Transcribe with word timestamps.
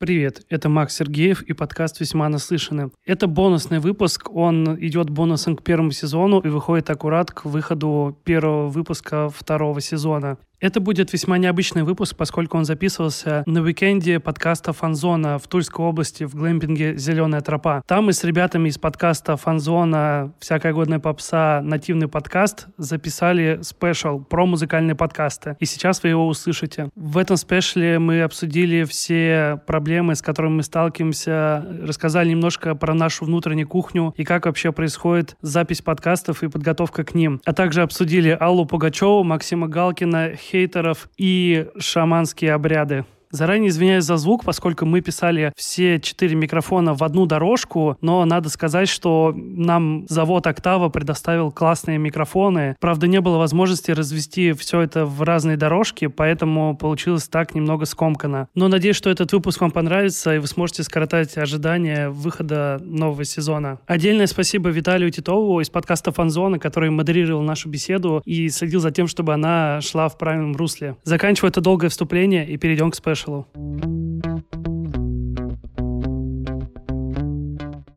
Привет, 0.00 0.46
это 0.48 0.68
Макс 0.68 0.94
Сергеев 0.94 1.42
и 1.42 1.54
подкаст 1.54 1.98
«Весьма 1.98 2.28
наслышаны». 2.28 2.92
Это 3.04 3.26
бонусный 3.26 3.80
выпуск, 3.80 4.30
он 4.32 4.78
идет 4.78 5.10
бонусом 5.10 5.56
к 5.56 5.64
первому 5.64 5.90
сезону 5.90 6.38
и 6.38 6.48
выходит 6.48 6.88
аккурат 6.88 7.32
к 7.32 7.46
выходу 7.46 8.16
первого 8.22 8.68
выпуска 8.68 9.28
второго 9.28 9.80
сезона. 9.80 10.38
Это 10.60 10.80
будет 10.80 11.12
весьма 11.12 11.38
необычный 11.38 11.84
выпуск, 11.84 12.16
поскольку 12.16 12.58
он 12.58 12.64
записывался 12.64 13.44
на 13.46 13.62
уикенде 13.62 14.18
подкаста 14.18 14.72
«Фанзона» 14.72 15.38
в 15.38 15.46
Тульской 15.46 15.84
области 15.84 16.24
в 16.24 16.34
глэмпинге 16.34 16.96
«Зеленая 16.96 17.42
тропа». 17.42 17.82
Там 17.86 18.06
мы 18.06 18.12
с 18.12 18.24
ребятами 18.24 18.68
из 18.68 18.76
подкаста 18.76 19.36
«Фанзона. 19.36 20.32
Всякая 20.40 20.72
годная 20.72 20.98
попса. 20.98 21.60
Нативный 21.62 22.08
подкаст» 22.08 22.66
записали 22.76 23.60
спешл 23.62 24.18
про 24.18 24.46
музыкальные 24.46 24.96
подкасты. 24.96 25.56
И 25.60 25.64
сейчас 25.64 26.02
вы 26.02 26.08
его 26.08 26.26
услышите. 26.26 26.88
В 26.96 27.18
этом 27.18 27.36
спешле 27.36 28.00
мы 28.00 28.22
обсудили 28.22 28.82
все 28.82 29.60
проблемы, 29.64 30.16
с 30.16 30.22
которыми 30.22 30.54
мы 30.54 30.62
сталкиваемся, 30.64 31.64
рассказали 31.82 32.30
немножко 32.30 32.74
про 32.74 32.94
нашу 32.94 33.26
внутреннюю 33.26 33.68
кухню 33.68 34.12
и 34.16 34.24
как 34.24 34.46
вообще 34.46 34.72
происходит 34.72 35.36
запись 35.40 35.82
подкастов 35.82 36.42
и 36.42 36.48
подготовка 36.48 37.04
к 37.04 37.14
ним. 37.14 37.40
А 37.44 37.52
также 37.52 37.82
обсудили 37.82 38.36
Аллу 38.40 38.66
Пугачеву, 38.66 39.22
Максима 39.22 39.68
Галкина, 39.68 40.32
хейтеров 40.50 41.08
и 41.16 41.66
шаманские 41.78 42.52
обряды. 42.54 43.04
Заранее 43.30 43.68
извиняюсь 43.68 44.04
за 44.04 44.16
звук, 44.16 44.44
поскольку 44.44 44.86
мы 44.86 45.00
писали 45.02 45.52
все 45.56 46.00
четыре 46.00 46.34
микрофона 46.34 46.94
в 46.94 47.04
одну 47.04 47.26
дорожку, 47.26 47.96
но 48.00 48.24
надо 48.24 48.48
сказать, 48.48 48.88
что 48.88 49.34
нам 49.36 50.06
завод 50.08 50.46
«Октава» 50.46 50.88
предоставил 50.88 51.52
классные 51.52 51.98
микрофоны. 51.98 52.74
Правда, 52.80 53.06
не 53.06 53.20
было 53.20 53.36
возможности 53.36 53.90
развести 53.90 54.52
все 54.52 54.80
это 54.80 55.04
в 55.04 55.22
разные 55.22 55.56
дорожки, 55.56 56.06
поэтому 56.06 56.76
получилось 56.76 57.28
так 57.28 57.54
немного 57.54 57.84
скомкано. 57.84 58.48
Но 58.54 58.68
надеюсь, 58.68 58.96
что 58.96 59.10
этот 59.10 59.32
выпуск 59.32 59.60
вам 59.60 59.72
понравится, 59.72 60.34
и 60.34 60.38
вы 60.38 60.46
сможете 60.46 60.82
скоротать 60.82 61.36
ожидания 61.36 62.08
выхода 62.08 62.80
нового 62.80 63.24
сезона. 63.24 63.78
Отдельное 63.86 64.26
спасибо 64.26 64.70
Виталию 64.70 65.10
Титову 65.10 65.60
из 65.60 65.68
подкаста 65.68 66.12
«Фанзона», 66.12 66.58
который 66.58 66.88
модерировал 66.88 67.42
нашу 67.42 67.68
беседу 67.68 68.22
и 68.24 68.48
следил 68.48 68.80
за 68.80 68.90
тем, 68.90 69.06
чтобы 69.06 69.34
она 69.34 69.80
шла 69.82 70.08
в 70.08 70.16
правильном 70.16 70.56
русле. 70.56 70.96
Заканчиваю 71.04 71.50
это 71.50 71.60
долгое 71.60 71.88
вступление 71.90 72.48
и 72.48 72.56
перейдем 72.56 72.90
к 72.90 72.94
спешлу. 72.94 73.17
Marshall. 73.18 74.77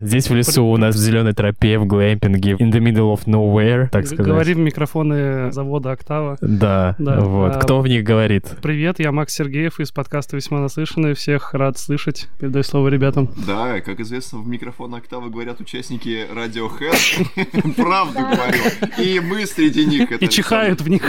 Здесь 0.04 0.32
в 0.32 0.34
лесу 0.34 0.66
у 0.66 0.78
нас 0.78 0.96
в 0.96 0.98
зеленой 0.98 1.34
тропе, 1.34 1.78
в 1.78 1.86
глэмпинге, 1.86 2.54
in 2.54 2.72
the 2.72 2.80
middle 2.80 3.14
of 3.14 3.26
nowhere, 3.28 3.88
так 3.88 4.08
сказать. 4.08 4.26
Говорим 4.26 4.58
в 4.58 4.62
микрофоны 4.62 5.52
завода 5.52 5.92
«Октава». 5.92 6.40
Да, 6.42 6.96
да. 6.98 7.20
вот. 7.20 7.56
А, 7.56 7.60
Кто 7.60 7.82
в 7.82 7.88
них 7.88 8.04
говорит? 8.04 8.48
Привет, 8.64 8.98
я 8.98 9.12
Макс 9.12 9.32
Сергеев 9.32 9.80
из 9.80 9.92
подкаста 9.92 10.38
«Весьма 10.38 10.60
наслышанный». 10.60 11.14
Всех 11.14 11.54
рад 11.54 11.78
слышать. 11.78 12.30
Передаю 12.40 12.64
слово 12.64 12.88
ребятам. 12.88 13.30
Да, 13.46 13.80
как 13.82 14.00
известно, 14.00 14.40
в 14.40 14.48
микрофон 14.48 14.96
«Октава» 14.96 15.30
говорят 15.30 15.62
участники 15.62 16.26
Radiohead. 16.34 17.76
Правду 17.76 18.22
говорю. 18.22 18.98
И 18.98 19.20
мы 19.20 19.46
среди 19.46 19.86
них. 19.86 20.12
И 20.20 20.28
чихают 20.30 20.82
в 20.82 20.90
них. 20.90 21.04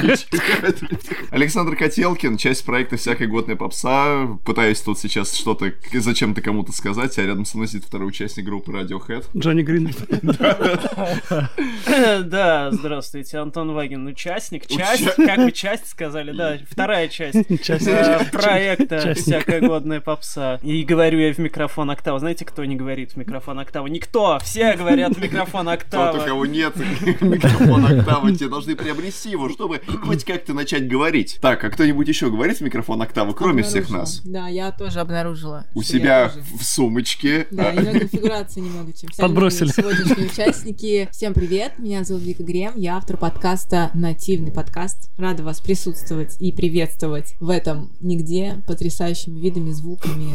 Александр 1.30 1.76
Котелкин, 1.76 2.36
часть 2.36 2.66
проекта 2.66 2.98
«Всякая 2.98 3.26
годная 3.26 3.56
попса». 3.56 4.26
Пытаюсь 4.44 4.82
тут 4.82 4.98
сейчас 4.98 5.34
что-то 5.34 5.72
зачем-то 5.94 6.42
кому-то 6.42 6.72
сказать, 6.72 7.18
а 7.18 7.22
рядом 7.22 7.46
со 7.46 7.56
мной 7.56 7.68
сидит 7.68 7.84
второй 7.84 8.08
участник 8.08 8.44
группы 8.44 8.81
Radiohead. 8.82 9.24
Джонни 9.36 9.62
Грин. 9.62 9.90
Да, 12.24 12.70
здравствуйте, 12.72 13.38
Антон 13.38 13.72
Вагин, 13.72 14.06
участник. 14.06 14.66
Часть, 14.66 15.14
как 15.16 15.38
вы 15.38 15.52
часть 15.52 15.88
сказали, 15.88 16.32
да, 16.32 16.58
вторая 16.70 17.08
часть 17.08 17.36
э, 17.68 18.24
проекта 18.30 19.14
«Всякая 19.14 19.60
годная 19.60 20.00
попса». 20.00 20.58
И 20.62 20.82
говорю 20.84 21.18
я 21.18 21.32
в 21.32 21.38
микрофон 21.38 21.90
октава. 21.90 22.18
Знаете, 22.18 22.44
кто 22.44 22.64
не 22.64 22.76
говорит 22.76 23.12
в 23.12 23.16
микрофон 23.16 23.58
октава? 23.58 23.86
Никто! 23.86 24.38
Все 24.42 24.74
говорят 24.74 25.16
в 25.16 25.22
микрофон 25.22 25.68
октава. 25.68 26.12
Тот, 26.12 26.22
у 26.22 26.24
кого 26.24 26.46
нет 26.46 26.74
микрофона 27.20 28.00
октава, 28.00 28.34
те 28.34 28.48
должны 28.48 28.76
приобрести 28.76 29.30
его, 29.30 29.48
чтобы 29.48 29.80
хоть 30.04 30.24
как-то 30.24 30.54
начать 30.54 30.88
говорить. 30.88 31.38
Так, 31.40 31.62
а 31.64 31.70
кто-нибудь 31.70 32.08
еще 32.08 32.30
говорит 32.30 32.58
в 32.58 32.60
микрофон 32.62 33.02
октава, 33.02 33.32
кроме 33.32 33.62
всех 33.62 33.90
нас? 33.90 34.20
Да, 34.24 34.48
я 34.48 34.72
тоже 34.72 35.00
обнаружила. 35.00 35.66
У 35.74 35.82
себя 35.82 36.32
в 36.58 36.64
сумочке. 36.64 37.46
Да, 37.50 37.72
иногда 37.72 37.98
конфигурация 37.98 38.62
немного, 38.72 38.92
чем 38.92 39.10
Подбросили. 39.18 39.68
сегодняшние 39.68 40.26
участники. 40.28 41.08
Всем 41.12 41.34
привет, 41.34 41.78
меня 41.78 42.04
зовут 42.04 42.22
Вика 42.22 42.42
Грем, 42.42 42.72
я 42.76 42.96
автор 42.96 43.16
подкаста 43.16 43.90
«Нативный 43.92 44.50
подкаст». 44.50 45.10
Рада 45.18 45.42
вас 45.42 45.60
присутствовать 45.60 46.36
и 46.40 46.52
приветствовать 46.52 47.34
в 47.38 47.50
этом 47.50 47.92
нигде 48.00 48.62
потрясающими 48.66 49.38
видами, 49.38 49.70
звуками, 49.72 50.32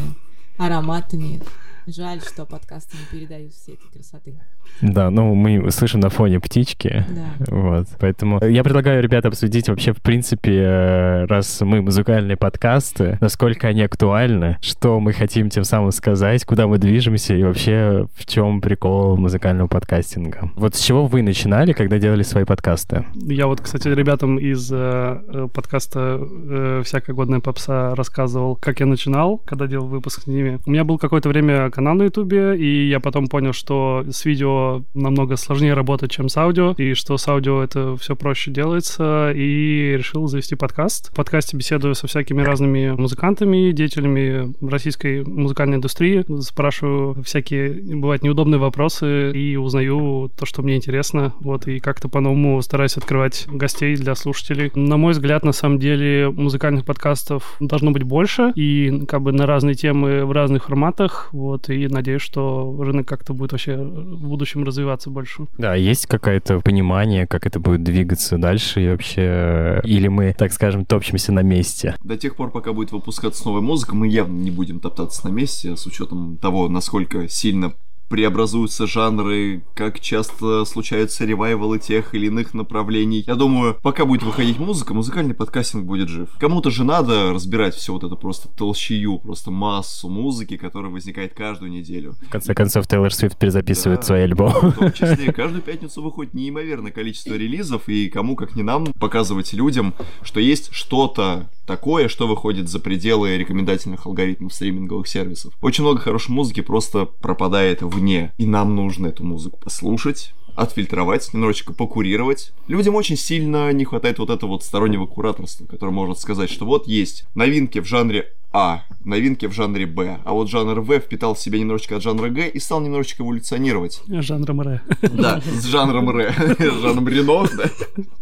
ароматами. 0.56 1.42
Жаль, 1.86 2.20
что 2.20 2.44
подкасты 2.44 2.96
не 2.96 3.18
передают 3.18 3.54
все 3.54 3.72
эти 3.72 3.92
красоты. 3.92 4.38
Да, 4.80 5.10
ну 5.10 5.34
мы 5.34 5.70
слышим 5.70 6.00
на 6.00 6.08
фоне 6.08 6.40
птички. 6.40 7.04
Да. 7.08 7.54
Вот. 7.54 7.88
Поэтому 7.98 8.44
я 8.44 8.62
предлагаю, 8.62 9.02
ребята, 9.02 9.28
обсудить 9.28 9.68
вообще, 9.68 9.92
в 9.92 10.00
принципе, 10.02 10.52
э, 10.54 11.24
раз 11.26 11.60
мы 11.60 11.82
музыкальные 11.82 12.36
подкасты, 12.36 13.18
насколько 13.20 13.68
они 13.68 13.82
актуальны, 13.82 14.56
что 14.60 15.00
мы 15.00 15.12
хотим 15.12 15.50
тем 15.50 15.64
самым 15.64 15.92
сказать, 15.92 16.44
куда 16.44 16.66
мы 16.66 16.78
движемся 16.78 17.34
и 17.34 17.42
вообще 17.42 18.06
в 18.14 18.26
чем 18.26 18.60
прикол 18.60 19.16
музыкального 19.16 19.68
подкастинга. 19.68 20.50
Вот 20.54 20.74
с 20.74 20.80
чего 20.80 21.06
вы 21.06 21.22
начинали, 21.22 21.72
когда 21.72 21.98
делали 21.98 22.22
свои 22.22 22.44
подкасты? 22.44 23.04
Я 23.14 23.46
вот, 23.46 23.60
кстати, 23.60 23.88
ребятам 23.88 24.38
из 24.38 24.70
э, 24.72 24.76
э 24.76 25.48
подкаста 25.52 26.20
э, 26.20 26.82
«Всякая 26.84 27.14
годная 27.14 27.40
попса» 27.40 27.94
рассказывал, 27.94 28.56
как 28.56 28.80
я 28.80 28.86
начинал, 28.86 29.38
когда 29.38 29.66
делал 29.66 29.86
выпуск 29.86 30.22
с 30.22 30.26
ними. 30.26 30.60
У 30.66 30.70
меня 30.70 30.84
был 30.84 30.98
какое-то 30.98 31.28
время 31.28 31.70
канал 31.70 31.94
на 31.94 32.04
Ютубе, 32.04 32.56
и 32.56 32.88
я 32.88 33.00
потом 33.00 33.26
понял, 33.26 33.52
что 33.52 34.04
с 34.08 34.24
видео 34.24 34.57
намного 34.94 35.36
сложнее 35.36 35.74
работать, 35.74 36.10
чем 36.10 36.28
с 36.28 36.36
аудио, 36.36 36.74
и 36.76 36.94
что 36.94 37.16
с 37.16 37.28
аудио 37.28 37.62
это 37.62 37.96
все 37.96 38.16
проще 38.16 38.50
делается, 38.50 39.32
и 39.34 39.94
решил 39.96 40.26
завести 40.26 40.54
подкаст. 40.54 41.10
В 41.10 41.14
подкасте 41.14 41.56
беседую 41.56 41.94
со 41.94 42.06
всякими 42.06 42.42
разными 42.42 42.90
музыкантами, 42.90 43.72
деятелями 43.72 44.54
российской 44.66 45.24
музыкальной 45.24 45.76
индустрии, 45.76 46.24
спрашиваю 46.40 47.22
всякие, 47.22 47.96
бывают 47.96 48.22
неудобные 48.22 48.58
вопросы, 48.58 49.32
и 49.32 49.56
узнаю 49.56 50.30
то, 50.38 50.46
что 50.46 50.62
мне 50.62 50.76
интересно, 50.76 51.34
вот, 51.40 51.66
и 51.66 51.78
как-то 51.78 52.08
по-новому 52.08 52.60
стараюсь 52.62 52.96
открывать 52.96 53.46
гостей 53.48 53.96
для 53.96 54.14
слушателей. 54.14 54.70
На 54.74 54.96
мой 54.96 55.12
взгляд, 55.12 55.44
на 55.44 55.52
самом 55.52 55.78
деле, 55.78 56.30
музыкальных 56.30 56.84
подкастов 56.84 57.56
должно 57.60 57.90
быть 57.90 58.02
больше, 58.02 58.52
и 58.54 59.04
как 59.06 59.22
бы 59.22 59.32
на 59.32 59.46
разные 59.46 59.74
темы 59.74 60.24
в 60.24 60.32
разных 60.32 60.64
форматах, 60.64 61.28
вот, 61.32 61.68
и 61.68 61.88
надеюсь, 61.88 62.22
что 62.22 62.76
рынок 62.80 63.06
как-то 63.06 63.34
будет 63.34 63.52
вообще 63.52 63.76
в 63.76 64.28
будущем 64.28 64.47
будущем 64.48 64.64
развиваться 64.64 65.10
больше. 65.10 65.46
Да, 65.58 65.74
есть 65.74 66.06
какое-то 66.06 66.60
понимание, 66.60 67.26
как 67.26 67.46
это 67.46 67.60
будет 67.60 67.82
двигаться 67.82 68.38
дальше 68.38 68.82
и 68.82 68.88
вообще... 68.88 69.80
Или 69.84 70.08
мы, 70.08 70.34
так 70.36 70.52
скажем, 70.52 70.84
топчемся 70.84 71.32
на 71.32 71.40
месте? 71.40 71.96
До 72.02 72.16
тех 72.16 72.36
пор, 72.36 72.50
пока 72.50 72.72
будет 72.72 72.92
выпускаться 72.92 73.44
новая 73.46 73.60
музыка, 73.60 73.94
мы 73.94 74.08
явно 74.08 74.38
не 74.38 74.50
будем 74.50 74.80
топтаться 74.80 75.26
на 75.26 75.32
месте, 75.32 75.76
с 75.76 75.86
учетом 75.86 76.38
того, 76.38 76.68
насколько 76.68 77.28
сильно 77.28 77.74
преобразуются 78.08 78.86
жанры, 78.86 79.62
как 79.74 80.00
часто 80.00 80.64
случаются 80.64 81.24
ревайвалы 81.24 81.78
тех 81.78 82.14
или 82.14 82.26
иных 82.26 82.54
направлений. 82.54 83.24
Я 83.26 83.34
думаю, 83.34 83.76
пока 83.82 84.04
будет 84.04 84.22
выходить 84.22 84.58
музыка, 84.58 84.94
музыкальный 84.94 85.34
подкастинг 85.34 85.84
будет 85.84 86.08
жив. 86.08 86.28
Кому-то 86.38 86.70
же 86.70 86.84
надо 86.84 87.32
разбирать 87.32 87.74
все 87.74 87.92
вот 87.92 88.04
это 88.04 88.16
просто 88.16 88.48
толщую, 88.48 89.18
просто 89.18 89.50
массу 89.50 90.08
музыки, 90.08 90.56
которая 90.56 90.90
возникает 90.90 91.34
каждую 91.34 91.70
неделю. 91.70 92.14
В 92.26 92.30
конце 92.30 92.54
концов, 92.54 92.86
Тейлор 92.86 93.12
Свифт 93.12 93.38
перезаписывает 93.38 94.00
да, 94.00 94.06
свой 94.06 94.24
альбом. 94.24 94.52
В 94.52 94.72
том 94.72 94.92
числе, 94.92 95.32
каждую 95.32 95.62
пятницу 95.62 96.02
выходит 96.02 96.34
неимоверное 96.34 96.92
количество 96.92 97.34
релизов, 97.34 97.88
и 97.88 98.08
кому, 98.08 98.36
как 98.36 98.56
не 98.56 98.62
нам, 98.62 98.86
показывать 98.94 99.52
людям, 99.52 99.94
что 100.22 100.40
есть 100.40 100.70
что-то 100.72 101.48
такое, 101.68 102.08
что 102.08 102.26
выходит 102.26 102.68
за 102.68 102.80
пределы 102.80 103.36
рекомендательных 103.36 104.06
алгоритмов 104.06 104.54
стриминговых 104.54 105.06
сервисов. 105.06 105.52
Очень 105.60 105.84
много 105.84 106.00
хорошей 106.00 106.30
музыки 106.30 106.62
просто 106.62 107.04
пропадает 107.04 107.82
вне, 107.82 108.32
и 108.38 108.46
нам 108.46 108.74
нужно 108.74 109.08
эту 109.08 109.22
музыку 109.22 109.60
послушать, 109.60 110.32
отфильтровать, 110.56 111.32
немножечко 111.32 111.74
покурировать. 111.74 112.52
Людям 112.66 112.94
очень 112.96 113.16
сильно 113.16 113.70
не 113.72 113.84
хватает 113.84 114.18
вот 114.18 114.30
этого 114.30 114.52
вот 114.52 114.64
стороннего 114.64 115.06
кураторства, 115.06 115.66
которое 115.66 115.92
может 115.92 116.18
сказать, 116.18 116.50
что 116.50 116.64
вот 116.64 116.88
есть 116.88 117.26
новинки 117.34 117.80
в 117.80 117.84
жанре 117.84 118.32
а, 118.52 118.82
новинки 119.04 119.46
в 119.46 119.52
жанре 119.52 119.86
Б. 119.86 120.18
А 120.24 120.32
вот 120.32 120.48
жанр 120.48 120.80
В 120.80 120.98
впитал 120.98 121.34
в 121.34 121.38
себя 121.38 121.58
немножечко 121.58 121.96
от 121.96 122.02
жанра 122.02 122.28
Г 122.28 122.48
и 122.48 122.58
стал 122.58 122.80
немножечко 122.80 123.22
эволюционировать. 123.22 124.02
Жанром 124.08 124.60
Р. 124.62 124.82
Да, 125.02 125.40
с 125.40 125.66
жанром 125.66 126.10
Р. 126.10 126.34
Жанром 126.58 127.08
Рено, 127.08 127.46
да. 127.56 127.70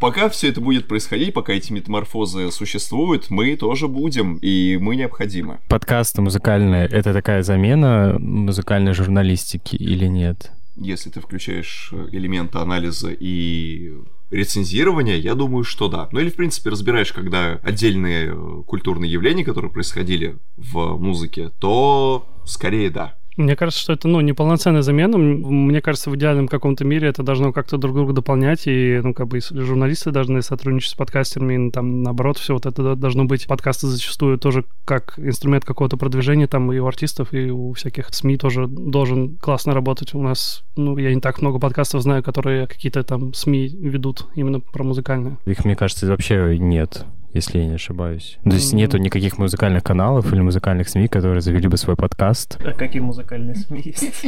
Пока 0.00 0.28
все 0.28 0.49
это 0.49 0.61
будет 0.61 0.88
происходить, 0.88 1.32
пока 1.34 1.52
эти 1.52 1.73
метаморфозы 1.73 2.50
существуют, 2.50 3.31
мы 3.31 3.56
тоже 3.56 3.88
будем, 3.88 4.37
и 4.37 4.78
мы 4.81 4.96
необходимы. 4.96 5.58
Подкасты 5.69 6.23
музыкальные— 6.23 6.87
это 6.90 7.12
такая 7.12 7.43
замена 7.43 8.17
музыкальной 8.19 8.94
журналистики 8.94 9.76
или 9.76 10.06
нет? 10.06 10.50
Если 10.76 11.08
ты 11.11 11.20
включаешь 11.20 11.93
элементы 12.12 12.58
анализа 12.58 13.11
и 13.11 13.94
рецензирования, 14.31 15.17
я 15.17 15.34
думаю, 15.34 15.64
что 15.64 15.88
да. 15.88 16.08
Ну 16.12 16.20
или, 16.20 16.31
в 16.31 16.37
принципе, 16.37 16.70
разбираешь, 16.70 17.12
когда 17.12 17.61
отдельные 17.62 18.32
э, 18.32 18.62
культурные 18.67 19.11
явления, 19.11 19.44
которые 19.44 19.70
происходили 19.70 20.38
в 20.56 20.96
музыке, 20.99 21.50
то 21.58 22.26
скорее 22.44 22.90
да. 22.90 23.17
Мне 23.37 23.55
кажется, 23.55 23.81
что 23.81 23.93
это, 23.93 24.09
ну, 24.09 24.21
неполноценная 24.21 24.83
замена. 24.83 25.19
Мне 25.19 25.83
кажется, 25.83 26.11
в 26.11 26.17
идеальном 26.17 26.49
каком-то 26.49 26.85
мире 26.85 27.09
это 27.09 27.23
должно 27.23 27.53
как-то 27.53 27.77
друг 27.77 27.94
друга 27.94 28.12
дополнять, 28.12 28.67
и, 28.67 29.00
ну, 29.03 29.12
как 29.12 29.29
бы, 29.29 29.41
журналисты 29.41 30.11
должны 30.11 30.41
сотрудничать 30.43 30.93
с 30.93 30.94
подкастерами, 30.94 31.69
и, 31.69 31.71
там, 31.71 32.03
наоборот, 32.03 32.38
все 32.38 32.55
вот 32.55 32.67
это 32.67 32.97
должно 32.97 33.27
быть. 33.27 33.47
Подкасты 33.47 33.88
зачастую 33.88 34.38
тоже 34.38 34.65
как 34.85 35.19
инструмент 35.19 35.65
какого-то 35.65 35.97
продвижения, 35.97 36.47
там, 36.47 36.73
и 36.73 36.79
у 36.79 36.87
артистов, 36.87 37.35
и 37.35 37.50
у 37.50 37.73
всяких 37.75 38.09
СМИ 38.11 38.38
тоже 38.38 38.67
должен 38.67 39.37
классно 39.37 39.75
работать. 39.75 40.15
У 40.15 40.23
нас, 40.23 40.65
ну, 40.77 40.97
я 40.97 41.15
не 41.15 41.21
так 41.21 41.43
много 41.43 41.59
подкастов 41.59 42.03
знаю, 42.03 42.23
которые 42.23 42.67
какие-то 42.67 43.03
там 43.03 43.35
СМИ 43.35 43.69
ведут 43.69 44.27
именно 44.35 44.61
про 44.61 44.83
музыкальное. 44.83 45.38
Их, 45.44 45.65
мне 45.65 45.77
кажется, 45.77 46.06
вообще 46.06 46.56
нет 46.59 47.05
если 47.37 47.59
я 47.59 47.67
не 47.67 47.75
ошибаюсь. 47.75 48.38
То 48.43 48.50
есть 48.50 48.73
нету 48.73 48.99
никаких 48.99 49.38
музыкальных 49.38 49.85
каналов 49.85 50.33
или 50.33 50.41
музыкальных 50.41 50.88
СМИ, 50.88 51.09
которые 51.09 51.41
завели 51.41 51.69
бы 51.69 51.77
свой 51.77 51.94
подкаст. 51.94 52.59
А 52.65 52.73
какие 52.73 53.00
музыкальные 53.00 53.56
СМИ 53.56 53.83
есть? 53.85 54.25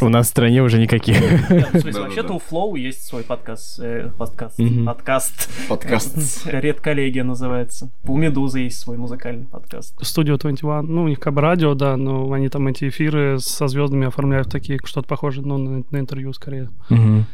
У 0.00 0.08
нас 0.08 0.26
в 0.26 0.30
стране 0.30 0.62
уже 0.62 0.80
никаких. 0.80 1.18
Вообще-то 1.50 2.34
у 2.34 2.38
Flow 2.38 2.78
есть 2.78 3.04
свой 3.04 3.22
подкаст. 3.22 3.80
Э, 3.80 4.10
подкаст. 4.16 4.58
Подкаст. 4.86 5.50
Подкаст. 5.68 6.46
Редколлегия 6.46 7.24
называется. 7.24 7.90
У 8.04 8.16
Медузы 8.16 8.60
есть 8.60 8.78
свой 8.78 8.96
музыкальный 8.96 9.46
подкаст. 9.46 10.00
Studio 10.00 10.38
21, 10.38 10.86
ну, 10.86 11.02
у 11.02 11.08
них 11.08 11.18
как 11.18 11.34
бы 11.34 11.40
радио, 11.40 11.74
да, 11.74 11.96
но 11.96 12.30
они 12.32 12.48
там 12.48 12.68
эти 12.68 12.88
эфиры 12.88 13.38
со 13.40 13.66
звездами 13.66 14.06
оформляют 14.06 14.48
такие, 14.50 14.78
что-то 14.84 15.08
похожее, 15.08 15.44
ну, 15.44 15.58
на, 15.58 15.82
на 15.90 15.98
интервью 15.98 16.32
скорее. 16.32 16.70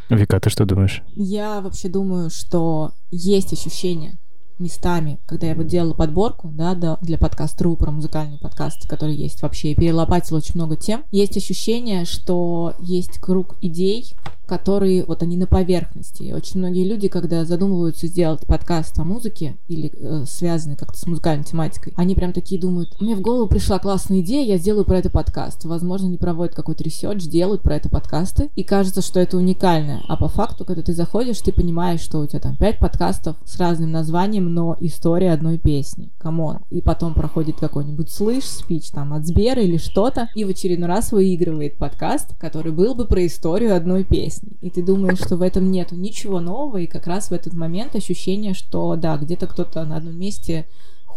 Вика, 0.08 0.40
ты 0.40 0.48
что 0.48 0.64
думаешь? 0.64 1.02
Я 1.14 1.60
вообще 1.60 1.88
думаю, 1.88 2.30
что 2.30 2.92
есть 3.10 3.52
ощущение, 3.52 4.18
местами, 4.60 5.18
когда 5.26 5.48
я 5.48 5.54
вот 5.54 5.66
делала 5.66 5.94
подборку, 5.94 6.48
да, 6.48 6.74
для 7.00 7.18
подкаст.ру 7.18 7.76
про 7.76 7.90
музыкальный 7.90 8.38
подкаст, 8.38 8.88
который 8.88 9.14
есть 9.14 9.42
вообще, 9.42 9.72
и 9.72 9.74
перелопатила 9.74 10.38
очень 10.38 10.54
много 10.54 10.76
тем, 10.76 11.04
есть 11.10 11.36
ощущение, 11.36 12.04
что 12.04 12.74
есть 12.78 13.18
круг 13.18 13.56
идей, 13.60 14.14
которые 14.50 15.04
вот 15.04 15.22
они 15.22 15.36
на 15.36 15.46
поверхности. 15.46 16.32
Очень 16.32 16.58
многие 16.58 16.84
люди, 16.84 17.06
когда 17.06 17.44
задумываются 17.44 18.08
сделать 18.08 18.44
подкаст 18.48 18.98
о 18.98 19.04
музыке 19.04 19.56
или 19.68 19.92
э, 19.94 20.24
связанный 20.26 20.74
как-то 20.74 20.98
с 20.98 21.06
музыкальной 21.06 21.44
тематикой, 21.44 21.92
они 21.96 22.16
прям 22.16 22.32
такие 22.32 22.60
думают, 22.60 23.00
мне 23.00 23.14
в 23.14 23.20
голову 23.20 23.48
пришла 23.48 23.78
классная 23.78 24.22
идея, 24.22 24.44
я 24.44 24.58
сделаю 24.58 24.84
про 24.84 24.98
это 24.98 25.08
подкаст. 25.08 25.64
Возможно, 25.66 26.08
не 26.08 26.16
проводят 26.16 26.56
какой-то 26.56 26.82
research, 26.82 27.22
делают 27.26 27.62
про 27.62 27.76
это 27.76 27.88
подкасты, 27.88 28.50
и 28.56 28.64
кажется, 28.64 29.02
что 29.02 29.20
это 29.20 29.36
уникальное. 29.36 30.02
А 30.08 30.16
по 30.16 30.26
факту, 30.26 30.64
когда 30.64 30.82
ты 30.82 30.94
заходишь, 30.94 31.38
ты 31.38 31.52
понимаешь, 31.52 32.00
что 32.00 32.18
у 32.18 32.26
тебя 32.26 32.40
там 32.40 32.56
пять 32.56 32.80
подкастов 32.80 33.36
с 33.44 33.56
разным 33.56 33.92
названием, 33.92 34.52
но 34.52 34.76
история 34.80 35.30
одной 35.30 35.58
песни. 35.58 36.10
Come 36.18 36.41
on. 36.41 36.58
И 36.70 36.82
потом 36.82 37.14
проходит 37.14 37.60
какой-нибудь 37.60 38.10
слышь, 38.10 38.46
спич 38.46 38.90
там 38.90 39.12
от 39.12 39.24
Сбера 39.26 39.62
или 39.62 39.76
что-то, 39.76 40.28
и 40.34 40.42
в 40.42 40.48
очередной 40.48 40.88
раз 40.88 41.12
выигрывает 41.12 41.78
подкаст, 41.78 42.36
который 42.40 42.72
был 42.72 42.96
бы 42.96 43.06
про 43.06 43.24
историю 43.24 43.76
одной 43.76 44.02
песни 44.02 44.39
песни. 44.40 44.58
И 44.60 44.70
ты 44.70 44.82
думаешь, 44.82 45.18
что 45.18 45.36
в 45.36 45.42
этом 45.42 45.70
нету 45.70 45.94
ничего 45.94 46.40
нового, 46.40 46.78
и 46.78 46.86
как 46.86 47.06
раз 47.06 47.30
в 47.30 47.32
этот 47.32 47.52
момент 47.52 47.94
ощущение, 47.94 48.54
что 48.54 48.96
да, 48.96 49.16
где-то 49.16 49.46
кто-то 49.46 49.84
на 49.84 49.96
одном 49.96 50.18
месте 50.18 50.66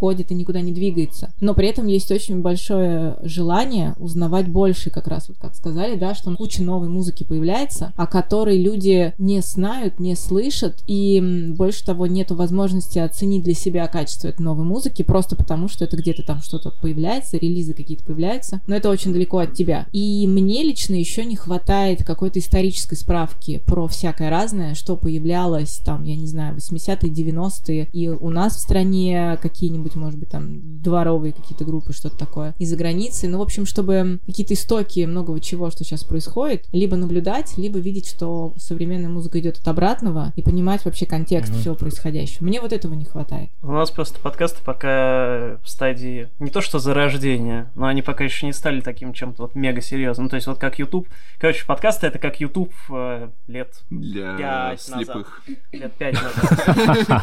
ходит 0.04 0.32
и 0.32 0.36
никуда 0.36 0.60
не 0.60 0.74
двигается. 0.74 1.32
Но 1.40 1.54
при 1.54 1.70
этом 1.70 1.88
есть 1.88 2.12
очень 2.12 2.42
большое 2.42 3.16
желание 3.24 3.96
узнавать 3.98 4.50
больше, 4.50 4.90
как 4.90 5.08
раз 5.08 5.30
вот 5.30 5.38
как 5.38 5.56
сказали, 5.56 5.96
да, 5.96 6.14
что 6.14 6.36
куча 6.36 6.62
новой 6.62 6.90
музыки 6.90 7.24
появляется, 7.24 7.94
о 7.96 8.06
которой 8.06 8.62
люди 8.62 9.14
не 9.18 9.40
знают, 9.40 10.02
не 10.02 10.16
слышат, 10.16 10.84
и 10.88 11.54
больше 11.56 11.86
того, 11.86 12.06
нету 12.06 12.36
возможности 12.36 13.00
оценить 13.00 13.44
для 13.44 13.54
себя 13.54 13.88
качество 13.88 14.28
этой 14.28 14.42
новой 14.42 14.66
музыки, 14.66 15.04
просто 15.04 15.38
потому 15.38 15.70
что 15.70 15.86
это 15.86 15.96
где-то 15.96 16.24
там 16.24 16.42
что-то 16.42 16.74
появляется, 16.82 17.38
релизы 17.38 17.74
какие-то 17.74 18.04
появляются, 18.04 18.60
но 18.68 18.76
это 18.76 18.90
очень 18.90 19.14
далеко 19.14 19.38
от 19.38 19.54
тебя. 19.54 19.88
И 19.94 20.28
мне 20.28 20.64
лично 20.64 20.96
еще 20.96 21.24
не 21.24 21.38
хватает 21.38 22.04
какой-то 22.04 22.40
исторической 22.40 22.96
справки 22.96 23.62
про 23.66 23.88
всякое 23.88 24.30
разное, 24.30 24.76
что 24.76 24.98
появлялось 24.98 25.78
там, 25.78 26.04
я 26.04 26.18
не 26.18 26.28
знаю, 26.28 26.58
80-е, 26.58 27.10
90-е, 27.10 27.88
и 27.94 28.10
у 28.10 28.30
нас 28.30 28.58
в 28.58 28.60
стране 28.60 29.40
какие-нибудь 29.42 29.93
какие-нибудь, 29.94 29.96
может 29.96 30.20
быть, 30.20 30.30
там, 30.30 30.82
дворовые 30.82 31.34
какие-то 31.34 31.66
группы, 31.66 31.94
что-то 31.94 32.18
такое, 32.18 32.54
из-за 32.60 32.76
границы. 32.76 33.28
Ну, 33.28 33.40
в 33.40 33.42
общем, 33.42 33.66
чтобы 33.66 34.20
какие-то 34.26 34.54
истоки 34.54 35.06
многого 35.06 35.40
чего, 35.40 35.70
что 35.70 35.84
сейчас 35.84 36.04
происходит, 36.04 36.66
либо 36.72 36.96
наблюдать, 36.96 37.58
либо 37.58 37.80
видеть, 37.80 38.10
что 38.10 38.54
современная 38.58 39.10
музыка 39.10 39.40
идет 39.40 39.58
от 39.60 39.68
обратного, 39.68 40.34
и 40.36 40.42
понимать 40.42 40.86
вообще 40.86 41.06
контекст 41.06 41.54
mm-hmm. 41.54 41.60
всего 41.60 41.76
происходящего. 41.76 42.46
Мне 42.46 42.62
вот 42.62 42.74
этого 42.74 42.94
не 42.94 43.06
хватает. 43.06 43.50
У 43.62 43.72
нас 43.72 43.92
просто 43.92 44.20
подкасты 44.20 44.64
пока 44.64 45.58
в 45.64 45.70
стадии 45.70 46.30
не 46.40 46.50
то 46.50 46.62
что 46.62 46.80
зарождения, 46.80 47.72
но 47.76 47.88
они 47.88 48.02
пока 48.02 48.24
еще 48.24 48.46
не 48.46 48.54
стали 48.54 48.82
таким 48.82 49.14
чем-то 49.14 49.44
вот 49.44 49.56
мега 49.56 49.82
серьезным. 49.82 50.30
То 50.30 50.36
есть 50.36 50.48
вот 50.48 50.58
как 50.58 50.80
YouTube. 50.80 51.08
Короче, 51.40 51.66
подкасты 51.66 52.08
это 52.08 52.20
как 52.20 52.40
YouTube 52.40 52.74
э, 52.90 53.30
лет 53.48 53.84
Для 53.90 54.38
5 54.38 54.82
слепых. 54.82 55.44
назад. 55.48 55.60
Лет 55.72 55.94
пять 55.94 56.14
назад. 56.14 57.22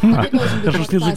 Хорошо, 0.63 0.83
что 0.83 0.99
для 0.99 1.11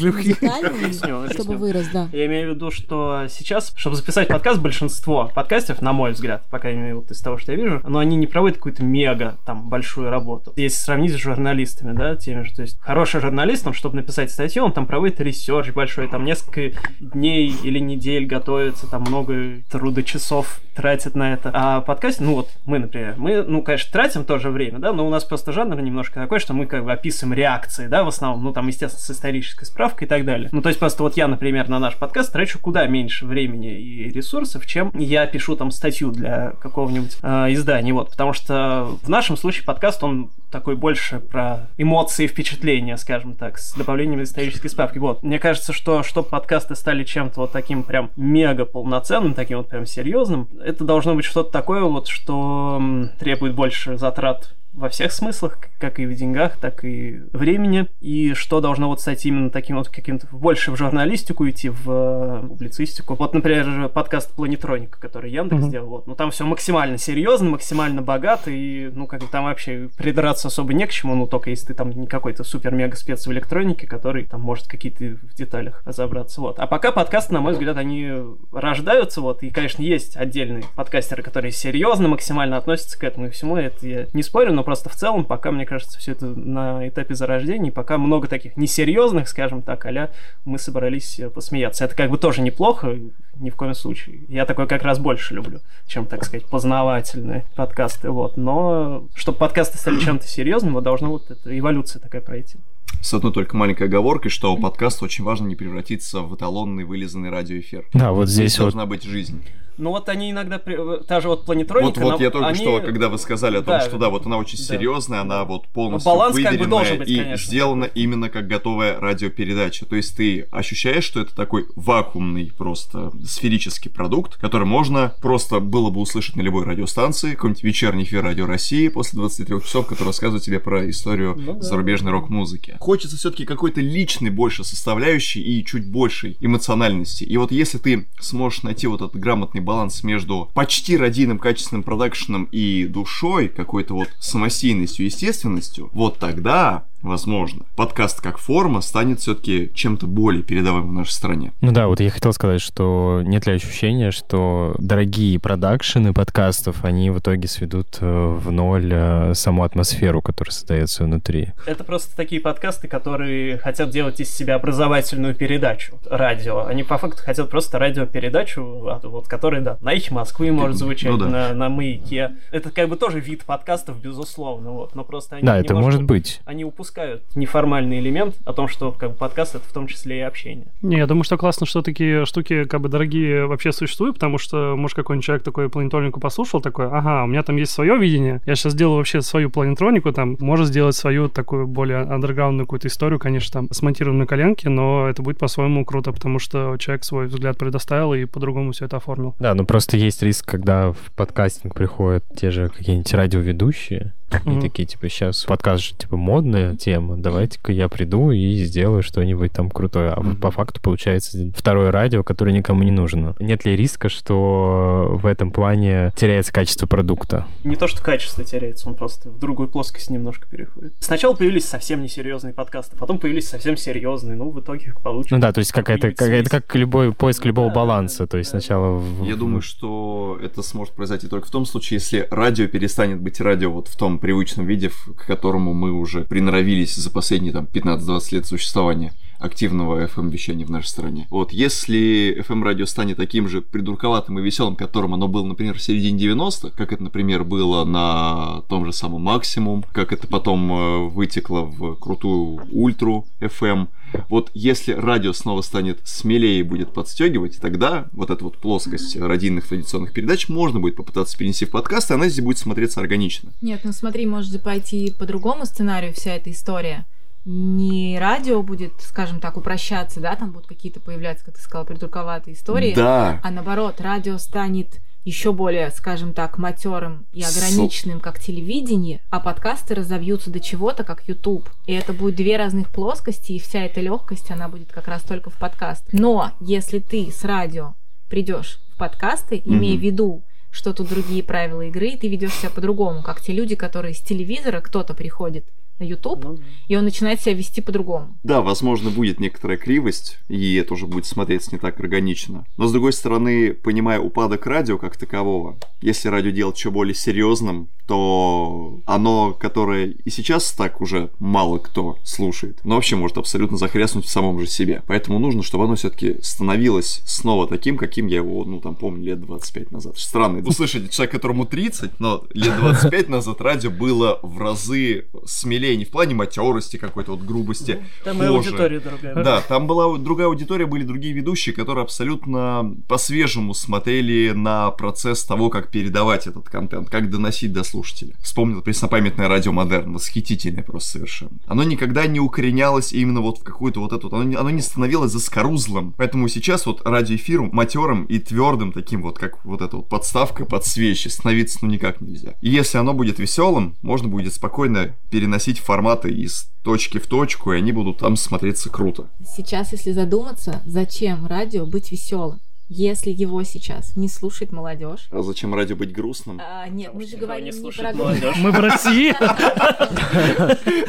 чтобы 1.43 1.57
вырос, 1.57 1.89
да. 1.93 2.09
Я 2.13 2.27
имею 2.27 2.53
в 2.53 2.55
виду, 2.55 2.71
что 2.71 3.27
сейчас, 3.29 3.73
чтобы 3.77 3.97
записать 3.97 4.29
подкаст, 4.29 4.61
большинство 4.61 5.31
подкастов, 5.35 5.83
на 5.83 5.93
мой 5.93 6.13
взгляд, 6.13 6.45
по 6.51 6.59
крайней 6.59 6.81
мере, 6.81 6.95
вот 6.95 7.11
из 7.11 7.21
того, 7.21 7.39
что 7.39 7.53
я 7.53 7.59
вижу, 7.59 7.81
но 7.87 7.99
они 7.99 8.17
не 8.17 8.27
проводят 8.27 8.59
какую-то 8.59 8.85
мега, 8.85 9.39
там, 9.45 9.69
большую 9.69 10.11
работу. 10.11 10.53
Если 10.57 10.79
сравнить 10.79 11.13
с 11.13 11.17
журналистами, 11.17 11.93
да, 11.97 12.17
теми 12.17 12.43
же, 12.43 12.55
то 12.55 12.63
есть 12.63 12.79
хороший 12.81 13.21
журналист, 13.21 13.67
он, 13.67 13.73
чтобы 13.73 13.97
написать 13.97 14.31
статью, 14.31 14.65
он 14.65 14.73
там 14.73 14.87
проводит 14.87 15.21
research 15.21 15.71
большой, 15.73 16.09
там 16.09 16.25
несколько 16.25 16.77
дней 17.01 17.55
или 17.63 17.79
недель 17.79 18.27
готовится, 18.27 18.91
там 18.91 19.03
много 19.03 19.61
труда 19.71 20.03
часов 20.03 20.61
тратит 20.75 21.15
на 21.15 21.33
это. 21.33 21.51
А 21.53 21.81
подкаст, 21.81 22.21
ну 22.21 22.35
вот 22.35 22.49
мы, 22.65 22.79
например, 22.79 23.15
мы, 23.17 23.43
ну, 23.43 23.63
конечно, 23.63 23.93
тратим 23.93 24.25
тоже 24.25 24.51
время, 24.51 24.79
да, 24.79 24.93
но 24.93 25.07
у 25.07 25.11
нас 25.11 25.25
просто 25.25 25.53
жанр 25.53 25.81
немножко 25.81 26.21
такой, 26.21 26.41
что 26.41 26.53
мы 26.53 26.67
как 26.67 26.85
бы 26.85 26.93
описываем 26.93 27.35
реакции, 27.35 27.87
да, 27.87 28.05
в 28.05 28.09
основном, 28.09 28.45
ну, 28.45 28.53
там, 28.53 28.67
естественно, 28.67 29.01
с 29.01 29.11
исторической 29.11 29.65
справкой 29.65 30.07
и 30.07 30.09
так 30.09 30.25
далее. 30.25 30.49
Ну, 30.53 30.63
то 30.63 30.69
есть 30.69 30.79
просто 30.79 31.03
вот 31.03 31.17
я, 31.17 31.24
например, 31.29 31.69
на 31.69 31.79
наш 31.79 31.97
подкаст 31.97 32.33
трачу 32.33 32.59
куда 32.61 32.87
меньше 32.87 33.27
времени 33.27 33.79
и 33.79 34.11
ресурсов, 34.11 34.67
чем 34.67 34.91
я 34.95 35.27
пишу 35.27 35.57
там 35.57 35.71
статью 35.71 36.11
для 36.11 36.51
какого-нибудь 36.61 37.19
э, 37.23 37.53
издания, 37.53 37.93
вот, 37.93 38.11
потому 38.11 38.33
что 38.33 38.97
в 39.03 39.09
нашем 39.09 39.37
случае 39.37 39.65
подкаст, 39.65 40.03
он 40.03 40.31
такой 40.51 40.77
больше 40.77 41.19
про 41.19 41.69
эмоции 41.79 42.29
впечатления, 42.29 42.97
скажем 42.97 43.35
так, 43.35 43.59
с 43.59 43.75
добавлением 43.75 44.23
исторической 44.23 44.69
справки. 44.69 44.99
Вот. 44.99 45.25
Мне 45.25 45.41
кажется, 45.41 45.73
что 45.73 46.05
чтобы 46.05 46.29
подкасты 46.29 46.77
стали 46.77 47.03
чем-то 47.03 47.41
вот 47.41 47.53
таким 47.53 47.83
прям 47.83 48.11
мега 48.17 48.65
полноценным, 48.65 49.35
таким 49.35 49.59
вот 49.59 49.69
прям 49.69 49.85
серьезным, 49.85 50.49
это 50.65 50.85
должно 50.85 51.17
быть 51.17 51.25
что-то 51.25 51.51
такое 51.51 51.83
вот, 51.83 52.07
что 52.07 52.81
требует 53.19 53.55
больше 53.55 53.99
затрат 53.99 54.55
во 54.75 54.89
всех 54.89 55.13
смыслах, 55.13 55.59
как 55.79 56.01
и 56.01 56.07
в 56.07 56.15
деньгах, 56.15 56.57
так 56.57 56.85
и 56.85 57.21
времени, 57.33 57.87
и 58.01 58.35
что 58.35 58.61
должно 58.61 58.89
вот 58.89 59.01
стать 59.01 59.25
именно 59.25 59.51
таким 59.51 59.77
вот 59.77 59.89
каким-то 59.89 60.27
больше 60.33 60.73
в 60.73 60.77
журналистику 60.77 61.49
идти, 61.49 61.69
в 61.69 61.85
э, 61.87 62.47
публицистику. 62.49 63.15
Вот, 63.15 63.35
например, 63.35 63.89
подкаст 63.89 64.35
Планетроника, 64.35 64.99
который 64.99 65.31
Яндекс 65.31 65.63
mm-hmm. 65.63 65.69
сделал, 65.69 65.89
вот, 65.89 66.07
ну 66.07 66.15
там 66.17 66.31
все 66.33 66.45
максимально 66.45 66.99
серьезно, 66.99 67.51
максимально 67.51 68.03
богато, 68.03 68.51
и, 68.51 68.91
ну, 68.93 69.07
как 69.07 69.21
бы 69.21 69.27
там 69.31 69.45
вообще 69.45 69.89
придраться 69.97 70.49
особо 70.49 70.75
не 70.75 70.87
к 70.87 70.91
чему, 70.91 71.15
ну, 71.15 71.27
только 71.27 71.51
если 71.51 71.69
ты 71.69 71.75
там 71.75 71.91
не 71.91 72.07
какой-то 72.07 72.43
супер-мега 72.43 72.97
спец 72.97 73.27
в 73.27 73.33
электронике, 73.33 73.87
который 73.87 74.25
там 74.25 74.41
может 74.41 74.67
какие-то 74.67 75.05
в 75.05 75.35
деталях 75.35 75.83
разобраться, 75.85 76.41
вот. 76.41 76.59
А 76.59 76.67
пока 76.67 76.91
подкасты, 76.91 77.33
на 77.33 77.41
мой 77.41 77.53
взгляд, 77.53 77.77
они 77.77 78.11
рождаются, 78.53 79.21
вот, 79.21 79.45
и, 79.45 79.51
конечно, 79.51 79.83
есть 79.83 80.17
отдельные 80.17 80.65
подкастеры, 80.75 81.23
которые 81.23 81.53
серьезно 81.53 82.09
максимально 82.09 82.57
относятся 82.57 82.99
к 82.99 83.05
этому 83.05 83.27
и 83.27 83.31
всему, 83.31 83.57
это 83.57 83.87
я 83.87 84.07
не 84.13 84.23
спорю, 84.23 84.53
но 84.53 84.64
просто 84.65 84.89
в 84.89 84.95
целом, 84.95 85.25
пока, 85.25 85.51
мне 85.51 85.65
кажется, 85.65 85.99
все 85.99 86.13
это 86.13 86.27
на 86.27 86.89
этапе 86.89 87.15
зарождения, 87.15 87.71
пока 87.71 87.99
много 87.99 88.27
таких 88.27 88.57
несерьезных, 88.57 89.29
скажем 89.29 89.63
так, 89.63 89.87
а 89.87 90.11
мы 90.45 90.59
собрались 90.59 91.21
э, 91.21 91.31
посмеяться. 91.31 91.85
Это 91.85 91.95
как 91.95 92.11
бы 92.11 92.19
тоже 92.19 92.43
неплохо, 92.43 92.97
ни 93.37 93.51
в 93.51 93.57
коем 93.57 93.75
случае. 93.75 94.21
Я 94.29 94.47
такой 94.47 94.67
как 94.67 94.83
раз 94.83 94.99
больше 94.99 95.35
люблю, 95.35 95.61
чем, 95.87 96.07
так 96.07 96.25
сказать, 96.25 96.47
познавательные 96.47 97.45
подкасты, 97.55 98.11
вот. 98.11 98.37
Но 98.37 99.05
чтобы 99.15 99.39
подкасты 99.39 99.79
стали 99.79 100.01
чем-то 100.01 100.27
серьезным, 100.27 100.75
вот 100.75 100.85
должна 100.85 101.09
вот 101.09 101.31
эта 101.31 101.57
эволюция 101.57 102.01
такая 102.01 102.23
пройти. 102.23 102.59
С 103.01 103.13
одной 103.13 103.33
только 103.33 103.57
маленькой 103.57 103.89
оговоркой, 103.89 104.31
что 104.31 104.53
у 104.53 104.59
подкаста 104.59 105.05
очень 105.05 105.25
важно 105.25 105.47
не 105.47 105.57
превратиться 105.57 106.21
в 106.21 106.35
эталонный 106.35 106.85
вылизанный 106.85 107.31
радиоэфир. 107.31 107.87
Да, 107.93 108.13
вот 108.13 108.29
здесь, 108.29 108.53
здесь 108.53 108.59
вот... 108.59 108.65
должна 108.67 108.87
быть 108.87 109.03
жизнь. 109.03 109.43
Ну 109.79 109.91
вот 109.91 110.09
они 110.09 110.31
иногда, 110.31 110.59
та 110.59 111.21
же 111.21 111.29
вот 111.29 111.45
планетроника... 111.45 112.01
Вот, 112.01 112.13
вот 112.13 112.21
я 112.21 112.31
только 112.31 112.49
они... 112.49 112.59
что, 112.59 112.81
когда 112.81 113.09
вы 113.09 113.19
сказали 113.19 113.57
о 113.57 113.63
том, 113.63 113.79
да, 113.79 113.81
что 113.81 113.99
да, 113.99 114.09
вот 114.09 114.27
она 114.27 114.37
очень 114.39 114.59
да. 114.59 114.65
серьезная, 114.65 115.21
она 115.21 115.45
вот 115.45 115.67
полностью 115.69 116.11
Баланс 116.11 116.35
выверенная 116.35 116.59
как 116.59 116.67
бы 116.67 116.71
должен 116.71 116.99
быть, 116.99 117.09
и 117.09 117.17
конечно. 117.17 117.47
сделана 117.47 117.85
именно 117.85 118.29
как 118.29 118.47
готовая 118.47 118.99
радиопередача. 118.99 119.87
То 119.87 119.97
есть 119.97 120.17
ты 120.17 120.43
ощущаешь, 120.51 121.05
что 121.05 121.21
это 121.21 121.35
такой 121.35 121.67
вакуумный 121.77 122.53
просто 122.57 123.13
сферический 123.27 123.91
продукт, 123.91 124.37
который 124.37 124.67
можно 124.67 125.15
просто 125.21 125.61
было 125.61 125.91
бы 125.91 126.01
услышать 126.01 126.37
на 126.37 126.43
любой 126.43 126.65
радиостанции, 126.65 127.33
какой-нибудь 127.33 127.63
вечерний 127.63 128.05
эфир 128.05 128.23
Радио 128.23 128.47
России 128.47 128.89
после 128.89 129.19
23 129.19 129.61
часов, 129.61 129.87
который 129.87 130.09
рассказывает 130.09 130.43
тебе 130.43 130.61
про 130.61 130.89
историю 130.89 131.35
ну, 131.37 131.55
да. 131.55 131.61
зарубежной 131.63 132.13
рок-музыки. 132.13 132.77
Хочется 132.81 133.17
все-таки 133.17 133.45
какой-то 133.45 133.81
личной 133.81 134.31
больше 134.31 134.65
составляющей 134.65 135.41
и 135.41 135.65
чуть 135.65 135.91
большей 135.91 136.37
эмоциональности. 136.41 137.25
И 137.25 137.37
вот 137.37 137.53
если 137.53 137.79
ты 137.79 138.07
сможешь 138.21 138.63
найти 138.63 138.87
вот 138.87 139.03
этот 139.03 139.17
грамотный 139.17 139.61
баланс 139.65 140.05
между 140.05 140.51
почти 140.55 140.97
родийным 140.97 141.39
качественным 141.39 141.83
продакшеном 141.83 142.49
и 142.53 142.85
душой, 142.87 143.49
какой-то 143.49 143.95
вот 143.95 144.09
самостийностью, 144.21 145.07
естественностью, 145.07 145.91
вот 145.93 146.19
тогда 146.19 146.85
возможно, 147.05 147.67
подкаст 147.77 148.21
как 148.21 148.39
форма 148.39 148.81
станет 148.81 149.21
все-таки 149.21 149.71
чем-то 149.75 150.07
более 150.07 150.43
передаваемым 150.43 150.91
в 150.91 150.93
нашей 150.95 151.13
стране. 151.13 151.53
Ну 151.61 151.71
да, 151.71 151.87
вот 151.87 152.01
я 152.01 152.11
хотел 152.11 152.33
сказать, 152.33 152.61
что 152.61 153.23
нет 153.25 153.47
ли 153.47 153.53
ощущения, 153.53 154.11
что 154.11 154.75
дорогие 154.79 155.39
продакшены 155.39 156.13
подкастов, 156.13 156.85
они 156.85 157.11
в 157.11 157.19
итоге 157.19 157.47
сведут 157.47 157.99
э, 158.01 158.07
в 158.07 158.51
ноль 158.51 158.91
э, 158.93 159.35
саму 159.35 159.63
атмосферу, 159.65 160.23
которая 160.23 160.53
создается 160.53 161.05
внутри. 161.05 161.53
Это 161.67 161.85
просто 161.85 162.17
такие 162.17 162.41
подкасты, 162.41 162.89
которые 162.89 163.59
хотят 163.59 163.91
делать 163.91 164.21
из 164.21 164.35
себя 164.35 164.55
образовательную 164.57 165.35
передачу, 165.35 165.99
радио. 166.09 166.65
Они 166.65 166.83
по 166.83 166.99
факту 166.99 167.23
хотят 167.23 167.51
просто 167.51 167.79
радиопередачу, 167.79 168.63
вот, 169.03 169.29
которая, 169.29 169.61
да, 169.61 169.77
на 169.81 169.93
их 169.93 170.11
Москвы 170.11 170.51
может 170.53 170.79
звучать, 170.79 171.13
ну, 171.13 171.19
да. 171.19 171.29
на, 171.29 171.55
на 171.55 171.69
маяке. 171.69 172.37
Это 172.51 172.71
как 172.71 172.89
бы 172.89 172.97
тоже 172.97 173.21
вид 173.21 173.45
подкастов, 173.45 174.01
безусловно, 174.01 174.71
вот, 174.71 174.95
но 174.95 175.05
просто 175.05 175.37
они 175.37 175.47
Да, 175.47 175.59
это 175.59 175.75
может 175.75 176.03
быть. 176.03 176.41
Они 176.45 176.65
упускают 176.65 176.94
упускают 176.95 177.23
неформальный 177.35 177.99
элемент 177.99 178.37
о 178.45 178.53
том, 178.53 178.69
что 178.69 178.93
как 178.93 179.11
бы 179.11 179.17
подкаст 179.17 179.57
это 179.57 179.65
в 179.69 179.73
том 179.73 179.89
числе 179.89 180.19
и 180.19 180.21
общение. 180.21 180.67
Не, 180.81 180.99
я 180.99 181.07
думаю, 181.07 181.25
что 181.25 181.37
классно, 181.37 181.67
что 181.67 181.83
такие 181.83 182.25
штуки 182.25 182.65
как 182.65 182.81
бы 182.81 182.89
дорогие 182.89 183.47
вообще 183.47 183.73
существуют, 183.73 184.15
потому 184.15 184.39
что, 184.39 184.77
может, 184.77 184.95
какой-нибудь 184.95 185.25
человек 185.25 185.43
такой 185.43 185.69
планетронику 185.69 186.21
послушал, 186.21 186.61
такой, 186.61 186.87
ага, 186.87 187.25
у 187.25 187.27
меня 187.27 187.43
там 187.43 187.57
есть 187.57 187.73
свое 187.73 187.99
видение, 187.99 188.41
я 188.47 188.55
сейчас 188.55 188.75
сделаю 188.75 188.99
вообще 188.99 189.23
свою 189.23 189.51
планетронику, 189.51 190.13
там, 190.13 190.37
может 190.39 190.69
сделать 190.69 190.95
свою 190.95 191.29
такую 191.29 191.67
более 191.67 192.03
андерграундную 192.03 192.67
какую-то 192.67 192.87
историю, 192.87 193.19
конечно, 193.19 193.53
там, 193.53 193.73
смонтированную 193.73 194.29
коленки, 194.29 194.69
но 194.69 195.09
это 195.09 195.21
будет 195.23 195.39
по-своему 195.39 195.85
круто, 195.85 196.13
потому 196.13 196.39
что 196.39 196.77
человек 196.79 197.05
свой 197.05 197.27
взгляд 197.27 197.59
предоставил 197.59 198.15
и 198.15 198.25
по-другому 198.25 198.71
все 198.71 198.85
это 198.85 198.99
оформил. 198.99 199.35
Да, 199.41 199.55
ну 199.55 199.65
просто 199.65 199.97
есть 199.97 200.23
риск, 200.23 200.47
когда 200.47 200.93
в 200.93 201.11
подкастинг 201.17 201.75
приходят 201.75 202.25
те 202.37 202.53
же 202.53 202.69
какие-нибудь 202.69 203.13
радиоведущие, 203.15 204.13
Mm-hmm. 204.31 204.59
И 204.59 204.61
такие, 204.61 204.87
типа, 204.87 205.09
сейчас 205.09 205.45
подкаст 205.45 205.85
же, 205.85 205.95
типа, 205.95 206.17
модная 206.17 206.75
тема, 206.85 207.17
давайте-ка 207.17 207.73
я 207.73 207.89
приду 207.89 208.31
и 208.31 208.57
сделаю 208.57 209.03
что-нибудь 209.03 209.53
там 209.53 209.71
крутое. 209.71 210.11
А 210.11 210.21
mm-hmm. 210.21 210.37
по 210.37 210.51
факту 210.51 210.83
получается 210.83 211.51
второе 211.57 211.91
радио, 211.91 212.23
которое 212.23 212.53
никому 212.53 212.83
не 212.83 212.91
нужно. 212.91 213.35
Нет 213.41 213.65
ли 213.65 213.75
риска, 213.75 214.11
что 214.11 215.07
в 215.11 215.25
этом 215.25 215.51
плане 215.51 216.13
теряется 216.15 216.53
качество 216.53 216.87
продукта? 216.87 217.47
Не 217.65 217.77
то, 217.77 217.89
что 217.89 218.03
качество 218.03 218.45
теряется, 218.45 218.87
он 218.89 218.97
просто 218.97 219.31
в 219.31 219.39
другую 219.39 219.71
плоскость 219.71 220.11
немножко 220.11 220.47
переходит. 220.47 220.93
Сначала 221.01 221.35
появились 221.35 221.65
совсем 221.65 222.03
несерьезные 222.03 222.53
подкасты, 222.53 222.97
потом 222.99 223.19
появились 223.19 223.49
совсем 223.49 223.79
серьезные, 223.79 224.37
ну, 224.37 224.51
в 224.51 224.61
итоге 224.61 224.95
получится. 225.03 225.35
Ну 225.35 225.41
да, 225.41 225.53
то 225.53 225.61
есть 225.61 225.73
какая-то, 225.73 226.13
как, 226.13 226.29
это 226.29 226.51
как 226.51 226.75
любой 226.75 227.15
поиск 227.15 227.47
любого 227.47 227.69
да, 227.69 227.75
баланса, 227.77 228.27
то 228.27 228.37
есть 228.37 228.53
да. 228.53 228.61
сначала... 228.61 229.03
Я 229.23 229.37
думаю, 229.37 229.63
что 229.63 230.39
это 230.43 230.63
сможет 230.63 230.93
произойти 230.93 231.29
только 231.29 231.49
в 231.49 231.51
том 231.51 231.65
случае, 231.65 231.97
если 231.97 232.29
радио 232.31 232.67
перестанет 232.67 233.21
быть 233.23 233.41
радио 233.41 233.71
вот 233.71 233.89
в 233.89 233.97
том 233.97 234.19
привычном 234.19 234.67
виде, 234.67 234.91
к 234.91 235.27
которому 235.27 235.73
мы 235.73 235.91
уже 235.93 236.25
приноровились 236.25 236.64
за 237.01 237.11
последние 237.11 237.53
там 237.53 237.69
15-20 237.73 238.35
лет 238.35 238.47
существования 238.47 239.13
активного 239.45 240.05
FM-вещания 240.07 240.65
в 240.65 240.71
нашей 240.71 240.89
стране. 240.89 241.27
Вот, 241.31 241.53
если 241.53 242.43
FM-радио 242.49 242.87
станет 242.87 243.19
таким 243.19 243.49
же 243.49 243.61
придурковатым 243.61 244.39
и 244.39 244.43
веселым, 244.43 244.77
которым 244.77 245.15
оно 245.15 245.29
было, 245.29 245.45
например, 245.45 245.77
в 245.77 245.83
середине 245.83 246.35
90-х, 246.35 246.71
как 246.77 246.93
это, 246.93 247.03
например, 247.03 247.45
было 247.45 247.85
на 247.85 248.63
том 248.69 248.87
же 248.87 248.93
самом 248.93 249.23
Максимум, 249.23 249.85
как 249.93 250.13
это 250.13 250.27
потом 250.27 250.73
э, 250.73 250.99
вытекло 251.09 251.63
в 251.63 251.97
крутую 251.97 252.67
Ультру 252.73 253.27
FM, 253.41 253.89
вот 254.29 254.51
если 254.55 254.93
радио 254.93 255.33
снова 255.33 255.63
станет 255.63 256.01
смелее 256.05 256.61
и 256.61 256.63
будет 256.63 256.93
подстегивать, 256.93 257.61
тогда 257.61 258.07
вот 258.13 258.31
эта 258.31 258.45
вот 258.45 258.59
плоскость 258.59 259.17
родийных 259.17 259.67
традиционных 259.67 260.13
передач 260.13 260.49
можно 260.49 260.81
будет 260.81 260.97
попытаться 260.97 261.37
перенести 261.37 261.65
в 261.65 261.71
подкаст, 261.71 262.11
и 262.11 262.15
она 262.15 262.29
здесь 262.29 262.45
будет 262.45 262.59
смотреться 262.59 263.01
органично. 263.01 263.53
Нет, 263.61 263.81
ну 263.85 263.93
смотри, 263.93 264.27
может 264.27 264.63
пойти 264.63 265.13
по 265.19 265.27
другому 265.27 265.67
сценарию 265.67 266.13
вся 266.13 266.35
эта 266.35 266.51
история 266.51 267.05
не 267.45 268.19
радио 268.19 268.63
будет, 268.63 268.93
скажем 269.01 269.41
так, 269.41 269.57
упрощаться, 269.57 270.21
да, 270.21 270.35
там 270.35 270.51
будут 270.51 270.67
какие-то 270.67 271.01
появляться, 271.01 271.45
как 271.45 271.57
ты 271.57 271.61
сказал, 271.61 271.85
придурковатые 271.85 272.55
истории, 272.55 272.95
да. 272.95 273.41
а 273.43 273.51
наоборот, 273.51 274.01
радио 274.01 274.39
станет 274.39 275.01
еще 275.25 275.53
более, 275.53 275.91
скажем 275.91 276.35
так, 276.35 276.59
матерым 276.59 277.27
и 277.33 277.43
ограниченным, 277.43 278.21
как 278.21 278.39
телевидение, 278.39 279.21
а 279.31 279.41
подкасты 279.41 279.95
разовьются 279.95 280.51
до 280.51 280.61
чего-то, 280.61 281.03
как 281.03 281.27
YouTube. 281.27 281.69
И 281.87 281.95
это 281.95 282.13
будет 282.13 282.37
две 282.37 282.59
разных 282.59 282.91
плоскости, 282.91 283.53
и 283.53 283.59
вся 283.59 283.85
эта 283.85 284.01
легкость, 284.01 284.51
она 284.51 284.69
будет 284.69 284.93
как 284.93 285.09
раз 285.09 285.23
только 285.23 285.49
в 285.49 285.55
подкаст. 285.55 286.05
Но 286.13 286.53
если 286.61 286.99
ты 286.99 287.31
с 287.31 287.43
радио 287.45 287.95
придешь 288.29 288.81
в 288.95 288.99
подкасты, 288.99 289.57
mm-hmm. 289.57 289.69
имея 289.69 289.97
в 289.97 290.03
виду, 290.03 290.43
что 290.71 290.93
тут 290.93 291.09
другие 291.09 291.43
правила 291.43 291.83
игры, 291.83 292.09
и 292.09 292.19
ты 292.19 292.29
ведешь 292.29 292.53
себя 292.55 292.69
по-другому, 292.69 293.23
как 293.23 293.41
те 293.41 293.53
люди, 293.53 293.77
которые 293.77 294.13
с 294.13 294.21
телевизора 294.21 294.81
кто-то 294.81 295.15
приходит 295.15 295.65
на 295.99 296.05
YouTube, 296.05 296.45
ну, 296.45 296.59
и 296.89 296.97
он 296.97 297.05
начинает 297.05 297.41
себя 297.41 297.55
вести 297.55 297.81
по-другому. 297.81 298.37
Да, 298.43 298.63
возможно, 298.63 299.11
будет 299.11 299.41
некоторая 299.41 299.79
кривость, 299.79 300.39
и 300.49 300.75
это 300.75 300.95
уже 300.95 301.07
будет 301.07 301.27
смотреться 301.27 301.71
не 301.73 301.79
так 301.79 301.99
органично. 302.01 302.67
Но, 302.77 302.87
с 302.87 302.93
другой 302.93 303.13
стороны, 303.13 303.75
понимая 303.75 304.21
упадок 304.21 304.67
радио 304.67 304.99
как 304.99 305.17
такового, 305.17 305.79
если 306.01 306.29
радио 306.29 306.51
делать 306.51 306.77
еще 306.77 306.91
более 306.91 307.15
серьезным, 307.15 307.89
то 308.07 309.01
оно, 309.07 309.53
которое 309.53 310.15
и 310.25 310.31
сейчас 310.31 310.73
так 310.73 311.01
уже 311.01 311.31
мало 311.39 311.79
кто 311.79 312.19
слушает, 312.23 312.81
но 312.85 312.97
вообще 312.97 313.17
может 313.17 313.39
абсолютно 313.39 313.77
захряснуть 313.77 314.27
в 314.27 314.31
самом 314.31 314.61
же 314.61 314.67
себе. 314.67 315.03
Поэтому 315.07 315.39
нужно, 315.39 315.63
чтобы 315.63 315.85
оно 315.85 315.95
все-таки 315.95 316.37
становилось 316.43 317.23
снова 317.25 317.67
таким, 317.67 317.97
каким 317.97 318.27
я 318.27 318.37
его, 318.37 318.65
ну, 318.65 318.81
там, 318.81 318.95
помню, 318.95 319.25
лет 319.25 319.41
25 319.41 319.93
назад. 319.93 320.19
Странно 320.19 320.67
услышать 320.67 321.11
человек, 321.11 321.33
которому 321.33 321.67
30, 321.67 322.21
но 322.21 322.45
лет 322.53 322.77
25 322.77 323.29
назад 323.29 323.61
радио 323.61 323.91
было 323.91 324.39
в 324.43 324.59
разы 324.59 325.27
смелее 325.47 325.97
не 325.97 326.05
в 326.05 326.11
плане 326.11 326.35
матерости 326.35 326.97
какой-то, 326.97 327.33
вот 327.33 327.43
грубости. 327.43 328.05
Там 328.25 328.39
кожи. 328.39 328.51
и 328.51 328.55
аудитория 328.55 329.01
другая. 329.01 329.35
Да, 329.35 329.61
там 329.61 329.87
была 329.87 330.17
другая 330.19 330.49
аудитория, 330.49 330.87
были 330.87 331.05
другие 331.05 331.35
ведущие, 331.35 331.75
которые 331.75 332.03
абсолютно 332.03 332.95
по-свежему 333.09 333.75
смотрели 333.75 334.53
на 334.55 334.91
процесс 334.91 335.45
того, 335.45 335.71
как 335.71 335.91
передавать 335.91 336.47
этот 336.47 336.69
контент, 336.69 337.09
как 337.11 337.31
доносить 337.31 337.73
до 337.73 337.85
слушателя. 337.95 338.35
Вспомнил 338.43 338.83
преснопамятное 338.83 339.49
радио 339.49 339.71
Модерн, 339.71 340.15
восхитительное 340.15 340.83
просто 340.83 341.13
совершенно. 341.13 341.59
Оно 341.67 341.85
никогда 341.85 342.27
не 342.27 342.41
укоренялось 342.41 343.13
именно 343.13 343.41
вот 343.41 343.59
в 343.59 343.63
какую-то 343.63 344.01
вот 344.01 344.13
эту, 344.13 344.35
оно, 344.35 344.59
оно 344.59 344.71
не 344.71 344.83
становилось 344.83 345.31
заскорузлым. 345.31 346.13
Поэтому 346.17 346.49
сейчас 346.49 346.87
вот 346.87 347.03
радиоэфир 347.05 347.63
матерым 347.63 348.25
и 348.25 348.41
твердым 348.41 348.91
таким 348.91 349.23
вот, 349.23 349.39
как 349.39 349.65
вот 349.65 349.81
эта 349.81 349.97
вот 349.97 350.09
подставка 350.09 350.65
под 350.65 350.85
свечи, 350.85 351.29
становиться 351.29 351.79
ну 351.83 351.89
никак 351.89 352.21
нельзя. 352.21 352.55
И 352.61 352.69
если 352.69 352.99
оно 352.99 353.15
будет 353.15 353.39
веселым, 353.39 353.95
можно 354.03 354.27
будет 354.27 354.53
спокойно 354.53 355.15
переносить 355.31 355.79
форматы 355.79 356.31
из 356.33 356.69
точки 356.83 357.19
в 357.19 357.27
точку, 357.29 357.73
и 357.73 357.77
они 357.77 357.93
будут 357.93 358.19
там 358.19 358.37
смотреться 358.37 358.91
круто. 358.91 359.29
Сейчас, 359.57 359.93
если 359.93 360.13
задуматься, 360.13 360.83
зачем 360.85 361.47
радио 361.47 361.87
быть 361.87 362.11
веселым? 362.11 362.61
Если 362.89 363.31
его 363.31 363.63
сейчас 363.63 364.17
не 364.17 364.29
слушает 364.29 364.73
молодежь. 364.73 365.27
А 365.31 365.43
зачем 365.43 365.75
радио 365.75 365.97
быть 365.97 366.13
грустным? 366.13 366.61
А, 366.61 366.89
нет, 366.89 367.13
Потому 367.13 367.25
мы 367.25 367.31
же 367.31 367.37
говорим 367.37 367.65
не, 367.65 367.81
не 367.81 367.91
про 367.91 368.13
молодежь. 368.13 368.57
Мы 368.59 368.71
в 368.71 368.81
России. 368.81 369.35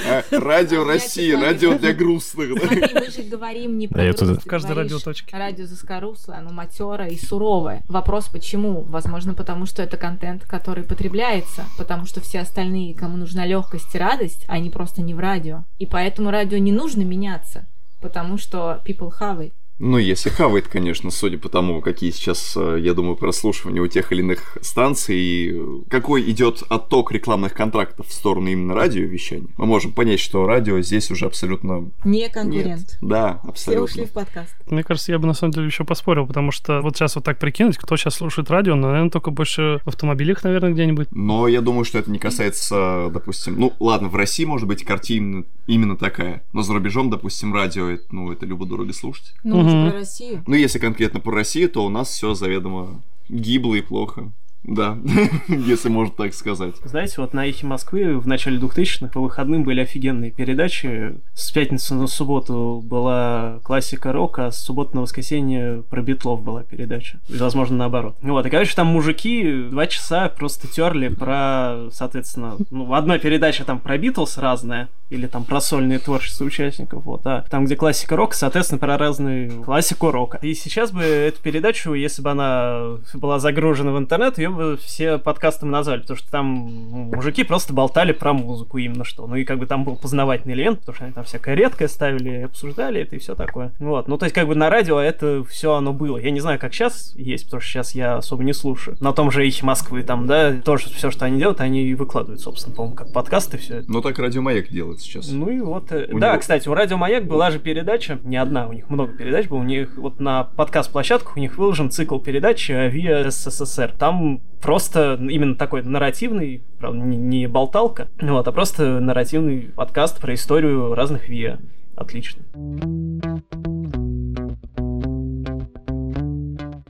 А, 0.07 0.23
радио 0.31 0.83
России, 0.83 1.31
радио 1.31 1.77
для 1.77 1.93
грустных. 1.93 2.49
Мы 2.49 3.09
же 3.09 3.23
говорим 3.23 3.77
не 3.77 3.87
про 3.87 4.11
В 4.11 4.45
каждой 4.45 4.75
радиоточке. 4.75 5.35
Радио 5.35 5.65
заскоруслое, 5.65 6.37
оно 6.39 6.51
матерое 6.51 7.09
и 7.09 7.17
суровое. 7.17 7.83
Вопрос 7.87 8.27
почему? 8.27 8.81
Возможно, 8.81 9.33
потому 9.33 9.65
что 9.65 9.81
это 9.81 9.97
контент, 9.97 10.43
который 10.43 10.83
потребляется, 10.83 11.65
потому 11.77 12.05
что 12.05 12.21
все 12.21 12.39
остальные, 12.39 12.93
кому 12.93 13.17
нужна 13.17 13.45
легкость 13.45 13.93
и 13.95 13.97
радость, 13.97 14.45
они 14.47 14.69
просто 14.69 15.01
не 15.01 15.13
в 15.13 15.19
радио. 15.19 15.63
И 15.79 15.85
поэтому 15.85 16.31
радио 16.31 16.57
не 16.57 16.71
нужно 16.71 17.01
меняться, 17.01 17.65
потому 18.01 18.37
что 18.37 18.81
people 18.85 19.11
have 19.19 19.39
it 19.39 19.53
Ну, 19.77 19.97
если 19.97 20.29
хавает, 20.29 20.67
конечно, 20.69 21.11
судя 21.11 21.37
по 21.37 21.49
тому, 21.49 21.81
какие 21.81 22.11
сейчас, 22.11 22.55
э, 22.55 22.77
я 22.79 22.93
думаю, 22.93 23.17
прослушивания 23.17 23.81
у 23.81 23.87
тех 23.87 24.11
или 24.13 24.21
иных 24.21 24.57
станций, 24.61 25.17
и 25.17 25.61
какой 25.89 26.29
идет 26.31 26.63
отток 26.69 27.11
рекламных 27.11 27.53
контрактов 27.53 28.07
в 28.07 28.13
сторону 28.13 28.47
именно 28.47 28.73
радиовещания, 28.73 29.49
мы 29.57 29.65
можем 29.65 29.91
понять, 29.91 30.21
что 30.21 30.45
радио 30.45 30.79
здесь 30.79 31.11
уже 31.11 31.25
абсолютно... 31.25 31.91
Не 32.05 32.29
конкурент. 32.29 32.79
Нет. 32.79 32.97
Да, 33.01 33.41
абсолютно. 33.43 33.87
Все 33.87 34.01
ушли 34.01 34.05
в 34.05 34.13
подкаст. 34.13 34.55
Мне 34.69 34.83
кажется, 34.83 35.11
я 35.11 35.19
бы 35.19 35.27
на 35.27 35.33
самом 35.33 35.51
деле 35.51 35.65
еще 35.65 35.83
поспорил, 35.83 36.25
потому 36.25 36.51
что 36.51 36.81
вот 36.81 36.95
сейчас 36.95 37.15
вот 37.15 37.25
так 37.25 37.37
прикинуть, 37.37 37.77
кто 37.77 37.97
сейчас 37.97 38.15
слушает 38.15 38.49
радио, 38.49 38.75
ну, 38.75 38.87
наверное, 38.87 39.09
только 39.09 39.31
больше 39.31 39.81
в 39.83 39.89
автомобилях, 39.89 40.43
наверное, 40.45 40.71
где-нибудь. 40.71 41.09
Но 41.11 41.49
я 41.49 41.59
думаю, 41.59 41.83
что 41.83 41.99
это 41.99 42.09
не 42.09 42.19
касается, 42.19 43.09
допустим, 43.11 43.59
ну, 43.59 43.73
ладно, 43.81 44.07
в 44.07 44.15
России, 44.15 44.45
может 44.45 44.69
быть, 44.69 44.85
картина 44.85 45.43
именно 45.67 45.97
такая, 45.97 46.43
но 46.53 46.61
за 46.61 46.73
рубежом, 46.73 47.09
допустим, 47.09 47.53
радио, 47.53 47.97
ну, 48.11 48.31
это 48.31 48.45
любо-дорого 48.45 48.93
слушать. 48.93 49.33
Ну, 49.43 49.64
угу. 49.65 49.89
про 49.89 49.99
Россию. 49.99 50.43
Ну, 50.47 50.55
если 50.55 50.79
конкретно 50.79 51.19
про 51.19 51.31
Россию, 51.31 51.69
то 51.69 51.85
у 51.85 51.89
нас 51.89 52.09
все 52.09 52.33
заведомо 52.33 53.01
гибло 53.29 53.75
и 53.75 53.81
плохо. 53.81 54.31
Да, 54.67 54.97
если 55.47 55.89
можно 55.89 56.13
так 56.15 56.33
сказать. 56.33 56.75
Знаете, 56.83 57.15
вот 57.17 57.33
на 57.33 57.47
Эхе 57.47 57.65
Москвы 57.67 58.17
в 58.17 58.27
начале 58.27 58.57
2000-х 58.57 59.07
по 59.13 59.21
выходным 59.21 59.63
были 59.63 59.81
офигенные 59.81 60.31
передачи. 60.31 61.15
С 61.33 61.51
пятницы 61.51 61.93
на 61.93 62.07
субботу 62.07 62.81
была 62.83 63.59
классика 63.63 64.11
рока, 64.11 64.47
а 64.47 64.51
с 64.51 64.59
субботы 64.59 64.95
на 64.95 65.01
воскресенье 65.01 65.83
про 65.89 66.01
Битлов 66.01 66.41
была 66.41 66.63
передача. 66.63 67.19
Возможно, 67.29 67.77
наоборот. 67.77 68.15
Вот, 68.21 68.45
и, 68.45 68.49
короче, 68.49 68.75
там 68.75 68.87
мужики 68.87 69.65
два 69.69 69.87
часа 69.87 70.29
просто 70.29 70.67
терли 70.67 71.09
про, 71.09 71.89
соответственно, 71.91 72.57
ну, 72.71 72.85
в 72.85 72.93
одной 72.93 73.19
передаче 73.19 73.63
там 73.63 73.79
про 73.79 73.97
Битлз 73.97 74.37
разное, 74.37 74.89
или 75.09 75.27
там 75.27 75.43
про 75.43 75.61
сольные 75.61 75.99
творчества 75.99 76.45
участников, 76.45 77.03
вот, 77.05 77.21
а 77.25 77.45
там, 77.49 77.65
где 77.65 77.75
классика 77.75 78.15
рока, 78.15 78.35
соответственно, 78.35 78.79
про 78.79 78.97
разную 78.97 79.61
классику 79.63 80.11
рока. 80.11 80.39
И 80.41 80.53
сейчас 80.55 80.91
бы 80.91 81.03
эту 81.03 81.41
передачу, 81.41 81.93
если 81.93 82.21
бы 82.21 82.31
она 82.31 82.97
была 83.13 83.39
загружена 83.39 83.91
в 83.91 83.97
интернет, 83.99 84.37
ее 84.37 84.54
бы 84.55 84.77
все 84.77 85.17
подкастом 85.17 85.71
назвали, 85.71 86.01
потому 86.01 86.17
что 86.17 86.29
там 86.31 86.45
мужики 86.45 87.43
просто 87.43 87.73
болтали 87.73 88.11
про 88.11 88.33
музыку 88.33 88.77
именно 88.77 89.03
что. 89.03 89.27
Ну 89.27 89.35
и 89.35 89.43
как 89.43 89.59
бы 89.59 89.65
там 89.65 89.83
был 89.83 89.95
познавательный 89.95 90.53
элемент, 90.53 90.79
потому 90.79 90.95
что 90.95 91.05
они 91.05 91.13
там 91.13 91.23
всякое 91.23 91.55
редкое 91.55 91.87
ставили, 91.87 92.43
обсуждали 92.43 93.01
это 93.01 93.15
и 93.15 93.19
все 93.19 93.35
такое. 93.35 93.73
Вот. 93.79 94.07
Ну 94.07 94.17
то 94.17 94.25
есть 94.25 94.35
как 94.35 94.47
бы 94.47 94.55
на 94.55 94.69
радио 94.69 94.99
это 94.99 95.43
все 95.43 95.73
оно 95.73 95.93
было. 95.93 96.17
Я 96.17 96.31
не 96.31 96.39
знаю, 96.39 96.59
как 96.59 96.73
сейчас 96.73 97.13
есть, 97.15 97.45
потому 97.45 97.61
что 97.61 97.71
сейчас 97.71 97.95
я 97.95 98.17
особо 98.17 98.43
не 98.43 98.53
слушаю. 98.53 98.97
На 98.99 99.13
том 99.13 99.31
же 99.31 99.45
Эхе 99.45 99.65
Москвы 99.65 100.03
там, 100.03 100.27
да, 100.27 100.53
тоже 100.53 100.89
все, 100.89 101.11
что 101.11 101.25
они 101.25 101.39
делают, 101.39 101.61
они 101.61 101.83
и 101.83 101.93
выкладывают, 101.93 102.41
собственно, 102.41 102.75
по-моему, 102.75 102.95
как 102.95 103.11
подкасты 103.13 103.57
все 103.57 103.77
это. 103.77 103.91
Ну 103.91 104.01
так 104.01 104.17
Радио 104.19 104.41
Маяк 104.41 104.69
делает 104.69 105.01
сейчас. 105.01 105.29
Ну 105.29 105.49
и 105.49 105.59
вот. 105.59 105.91
Э, 105.91 106.07
у 106.11 106.19
да, 106.19 106.31
него... 106.31 106.39
кстати, 106.39 106.67
у 106.67 106.73
Радио 106.73 106.97
Маяк 106.97 107.25
была 107.25 107.51
же 107.51 107.59
передача, 107.59 108.19
не 108.23 108.37
одна, 108.37 108.67
у 108.67 108.73
них 108.73 108.89
много 108.89 109.13
передач 109.13 109.47
было, 109.47 109.59
у 109.59 109.63
них 109.63 109.97
вот 109.97 110.19
на 110.19 110.43
подкаст-площадках 110.43 111.37
у 111.37 111.39
них 111.39 111.57
выложен 111.57 111.89
цикл 111.89 112.19
передач 112.19 112.69
Виа 112.69 113.29
СССР. 113.29 113.93
Там 113.97 114.41
просто 114.61 115.17
именно 115.21 115.55
такой 115.55 115.83
нарративный, 115.83 116.63
правда, 116.79 116.99
не, 116.99 117.47
болталка, 117.47 118.07
вот, 118.19 118.47
а 118.47 118.51
просто 118.51 118.99
нарративный 118.99 119.71
подкаст 119.75 120.19
про 120.19 120.33
историю 120.33 120.93
разных 120.93 121.29
ВИА. 121.29 121.59
Отлично. 121.95 122.43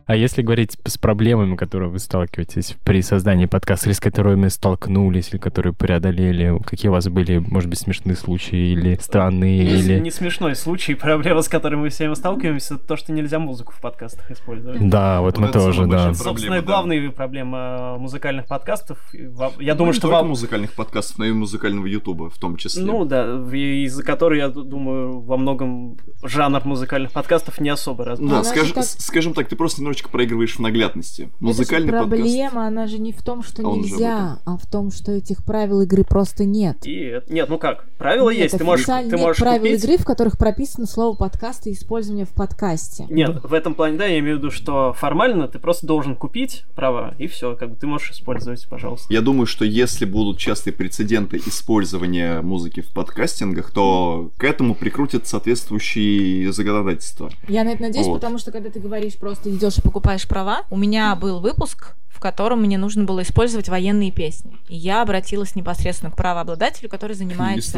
А 0.08 0.16
если 0.16 0.44
говорить 0.44 0.78
с 0.86 1.00
проблемами, 1.00 1.56
которые 1.56 1.90
вы 1.90 1.98
сталкиваетесь 1.98 2.76
при 2.84 3.02
создании 3.02 3.48
подкаста, 3.48 3.90
или 3.90 3.94
с 3.94 4.00
которыми 4.00 4.50
столкнулись, 4.50 5.30
или 5.32 5.40
которые 5.40 5.74
преодолели, 5.74 6.60
какие 6.64 6.90
у 6.90 6.92
вас 6.92 7.08
были, 7.08 7.40
может 7.40 7.70
быть, 7.72 7.80
смешные 7.80 8.16
случаи, 8.16 8.74
или 8.74 9.00
странные, 9.02 9.64
не, 9.64 9.80
или... 9.80 10.00
Не 10.00 10.12
смешной 10.12 10.56
случай, 10.56 10.94
проблема, 10.96 11.42
с 11.42 11.50
которой 11.50 11.76
мы 11.76 11.90
все 11.90 12.14
сталкиваемся, 12.14 12.76
это 12.76 12.86
то, 12.86 12.98
что 12.98 13.14
нельзя 13.14 13.40
музыку 13.40 13.74
в 13.76 13.82
подкастах 13.82 14.30
использовать. 14.30 14.88
Да, 14.88 15.22
вот, 15.22 15.40
вот 15.40 15.48
мы 15.48 15.52
тоже, 15.52 15.88
да. 15.88 16.14
Собственно, 16.14 16.58
да. 16.58 16.62
главная 16.62 17.10
проблема 17.10 17.98
музыкальных 17.98 18.46
подкастов. 18.46 19.00
Я 19.12 19.74
ну, 19.74 19.78
думаю, 19.78 19.94
не 19.94 20.00
что 20.00 20.10
вам... 20.10 20.28
музыкальных 20.28 20.74
подкастов, 20.74 21.18
но 21.18 21.26
и 21.26 21.32
музыкального 21.32 21.88
ютуба 21.88 22.30
в 22.30 22.38
том 22.38 22.58
числе. 22.58 22.84
Ну 22.84 23.06
да, 23.06 23.26
из-за 23.52 24.04
которой, 24.04 24.38
я 24.38 24.50
думаю, 24.50 25.22
во 25.22 25.38
многом 25.38 25.98
жанр 26.22 26.62
музыкальных 26.64 27.12
подкастов 27.12 27.60
не 27.60 27.70
особо 27.70 28.06
развит. 28.06 28.30
Да, 28.30 28.44
скаж... 28.44 28.72
как... 28.72 28.84
скажем 28.84 29.34
так, 29.34 29.48
ты 29.48 29.56
просто 29.56 29.82
немножечко 29.96 30.10
проигрываешь 30.10 30.56
в 30.56 30.60
наглядности. 30.60 31.30
Музыкальный 31.40 31.90
это 31.90 32.00
проблема, 32.00 32.46
подкаст... 32.46 32.68
она 32.68 32.88
же 32.88 33.00
не 33.00 33.12
в 33.12 33.24
том, 33.24 33.44
что 33.44 33.62
а 33.62 33.76
нельзя, 33.76 34.40
а 34.46 34.58
в 34.58 34.66
том, 34.70 34.92
что 34.92 35.12
этих 35.12 35.44
правил 35.44 35.82
игры 35.82 36.04
просто 36.04 36.46
нет. 36.46 36.78
И 36.86 37.22
нет, 37.30 37.50
ну 37.50 37.58
как, 37.58 37.86
правила 37.98 38.30
нет, 38.30 38.44
есть, 38.44 38.58
ты 38.58 38.64
можешь, 38.64 38.86
ты 38.86 39.04
нет 39.04 39.20
можешь 39.20 39.42
правил 39.42 39.62
купить... 39.62 39.84
игры, 39.84 39.98
в 39.98 40.06
которых 40.06 40.38
прописано 40.38 40.86
слово 40.86 41.16
подкаст 41.16 41.68
и 41.68 41.74
использование 41.74 42.26
в 42.26 42.34
подкасте. 42.34 43.06
Нет, 43.10 43.44
в 43.44 43.54
этом 43.54 43.74
плане, 43.74 43.98
да, 43.98 44.06
я 44.06 44.20
имею 44.20 44.36
в 44.36 44.40
виду, 44.40 44.52
что 44.52 44.94
формально 44.94 45.48
ты 45.48 45.60
просто 45.60 45.88
должен 45.88 46.16
купить 46.16 46.64
права, 46.76 47.14
и 47.18 47.28
все, 47.28 47.56
как 47.56 47.72
бы 47.72 47.76
ты 47.76 47.88
можешь 47.88 48.12
использовать, 48.12 48.68
пожалуйста. 48.68 49.14
Я 49.14 49.22
думаю, 49.22 49.46
что 49.46 49.66
если 49.66 50.06
будут 50.06 50.38
частые 50.38 50.74
прецеденты 50.74 51.38
использования 51.38 52.42
музыки 52.42 52.82
в 52.82 52.92
подкастингах, 52.94 53.72
то 53.72 54.32
к 54.38 54.44
этому 54.44 54.76
прикрутят 54.76 55.28
соответствующие 55.28 56.52
законодательства. 56.52 57.30
Я 57.48 57.64
на 57.64 57.70
это 57.70 57.84
надеюсь, 57.84 58.08
вот. 58.08 58.16
потому 58.16 58.38
что 58.38 58.52
когда 58.52 58.70
ты 58.70 58.80
говоришь 58.80 59.16
просто 59.16 59.50
идешь 59.50 59.76
покупаешь 59.86 60.28
права. 60.28 60.64
У 60.70 60.78
меня 60.78 61.16
был 61.16 61.40
выпуск 61.40 61.96
в 62.16 62.20
котором 62.22 62.62
мне 62.62 62.78
нужно 62.78 63.04
было 63.04 63.24
использовать 63.24 63.68
военные 63.68 64.10
песни. 64.10 64.54
И 64.70 64.76
я 64.78 65.02
обратилась 65.02 65.54
непосредственно 65.56 66.12
к 66.12 66.16
правообладателю, 66.16 66.90
который 66.90 67.14
занимается... 67.14 67.78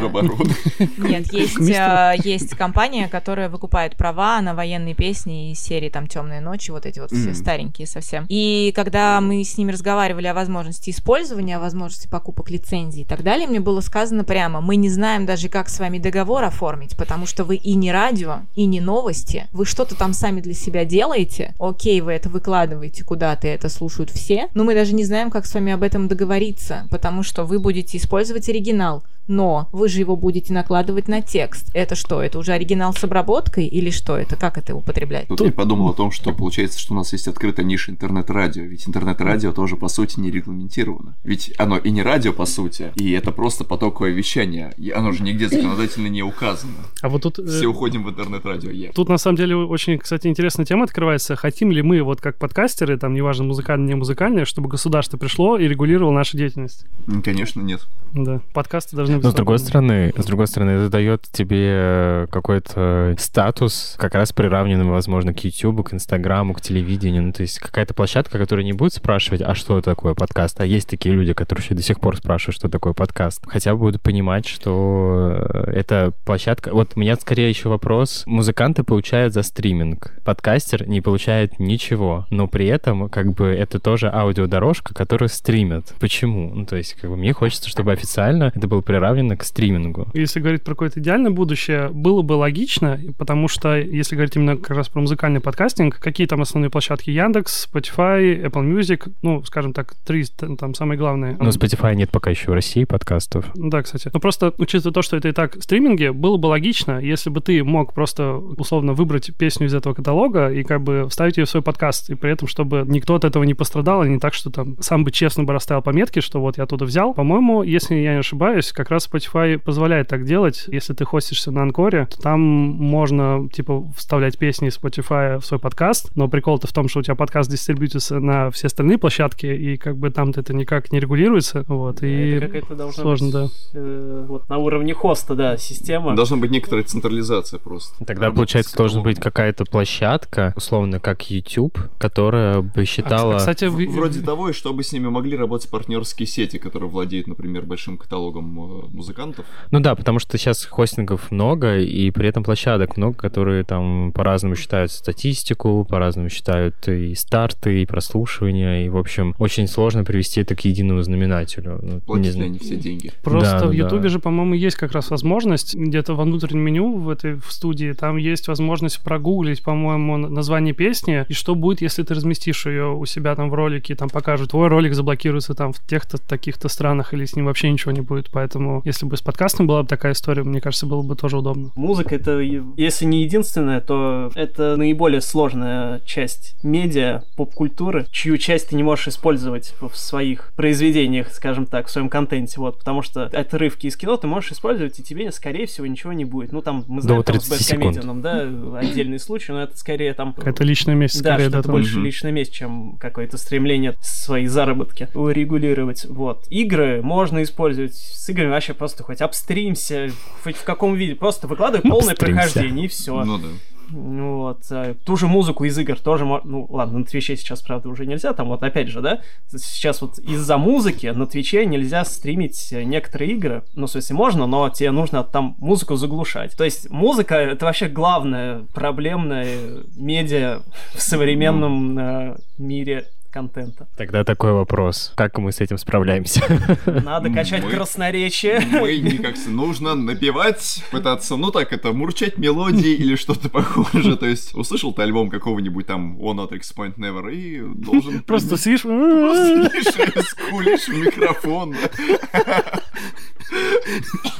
Нет, 0.96 1.32
есть, 1.32 1.58
э, 1.68 2.14
есть 2.22 2.50
компания, 2.50 3.08
которая 3.08 3.48
выкупает 3.48 3.96
права 3.96 4.40
на 4.40 4.54
военные 4.54 4.94
песни 4.94 5.50
из 5.50 5.58
серии 5.58 5.88
там 5.88 6.06
«Темные 6.06 6.40
ночи», 6.40 6.70
вот 6.70 6.86
эти 6.86 7.00
вот 7.00 7.10
все 7.10 7.34
старенькие 7.34 7.88
совсем. 7.88 8.26
И 8.28 8.72
когда 8.76 9.20
мы 9.20 9.42
с 9.42 9.58
ними 9.58 9.72
разговаривали 9.72 10.28
о 10.28 10.34
возможности 10.34 10.90
использования, 10.90 11.56
о 11.56 11.60
возможности 11.60 12.06
покупок 12.06 12.48
лицензий 12.48 13.02
и 13.02 13.04
так 13.04 13.24
далее, 13.24 13.48
мне 13.48 13.58
было 13.58 13.80
сказано 13.80 14.22
прямо, 14.22 14.60
мы 14.60 14.76
не 14.76 14.88
знаем 14.88 15.26
даже, 15.26 15.48
как 15.48 15.68
с 15.68 15.80
вами 15.80 15.98
договор 15.98 16.44
оформить, 16.44 16.96
потому 16.96 17.26
что 17.26 17.42
вы 17.42 17.56
и 17.56 17.74
не 17.74 17.90
радио, 17.90 18.42
и 18.54 18.66
не 18.66 18.80
новости, 18.80 19.48
вы 19.52 19.64
что-то 19.64 19.96
там 19.96 20.12
сами 20.12 20.40
для 20.40 20.54
себя 20.54 20.84
делаете, 20.84 21.54
окей, 21.58 22.00
вы 22.00 22.12
это 22.12 22.28
выкладываете 22.28 23.02
куда-то, 23.02 23.48
это 23.48 23.68
слушают 23.68 24.10
все, 24.10 24.27
все, 24.28 24.48
но 24.52 24.62
мы 24.62 24.74
даже 24.74 24.94
не 24.94 25.04
знаем, 25.04 25.30
как 25.30 25.46
с 25.46 25.54
вами 25.54 25.72
об 25.72 25.82
этом 25.82 26.06
договориться, 26.06 26.86
потому 26.90 27.22
что 27.22 27.44
вы 27.44 27.58
будете 27.58 27.96
использовать 27.96 28.46
оригинал, 28.50 29.02
но 29.26 29.68
вы 29.72 29.88
же 29.88 30.00
его 30.00 30.16
будете 30.16 30.52
накладывать 30.52 31.08
на 31.08 31.22
текст. 31.22 31.70
Это 31.72 31.94
что? 31.94 32.22
Это 32.22 32.38
уже 32.38 32.52
оригинал 32.52 32.92
с 32.92 33.02
обработкой 33.04 33.66
или 33.66 33.88
что 33.88 34.18
это? 34.18 34.36
Как 34.36 34.58
это 34.58 34.74
употреблять? 34.74 35.28
Тут 35.28 35.40
я 35.40 35.52
подумал 35.52 35.88
о 35.88 35.94
том, 35.94 36.10
что 36.10 36.34
получается, 36.34 36.78
что 36.78 36.92
у 36.92 36.96
нас 36.96 37.12
есть 37.12 37.26
открытая 37.26 37.64
ниша 37.64 37.90
интернет-радио, 37.90 38.64
ведь 38.64 38.86
интернет-радио 38.86 39.52
тоже 39.52 39.76
по 39.76 39.88
сути 39.88 40.20
не 40.20 40.30
регламентировано. 40.30 41.16
Ведь 41.24 41.54
оно 41.58 41.78
и 41.78 41.90
не 41.90 42.02
радио 42.02 42.34
по 42.34 42.44
сути, 42.44 42.92
и 42.96 43.12
это 43.12 43.32
просто 43.32 43.64
потоковое 43.64 44.10
вещание, 44.10 44.74
и 44.76 44.90
оно 44.90 45.12
же 45.12 45.22
нигде 45.22 45.48
законодательно 45.48 46.08
не 46.08 46.22
указано. 46.22 46.74
А 47.00 47.08
вот 47.08 47.22
тут... 47.22 47.38
Все 47.48 47.66
уходим 47.66 48.04
в 48.04 48.10
интернет-радио. 48.10 48.70
Yeah. 48.70 48.92
Тут 48.94 49.08
на 49.08 49.18
самом 49.18 49.36
деле 49.36 49.56
очень, 49.56 49.98
кстати, 49.98 50.26
интересная 50.26 50.66
тема 50.66 50.84
открывается. 50.84 51.34
Хотим 51.36 51.70
ли 51.70 51.80
мы, 51.82 52.02
вот 52.02 52.20
как 52.20 52.38
подкастеры, 52.38 52.98
там, 52.98 53.14
неважно, 53.14 53.44
музыкальные, 53.44 53.88
не 53.88 53.94
музыкальные, 53.94 54.17
чтобы 54.44 54.68
государство 54.68 55.16
пришло 55.16 55.56
и 55.58 55.68
регулировало 55.68 56.12
нашу 56.12 56.36
деятельность? 56.36 56.86
Конечно, 57.24 57.60
нет. 57.60 57.86
Да, 58.12 58.40
подкасты 58.52 58.96
должны 58.96 59.16
быть. 59.16 59.24
Но 59.24 59.30
с 59.30 59.34
другой 59.34 59.58
стороны, 59.58 60.12
с 60.16 60.24
другой 60.24 60.46
стороны, 60.46 60.70
это 60.70 60.90
дает 60.90 61.22
тебе 61.30 62.26
какой-то 62.30 63.14
статус, 63.18 63.96
как 63.98 64.14
раз 64.14 64.32
приравненный, 64.32 64.84
возможно, 64.84 65.34
к 65.34 65.44
YouTube, 65.44 65.88
к 65.88 65.94
Инстаграму, 65.94 66.54
к 66.54 66.60
телевидению. 66.60 67.22
Ну, 67.22 67.32
то 67.32 67.42
есть 67.42 67.58
какая-то 67.58 67.94
площадка, 67.94 68.38
которая 68.38 68.64
не 68.64 68.72
будет 68.72 68.94
спрашивать, 68.94 69.42
а 69.42 69.54
что 69.54 69.80
такое 69.80 70.14
подкаст? 70.14 70.60
А 70.60 70.66
есть 70.66 70.88
такие 70.88 71.14
люди, 71.14 71.32
которые 71.32 71.64
еще 71.64 71.74
до 71.74 71.82
сих 71.82 72.00
пор 72.00 72.16
спрашивают, 72.16 72.56
что 72.56 72.68
такое 72.68 72.94
подкаст. 72.94 73.42
Хотя 73.46 73.72
бы 73.74 73.80
будут 73.80 74.02
понимать, 74.02 74.46
что 74.46 75.46
это 75.66 76.12
площадка... 76.24 76.72
Вот 76.72 76.92
у 76.96 77.00
меня 77.00 77.16
скорее 77.16 77.48
еще 77.48 77.68
вопрос. 77.68 78.24
Музыканты 78.26 78.84
получают 78.84 79.34
за 79.34 79.42
стриминг. 79.42 80.14
Подкастер 80.24 80.88
не 80.88 81.00
получает 81.00 81.58
ничего, 81.58 82.26
но 82.30 82.48
при 82.48 82.66
этом 82.66 83.08
как 83.08 83.32
бы 83.32 83.48
это 83.48 83.78
тоже 83.78 84.07
аудиодорожка, 84.12 84.94
которую 84.94 85.28
стримят. 85.28 85.94
Почему? 86.00 86.52
Ну, 86.54 86.66
то 86.66 86.76
есть 86.76 86.94
как 86.94 87.10
бы 87.10 87.16
мне 87.16 87.32
хочется, 87.32 87.68
чтобы 87.68 87.92
официально 87.92 88.52
это 88.54 88.66
было 88.66 88.80
приравнено 88.80 89.36
к 89.36 89.44
стримингу. 89.44 90.08
Если 90.14 90.40
говорить 90.40 90.62
про 90.62 90.72
какое-то 90.72 91.00
идеальное 91.00 91.30
будущее, 91.30 91.88
было 91.88 92.22
бы 92.22 92.34
логично, 92.34 92.98
потому 93.16 93.48
что 93.48 93.76
если 93.76 94.14
говорить 94.14 94.36
именно 94.36 94.56
как 94.56 94.76
раз 94.76 94.88
про 94.88 95.00
музыкальный 95.00 95.40
подкастинг, 95.40 95.98
какие 95.98 96.26
там 96.26 96.42
основные 96.42 96.70
площадки? 96.70 97.10
Яндекс, 97.10 97.68
Spotify, 97.72 98.44
Apple 98.44 98.64
Music, 98.64 99.12
ну, 99.22 99.42
скажем 99.44 99.72
так, 99.72 99.94
три 100.06 100.24
там 100.58 100.74
самые 100.74 100.98
главные. 100.98 101.36
Но 101.38 101.48
Spotify 101.48 101.94
нет 101.94 102.10
пока 102.10 102.30
еще 102.30 102.50
в 102.50 102.54
России 102.54 102.84
подкастов. 102.84 103.46
Да, 103.54 103.82
кстати. 103.82 104.10
Но 104.12 104.20
просто 104.20 104.52
учитывая 104.58 104.92
то, 104.92 105.02
что 105.02 105.16
это 105.16 105.28
и 105.28 105.32
так 105.32 105.62
стриминги, 105.62 106.08
было 106.08 106.36
бы 106.36 106.46
логично, 106.46 106.98
если 106.98 107.30
бы 107.30 107.40
ты 107.40 107.62
мог 107.64 107.94
просто 107.94 108.34
условно 108.34 108.92
выбрать 108.92 109.36
песню 109.36 109.66
из 109.66 109.74
этого 109.74 109.94
каталога 109.94 110.50
и 110.50 110.62
как 110.64 110.82
бы 110.82 111.06
вставить 111.08 111.36
ее 111.36 111.44
в 111.44 111.50
свой 111.50 111.62
подкаст, 111.62 112.10
и 112.10 112.14
при 112.14 112.30
этом, 112.30 112.48
чтобы 112.48 112.84
никто 112.86 113.14
от 113.14 113.24
этого 113.24 113.44
не 113.44 113.54
пострадал, 113.54 113.97
а 114.00 114.08
не 114.08 114.18
так, 114.18 114.34
что 114.34 114.50
там 114.50 114.76
сам 114.80 115.04
бы 115.04 115.10
честно 115.10 115.44
бы 115.44 115.52
расставил 115.52 115.82
пометки, 115.82 116.20
что 116.20 116.40
вот 116.40 116.58
я 116.58 116.64
оттуда 116.64 116.84
взял. 116.84 117.14
По-моему, 117.14 117.62
если 117.62 117.94
я 117.94 118.14
не 118.14 118.20
ошибаюсь, 118.20 118.72
как 118.72 118.90
раз 118.90 119.08
Spotify 119.08 119.58
позволяет 119.58 120.08
так 120.08 120.24
делать. 120.24 120.64
Если 120.68 120.94
ты 120.94 121.04
хостишься 121.04 121.50
на 121.50 121.62
Анкоре, 121.62 122.06
то 122.06 122.20
там 122.20 122.40
можно, 122.40 123.48
типа, 123.52 123.84
вставлять 123.96 124.38
песни 124.38 124.68
из 124.68 124.78
Spotify 124.78 125.38
в 125.38 125.44
свой 125.44 125.60
подкаст, 125.60 126.10
но 126.16 126.28
прикол-то 126.28 126.66
в 126.66 126.72
том, 126.72 126.88
что 126.88 127.00
у 127.00 127.02
тебя 127.02 127.14
подкаст 127.14 127.50
дистрибьютится 127.50 128.20
на 128.20 128.50
все 128.50 128.66
остальные 128.66 128.98
площадки, 128.98 129.46
и 129.46 129.76
как 129.76 129.96
бы 129.96 130.10
там-то 130.10 130.40
это 130.40 130.54
никак 130.54 130.92
не 130.92 131.00
регулируется, 131.00 131.64
вот, 131.68 132.02
и 132.02 132.34
это 132.34 132.92
сложно, 132.92 133.26
быть, 133.26 133.32
да. 133.32 133.48
Э, 133.74 134.24
вот 134.28 134.48
на 134.48 134.58
уровне 134.58 134.94
хоста, 134.94 135.34
да, 135.34 135.56
система. 135.56 136.14
Должна 136.14 136.36
быть 136.36 136.50
некоторая 136.50 136.84
централизация 136.84 137.58
просто. 137.58 137.96
Тогда, 138.04 138.26
Работать 138.26 138.36
получается, 138.36 138.76
должна 138.76 139.00
быть 139.02 139.20
какая-то 139.20 139.64
площадка, 139.64 140.52
условно, 140.56 141.00
как 141.00 141.30
YouTube, 141.30 141.78
которая 141.98 142.60
бы 142.60 142.84
считала... 142.84 143.36
А, 143.36 143.38
кстати, 143.38 143.64
в... 143.66 143.77
Вроде 143.86 144.20
того, 144.20 144.50
и 144.50 144.52
чтобы 144.52 144.82
с 144.82 144.92
ними 144.92 145.08
могли 145.08 145.36
работать 145.36 145.70
партнерские 145.70 146.26
сети, 146.26 146.58
которые 146.58 146.90
владеют, 146.90 147.26
например, 147.26 147.64
большим 147.64 147.96
каталогом 147.96 148.58
э, 148.58 148.86
музыкантов. 148.92 149.46
Ну 149.70 149.80
да, 149.80 149.94
потому 149.94 150.18
что 150.18 150.36
сейчас 150.38 150.64
хостингов 150.64 151.30
много, 151.30 151.78
и 151.78 152.10
при 152.10 152.28
этом 152.28 152.42
площадок 152.42 152.96
много, 152.96 153.16
которые 153.16 153.64
там 153.64 154.12
по-разному 154.12 154.56
считают 154.56 154.90
статистику, 154.90 155.86
по-разному 155.88 156.28
считают 156.28 156.88
и 156.88 157.14
старты, 157.14 157.82
и 157.82 157.86
прослушивания, 157.86 158.86
и, 158.86 158.88
в 158.88 158.96
общем, 158.96 159.34
очень 159.38 159.66
сложно 159.66 160.04
привести 160.04 160.40
это 160.40 160.54
к 160.54 160.60
единому 160.60 161.02
знаменателю. 161.02 161.78
Ну, 161.82 162.00
Платят 162.00 162.34
ли 162.34 162.44
они 162.44 162.58
все 162.58 162.76
деньги? 162.76 163.12
Просто 163.22 163.60
да, 163.60 163.66
в 163.66 163.72
Ютубе 163.72 164.04
да. 164.04 164.08
же, 164.08 164.18
по-моему, 164.18 164.54
есть 164.54 164.76
как 164.76 164.92
раз 164.92 165.10
возможность, 165.10 165.74
где-то 165.74 166.14
во 166.14 166.24
внутреннем 166.24 166.62
меню 166.62 166.98
в 166.98 167.08
этой 167.08 167.34
в 167.34 167.52
студии, 167.52 167.92
там 167.92 168.16
есть 168.16 168.48
возможность 168.48 169.02
прогуглить, 169.02 169.62
по-моему, 169.62 170.16
название 170.16 170.74
песни, 170.74 171.24
и 171.28 171.32
что 171.32 171.54
будет, 171.54 171.80
если 171.80 172.02
ты 172.02 172.14
разместишь 172.14 172.66
ее 172.66 172.94
у 172.94 173.04
себя 173.06 173.34
там 173.34 173.50
в 173.50 173.54
ролике, 173.68 173.94
там 173.94 174.08
покажут, 174.08 174.50
твой 174.50 174.68
ролик 174.68 174.94
заблокируется 174.94 175.54
там 175.54 175.72
в 175.72 175.78
тех-то 175.86 176.18
таких-то 176.18 176.68
странах, 176.68 177.14
или 177.14 177.24
с 177.24 177.36
ним 177.36 177.46
вообще 177.46 177.70
ничего 177.70 177.92
не 177.92 178.00
будет. 178.00 178.30
Поэтому, 178.30 178.82
если 178.84 179.06
бы 179.06 179.16
с 179.16 179.20
подкастом 179.20 179.66
была 179.66 179.82
бы 179.82 179.88
такая 179.88 180.12
история, 180.12 180.42
мне 180.42 180.60
кажется, 180.60 180.86
было 180.86 181.02
бы 181.02 181.14
тоже 181.16 181.38
удобно. 181.38 181.70
Музыка— 181.76 182.14
это, 182.16 182.38
если 182.40 183.04
не 183.04 183.22
единственная, 183.22 183.80
то 183.80 184.30
это 184.34 184.76
наиболее 184.76 185.20
сложная 185.20 186.00
часть 186.00 186.56
медиа, 186.62 187.22
поп-культуры, 187.36 188.06
чью 188.10 188.36
часть 188.38 188.70
ты 188.70 188.76
не 188.76 188.82
можешь 188.82 189.08
использовать 189.08 189.74
в 189.80 189.96
своих 189.96 190.52
произведениях, 190.56 191.28
скажем 191.32 191.66
так, 191.66 191.86
в 191.86 191.90
своем 191.90 192.08
контенте, 192.08 192.60
вот, 192.60 192.78
потому 192.78 193.02
что 193.02 193.24
отрывки 193.24 193.86
из 193.86 193.96
кино 193.96 194.16
ты 194.16 194.26
можешь 194.26 194.52
использовать, 194.52 194.98
и 194.98 195.02
тебе, 195.02 195.30
скорее 195.32 195.66
всего, 195.66 195.86
ничего 195.86 196.12
не 196.12 196.24
будет. 196.24 196.52
Ну, 196.52 196.62
там, 196.62 196.84
мы 196.88 197.02
знаем, 197.02 197.22
там, 197.22 197.40
с 197.40 197.48
Бэткомедианом, 197.48 198.22
да, 198.22 198.42
отдельный 198.78 199.18
случай, 199.18 199.52
но 199.52 199.62
это 199.62 199.76
скорее 199.76 200.14
там... 200.14 200.34
Это 200.42 200.64
личная 200.64 200.94
месть, 200.94 201.22
да, 201.22 201.34
скорее, 201.34 201.50
да, 201.50 201.58
это 201.60 201.70
больше 201.70 202.00
личная 202.00 202.32
месть, 202.32 202.52
чем 202.52 202.96
какое-то 202.98 203.36
стремление 203.58 203.96
свои 204.00 204.46
заработки 204.46 205.08
урегулировать, 205.14 206.04
вот. 206.04 206.46
Игры 206.48 207.02
можно 207.02 207.42
использовать, 207.42 207.94
с 207.94 208.28
играми 208.28 208.50
вообще 208.50 208.72
просто 208.72 209.02
хоть 209.02 209.20
обстримся, 209.20 210.10
хоть 210.44 210.56
в 210.56 210.64
каком 210.64 210.94
виде, 210.94 211.16
просто 211.16 211.48
выкладывай 211.48 211.88
полное 211.88 212.14
прохождение, 212.14 212.84
и 212.84 212.88
все. 212.88 213.24
Ну 213.24 213.38
да. 213.38 213.48
Вот. 213.90 214.64
А 214.70 214.94
ту 215.04 215.16
же 215.16 215.26
музыку 215.26 215.64
из 215.64 215.76
игр 215.78 215.98
тоже, 215.98 216.24
ну 216.24 216.66
ладно, 216.68 217.00
на 217.00 217.04
Твиче 217.04 217.36
сейчас, 217.36 217.62
правда, 217.62 217.88
уже 217.88 218.06
нельзя, 218.06 218.32
там 218.32 218.48
вот 218.48 218.62
опять 218.62 218.88
же, 218.88 219.00
да, 219.00 219.22
сейчас 219.50 220.02
вот 220.02 220.18
из-за 220.18 220.58
музыки 220.58 221.06
на 221.06 221.26
Твиче 221.26 221.64
нельзя 221.66 222.04
стримить 222.04 222.70
некоторые 222.70 223.32
игры, 223.32 223.64
ну, 223.74 223.86
в 223.86 223.90
смысле, 223.90 224.16
можно, 224.16 224.46
но 224.46 224.68
тебе 224.68 224.90
нужно 224.90 225.24
там 225.24 225.56
музыку 225.58 225.96
заглушать. 225.96 226.56
То 226.56 226.64
есть 226.64 226.90
музыка— 226.90 227.34
это 227.36 227.64
вообще 227.64 227.88
главное 227.88 228.66
проблемное 228.74 229.84
медиа 229.96 230.62
в 230.94 231.00
современном 231.00 231.98
э, 231.98 232.36
мире 232.58 233.06
контента. 233.38 233.86
Тогда 233.96 234.24
такой 234.24 234.52
вопрос. 234.52 235.12
Как 235.14 235.38
мы 235.38 235.52
с 235.52 235.60
этим 235.60 235.78
справляемся? 235.78 236.42
Надо 236.86 237.30
качать 237.30 237.62
мы, 237.62 237.70
красноречие. 237.70 238.60
Мы 238.60 238.98
никак 238.98 239.36
нужно 239.46 239.94
напевать, 239.94 240.82
пытаться, 240.90 241.36
ну 241.36 241.52
так, 241.52 241.72
это 241.72 241.92
мурчать 241.92 242.36
мелодии 242.36 242.94
или 242.94 243.14
что-то 243.14 243.48
похожее. 243.48 244.16
То 244.16 244.26
есть 244.26 244.54
услышал 244.54 244.92
ты 244.92 245.02
альбом 245.02 245.30
какого-нибудь 245.30 245.86
там 245.86 246.18
One 246.18 246.38
Not 246.38 246.56
X 246.56 246.74
Point 246.76 246.96
Never 246.96 247.32
и 247.32 247.60
должен... 247.60 248.24
Просто 248.24 248.56
сидишь... 248.56 248.82
Просто 248.82 249.70
сидишь, 249.82 250.26
скулишь 250.30 250.88
в 250.88 250.98
микрофон. 250.98 251.76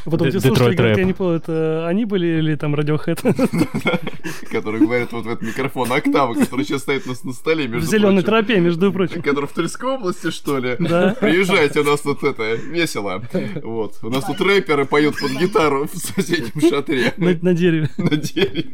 Потом 0.05 0.31
тебе 0.31 0.40
слушали, 0.40 0.77
как 0.77 0.97
я 0.97 1.05
не 1.05 1.12
понял, 1.12 1.35
это 1.37 1.87
они 1.87 2.05
были 2.05 2.27
или 2.38 2.55
там 2.55 2.75
Radiohead? 2.75 3.18
Которые 4.51 4.85
говорят 4.85 5.12
вот 5.12 5.25
в 5.25 5.29
этот 5.29 5.42
микрофон 5.42 5.92
Октава, 5.92 6.35
который 6.35 6.64
сейчас 6.64 6.83
стоит 6.83 7.07
у 7.07 7.11
нас 7.11 7.25
на 7.25 7.33
столе, 7.33 7.68
между 7.68 7.87
В 7.87 7.90
зеленой 7.90 8.23
тропе, 8.23 8.61
между 8.61 8.92
прочим. 8.92 9.23
Который 9.23 9.47
в 9.47 9.53
Тульской 9.53 9.90
области, 9.90 10.31
что 10.31 10.59
ли? 10.59 10.77
Да. 10.79 11.16
Приезжайте, 11.21 11.81
у 11.81 11.85
нас 11.85 12.01
тут 12.01 12.23
это, 12.25 12.55
весело. 12.55 13.23
Вот. 13.62 13.99
У 14.03 14.11
нас 14.11 14.25
тут 14.25 14.40
рэперы 14.40 14.85
поют 14.85 15.18
под 15.21 15.33
гитару 15.33 15.87
в 15.87 15.97
соседнем 15.97 16.61
шатре. 16.68 17.14
На 17.16 17.55
дереве. 17.55 17.90
На 17.97 18.16
дереве. 18.16 18.73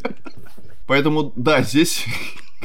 Поэтому, 0.86 1.32
да, 1.36 1.62
здесь 1.62 2.04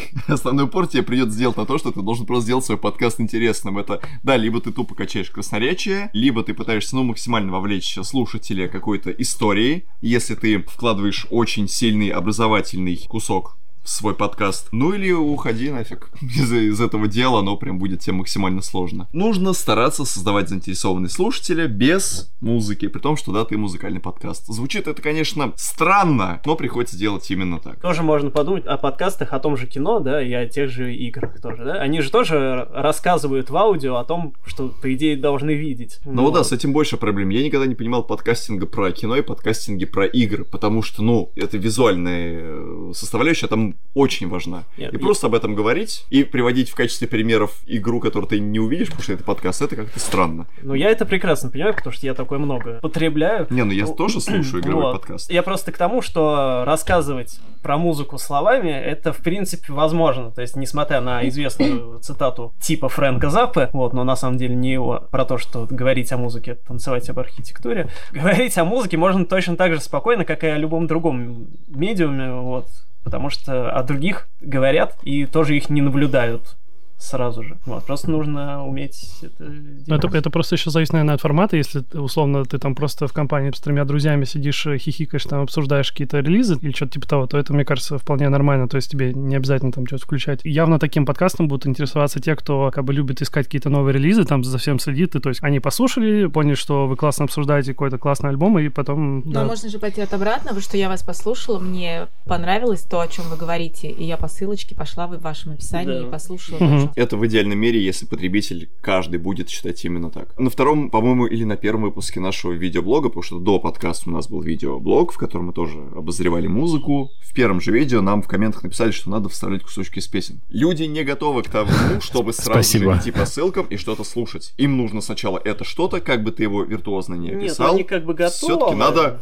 основной 0.28 0.66
упор 0.66 0.88
тебе 0.88 1.04
придется 1.04 1.36
сделать 1.36 1.58
на 1.58 1.66
то, 1.66 1.78
что 1.78 1.92
ты 1.92 2.02
должен 2.02 2.26
просто 2.26 2.46
сделать 2.46 2.66
свой 2.66 2.78
подкаст 2.78 3.20
интересным. 3.20 3.78
Это, 3.78 4.02
да, 4.24 4.38
либо 4.38 4.62
ты 4.62 4.72
тупо 4.72 4.96
качаешь 4.96 5.30
красноречие, 5.30 6.10
либо 6.14 6.44
ты 6.44 6.54
пытаешься, 6.54 6.96
ну, 6.96 7.04
максимально 7.04 7.52
вовлечь 7.52 7.98
слушателя 8.04 8.68
какой-то 8.68 9.12
историей. 9.12 9.86
Если 10.02 10.36
ты 10.36 10.64
вкладываешь 10.64 11.28
очень 11.30 11.68
сильный 11.68 12.10
образовательный 12.10 12.98
кусок 13.08 13.58
свой 13.84 14.16
подкаст. 14.16 14.70
Ну 14.72 14.94
или 14.94 15.12
уходи 15.12 15.70
нафиг 15.70 16.10
из, 16.22 16.52
из 16.52 16.82
этого 16.82 17.08
дела, 17.08 17.40
оно 17.40 17.58
прям 17.58 17.80
будет 17.80 18.02
тебе 18.02 18.14
максимально 18.14 18.62
сложно. 18.62 19.08
Нужно 19.14 19.54
стараться 19.54 20.06
создавать 20.06 20.50
заинтересованные 20.50 21.10
слушателя 21.10 21.68
без 21.68 22.32
музыки, 22.40 22.88
при 22.88 23.00
том, 23.00 23.18
что 23.18 23.32
да, 23.32 23.46
ты 23.46 23.58
музыкальный 23.58 24.00
подкаст. 24.00 24.46
Звучит 24.48 24.88
это, 24.88 25.02
конечно, 25.02 25.54
странно, 25.56 26.42
но 26.46 26.56
приходится 26.56 26.98
делать 26.98 27.30
именно 27.32 27.60
так. 27.60 27.82
Тоже 27.82 28.04
можно 28.04 28.30
подумать 28.30 28.66
о 28.66 28.78
подкастах, 28.78 29.34
о 29.34 29.40
том 29.40 29.58
же 29.58 29.68
кино, 29.68 30.00
да, 30.00 30.22
и 30.22 30.32
о 30.34 30.48
тех 30.48 30.70
же 30.70 30.94
играх 30.94 31.42
тоже, 31.42 31.64
да. 31.64 31.74
Они 31.74 32.02
же 32.02 32.12
тоже 32.12 32.68
рассказывают 32.72 33.50
в 33.50 33.58
аудио 33.58 33.96
о 33.96 34.06
том, 34.06 34.34
что, 34.46 34.70
по 34.70 34.94
идее, 34.94 35.18
должны 35.18 35.52
видеть. 35.52 36.00
Ну 36.06 36.24
вот. 36.24 36.34
да, 36.34 36.44
с 36.44 36.52
этим 36.52 36.74
больше 36.74 36.98
проблем. 36.98 37.30
Я 37.30 37.44
никогда 37.44 37.66
не 37.66 37.76
понимал 37.76 38.04
подкастинга 38.04 38.66
про 38.66 38.92
кино 38.92 39.16
и 39.16 39.22
подкастинги 39.22 39.86
про 39.86 40.06
игры, 40.06 40.46
потому 40.46 40.82
что, 40.82 41.02
ну, 41.02 41.32
это 41.36 41.58
визуальная 41.58 42.40
э, 42.42 42.92
составляющая, 42.94 43.48
там 43.48 43.76
очень 43.94 44.30
важна. 44.30 44.64
Нет, 44.78 44.94
и 44.94 44.98
я... 44.98 45.00
просто 45.02 45.28
об 45.28 45.36
этом 45.36 45.56
говорить 45.56 46.06
и 46.10 46.24
приводить 46.24 46.70
в 46.70 46.76
качестве 46.76 47.08
примеров 47.08 47.58
игру, 47.66 48.00
которую 48.00 48.30
ты 48.30 48.40
не 48.40 48.60
увидишь, 48.60 48.88
потому 48.88 49.04
что 49.04 49.14
это 49.14 49.24
подкаст, 49.24 49.62
это 49.62 49.76
как-то 49.76 50.00
странно. 50.00 50.48
Ну, 50.62 50.74
я 50.74 50.90
это 50.90 51.06
прекрасно 51.06 51.50
понимаю, 51.50 51.76
потому 51.76 51.94
что 51.94 52.06
я 52.06 52.14
такое 52.14 52.40
много 52.40 52.80
потребляю. 52.82 53.48
Не, 53.50 53.64
ну 53.64 53.72
я 53.72 53.86
ну, 53.86 53.96
тоже 53.96 54.22
слушаю 54.22 54.62
игровой 54.64 54.86
вот. 54.86 54.94
подкаст. 54.94 55.32
Я 55.32 55.44
просто 55.44 55.72
к 55.72 55.78
тому, 55.78 56.02
что 56.02 56.64
рассказывать 56.66 57.40
про 57.64 57.78
музыку 57.78 58.18
словами, 58.18 58.70
это, 58.70 59.12
в 59.12 59.18
принципе, 59.18 59.74
возможно. 59.74 60.32
То 60.32 60.42
есть, 60.42 60.56
несмотря 60.56 61.02
на 61.02 61.28
известную 61.28 62.00
цитату 62.02 62.54
типа 62.62 62.90
Фрэнка 62.90 63.30
Заппе, 63.30 63.70
вот, 63.74 63.94
но 63.94 64.04
на 64.04 64.16
самом 64.16 64.38
деле 64.38 64.56
не 64.56 64.72
его, 64.72 65.08
про 65.12 65.26
то, 65.26 65.38
что 65.38 65.68
говорить 65.70 66.12
о 66.12 66.18
музыке, 66.18 66.56
танцевать 66.56 67.10
об 67.10 67.20
архитектуре, 67.20 67.90
говорить 68.12 68.58
о 68.58 68.66
музыке 68.66 68.98
можно 68.98 69.26
точно 69.26 69.58
так 69.58 69.74
же 69.74 69.82
спокойно, 69.82 70.26
как 70.26 70.44
и 70.44 70.48
о 70.48 70.58
любом 70.58 70.88
другом 70.88 71.48
медиуме, 71.68 72.34
вот, 72.34 72.68
потому 73.04 73.30
что 73.30 73.72
о 73.72 73.84
других 73.84 74.28
говорят 74.40 74.98
и 75.04 75.26
тоже 75.26 75.58
их 75.58 75.70
не 75.70 75.82
наблюдают 75.82 76.59
сразу 77.00 77.44
же. 77.44 77.58
Вот, 77.66 77.86
просто 77.86 78.12
нужно 78.12 78.66
уметь 78.66 79.20
это 79.22 79.48
делать. 79.48 80.04
Это, 80.04 80.18
это 80.18 80.30
просто 80.30 80.56
еще 80.56 80.70
зависит, 80.70 80.94
наверное, 80.94 81.16
от 81.16 81.22
формата. 81.22 81.56
Если, 81.56 81.84
условно, 81.98 82.44
ты 82.44 82.60
там 82.60 82.76
просто 82.76 83.08
в 83.08 83.14
компании 83.14 83.52
с 83.56 83.60
тремя 83.60 83.86
друзьями 83.86 84.26
сидишь, 84.26 84.66
э, 84.68 84.78
хихикаешь, 84.78 85.24
там 85.24 85.42
обсуждаешь 85.42 85.92
какие-то 85.92 86.20
релизы 86.20 86.58
или 86.62 86.72
что-то 86.72 86.94
типа 86.94 87.08
того, 87.08 87.28
то 87.28 87.38
это, 87.38 87.54
мне 87.54 87.64
кажется, 87.64 87.98
вполне 87.98 88.28
нормально. 88.28 88.68
То 88.68 88.76
есть 88.76 88.92
тебе 88.92 89.14
не 89.14 89.38
обязательно 89.38 89.72
там 89.72 89.88
что-то 89.88 90.04
включать. 90.04 90.42
явно 90.44 90.78
таким 90.78 91.06
подкастом 91.06 91.48
будут 91.48 91.68
интересоваться 91.68 92.20
те, 92.20 92.36
кто 92.36 92.70
как 92.72 92.84
бы 92.84 92.94
любит 92.94 93.22
искать 93.22 93.46
какие-то 93.46 93.70
новые 93.70 93.94
релизы, 93.94 94.26
там 94.26 94.44
за 94.44 94.58
всем 94.58 94.78
следит. 94.78 95.16
И, 95.16 95.20
то 95.20 95.30
есть 95.30 95.42
они 95.42 95.62
послушали, 95.62 96.28
поняли, 96.28 96.56
что 96.56 96.86
вы 96.86 96.98
классно 96.98 97.26
обсуждаете 97.26 97.72
какой-то 97.72 97.98
классный 97.98 98.30
альбом, 98.30 98.60
и 98.60 98.68
потом... 98.68 99.22
Но 99.26 99.32
да. 99.32 99.46
можно 99.46 99.70
же 99.70 99.80
пойти 99.80 100.02
от 100.02 100.14
обратного, 100.14 100.60
что 100.60 100.76
я 100.76 100.90
вас 100.90 101.02
послушала, 101.02 101.60
мне 101.60 102.08
понравилось 102.26 102.82
то, 102.82 103.00
о 103.00 103.08
чем 103.08 103.26
вы 103.30 103.38
говорите, 103.38 103.90
и 103.90 104.04
я 104.04 104.18
по 104.18 104.28
ссылочке 104.28 104.76
пошла 104.76 105.08
в 105.08 105.18
вашем 105.22 105.54
описании 105.54 106.02
да. 106.02 106.08
и 106.08 106.12
послушала. 106.12 106.58
Угу. 106.58 106.89
Это 106.96 107.18
в 107.18 107.26
идеальном 107.26 107.58
мире, 107.60 107.84
если 107.84 108.06
потребитель 108.06 108.70
каждый 108.82 109.20
будет 109.20 109.50
считать 109.50 109.84
именно 109.86 110.10
так. 110.10 110.38
На 110.40 110.50
втором, 110.50 110.90
по-моему, 110.90 111.26
или 111.26 111.44
на 111.44 111.58
первом 111.58 111.84
выпуске 111.84 112.20
нашего 112.20 112.54
видеоблога, 112.54 113.10
потому 113.10 113.24
что 113.24 113.40
до 113.40 113.60
подкаста 113.60 114.10
у 114.10 114.14
нас 114.14 114.30
был 114.30 114.42
видеоблог, 114.42 115.12
в 115.12 115.18
котором 115.18 115.48
мы 115.48 115.54
тоже 115.54 115.80
обозревали 115.96 116.48
музыку. 116.48 117.12
В 117.22 117.34
первом 117.34 117.62
же 117.62 117.72
видео 117.72 118.02
нам 118.02 118.22
в 118.22 118.28
комментах 118.28 118.64
написали, 118.64 118.92
что 118.92 119.10
надо 119.10 119.30
вставлять 119.30 119.64
кусочки 119.64 120.00
из 120.00 120.08
песен. 120.08 120.42
Люди 120.50 120.84
не 120.84 121.04
готовы 121.04 121.44
к 121.44 121.50
тому, 121.50 121.72
чтобы 122.02 122.34
сразу 122.34 122.78
же 122.78 122.86
идти 122.86 123.12
по 123.12 123.26
ссылкам 123.26 123.66
и 123.68 123.78
что-то 123.78 124.04
слушать. 124.04 124.54
Им 124.58 124.78
нужно 124.78 125.02
сначала 125.02 125.40
это 125.44 125.64
что-то, 125.64 126.00
как 126.02 126.24
бы 126.24 126.32
ты 126.32 126.44
его 126.44 126.64
виртуозно 126.64 127.16
не 127.16 127.32
описал. 127.32 127.68
Нет, 127.68 127.76
они 127.76 127.84
как 127.84 128.06
бы 128.06 128.14
готовы. 128.14 128.32
Все-таки 128.32 128.76
надо 128.76 129.20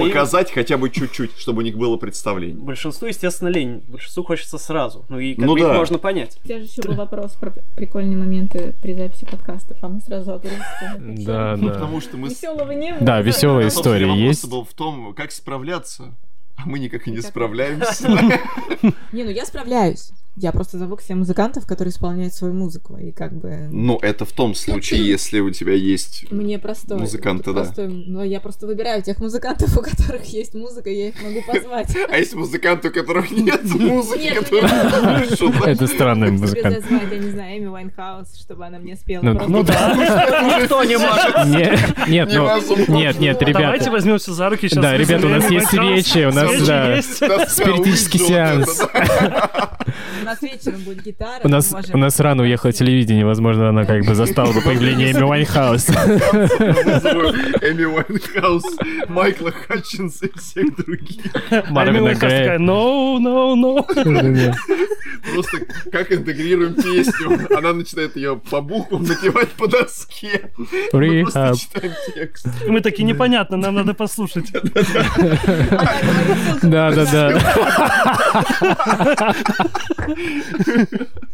показать 0.00 0.48
им... 0.48 0.54
хотя 0.54 0.76
бы 0.76 0.90
чуть-чуть, 0.90 1.32
чтобы 1.36 1.58
у 1.58 1.64
них 1.64 1.76
было 1.76 1.96
представление. 1.96 2.62
Большинству, 2.62 3.06
естественно, 3.06 3.48
лень. 3.48 3.82
Большинству 3.88 4.24
хочется 4.24 4.58
сразу. 4.58 5.04
Ну 5.08 5.18
и 5.18 5.34
как 5.34 5.46
ну, 5.46 5.54
бы 5.54 5.60
да. 5.60 5.72
их 5.72 5.78
можно 5.78 5.98
понять. 5.98 6.38
У 6.44 6.48
тебя 6.48 6.58
же 6.58 6.64
еще 6.64 6.82
был 6.82 7.00
вопрос 7.10 7.32
про 7.32 7.52
прикольные 7.74 8.16
моменты 8.16 8.74
при 8.80 8.94
записи 8.94 9.24
подкаста, 9.24 9.76
а 9.80 9.88
мы 9.88 10.00
сразу 10.00 10.34
о 10.34 10.38
Да, 10.98 11.56
да. 11.56 11.68
Потому 11.68 12.00
что 12.00 12.16
мы... 12.16 12.28
Веселого 12.28 12.70
не 12.72 12.92
было. 12.92 13.02
Да, 13.02 13.20
веселая 13.20 13.68
история 13.68 14.14
есть. 14.14 14.48
был 14.48 14.64
в 14.64 14.72
том, 14.74 15.12
как 15.14 15.32
справляться, 15.32 16.14
а 16.56 16.62
мы 16.66 16.78
никак 16.78 17.08
и 17.08 17.10
не 17.10 17.20
справляемся. 17.20 18.08
Не, 19.12 19.24
ну 19.24 19.30
я 19.30 19.44
справляюсь. 19.44 20.12
Я 20.36 20.52
просто 20.52 20.78
зову 20.78 20.96
к 20.96 21.02
себе 21.02 21.16
музыкантов, 21.16 21.66
которые 21.66 21.90
исполняют 21.92 22.32
свою 22.34 22.54
музыку, 22.54 22.96
и 22.96 23.10
как 23.10 23.32
бы... 23.34 23.68
Ну, 23.70 23.98
это 24.00 24.24
в 24.24 24.32
том 24.32 24.54
случае, 24.54 25.04
если 25.06 25.40
у 25.40 25.50
тебя 25.50 25.74
есть 25.74 26.30
Мне 26.30 26.58
простой. 26.58 26.98
музыканты, 26.98 27.52
да. 27.52 27.64
Простой, 27.64 27.88
но 27.88 28.22
я 28.22 28.40
просто 28.40 28.66
выбираю 28.66 29.02
тех 29.02 29.18
музыкантов, 29.18 29.76
у 29.76 29.82
которых 29.82 30.24
есть 30.26 30.54
музыка, 30.54 30.88
я 30.88 31.08
их 31.08 31.22
могу 31.22 31.42
позвать. 31.46 31.94
А 32.08 32.16
есть 32.16 32.34
музыканты, 32.34 32.88
у 32.88 32.92
которых 32.92 33.30
нет 33.32 33.62
музыки, 33.64 34.22
Нет, 34.22 34.38
которые... 34.38 35.66
Это 35.66 35.86
странный 35.86 36.30
музыкант. 36.30 36.84
я 36.88 37.18
не 37.18 37.30
знаю, 37.30 37.58
Эми 37.58 37.66
Вайнхаус, 37.66 38.36
чтобы 38.40 38.66
она 38.66 38.78
мне 38.78 38.96
спела. 38.96 39.22
Ну. 39.22 39.48
Ну 39.48 39.62
да. 39.64 39.94
Никто 40.60 40.84
не 40.84 40.96
может. 40.96 41.46
Нет, 41.46 42.08
нет, 42.08 42.28
ну, 42.32 42.44
Невозможно. 42.44 42.92
нет, 42.92 43.18
нет, 43.18 43.42
ребята. 43.42 43.64
Давайте 43.64 43.90
возьмемся 43.90 44.32
за 44.32 44.48
руки 44.48 44.68
сейчас. 44.68 44.82
Да, 44.82 44.96
ребята, 44.96 45.26
у 45.26 45.30
нас 45.30 45.50
есть 45.50 45.66
свечи, 45.68 46.24
у 46.24 46.32
нас, 46.32 46.62
да. 46.66 47.02
Спиритический 47.02 48.20
сеанс. 48.20 48.80
Нас 50.30 50.42
вечером 50.42 50.80
будет 50.80 51.02
гитара. 51.04 51.40
У 51.42 51.48
нас, 51.48 51.74
у 51.92 51.98
нас 51.98 52.20
рано 52.20 52.42
уехало 52.42 52.72
телевидение, 52.72 53.24
возможно, 53.24 53.68
она 53.68 53.84
как 53.84 54.04
бы 54.04 54.14
застала 54.14 54.52
бы 54.52 54.60
появление 54.60 55.12
Эми. 55.12 55.20
Вызову 56.84 57.22
Эми 57.62 57.84
Уайнхаус, 57.84 58.64
Майкла 59.08 59.50
Хатчинса 59.50 60.26
и 60.26 60.38
всех 60.38 60.76
других. 60.76 61.24
Марвина 61.70 61.98
Эми 61.98 62.04
Уайнхаус 62.06 62.20
такая, 62.20 62.58
Грея. 62.58 62.58
no, 62.58 63.18
no, 63.18 63.54
no. 63.56 64.54
Просто 65.32 65.58
как 65.92 66.12
интегрируем 66.12 66.74
песню. 66.74 67.38
Она 67.56 67.72
начинает 67.72 68.16
ее 68.16 68.36
по 68.50 68.60
буквам 68.60 69.04
напевать 69.04 69.48
по 69.50 69.66
доске. 69.66 70.50
Мы 70.92 71.22
просто 71.22 71.54
читаем 71.58 71.92
текст. 72.14 72.46
Мы 72.66 72.80
такие, 72.80 73.04
непонятно, 73.04 73.56
нам 73.56 73.74
надо 73.74 73.94
послушать. 73.94 74.50
Да, 76.62 76.90
да, 76.92 77.04
да. 77.10 77.30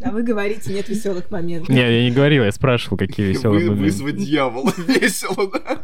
А 0.02 0.10
вы 0.10 0.22
говорите, 0.22 0.72
нет 0.72 0.88
веселых 0.88 1.30
моментов. 1.30 1.68
Не, 1.68 1.80
я 1.80 2.04
не 2.04 2.10
говорил, 2.10 2.44
я 2.44 2.52
спрашивал, 2.52 2.96
какие 2.96 3.26
веселые 3.26 3.64
Вы- 3.64 3.70
моменты. 3.70 3.84
Вызвать 3.84 4.16
дьявола. 4.16 4.72
Весело, 4.86 5.50
да? 5.52 5.78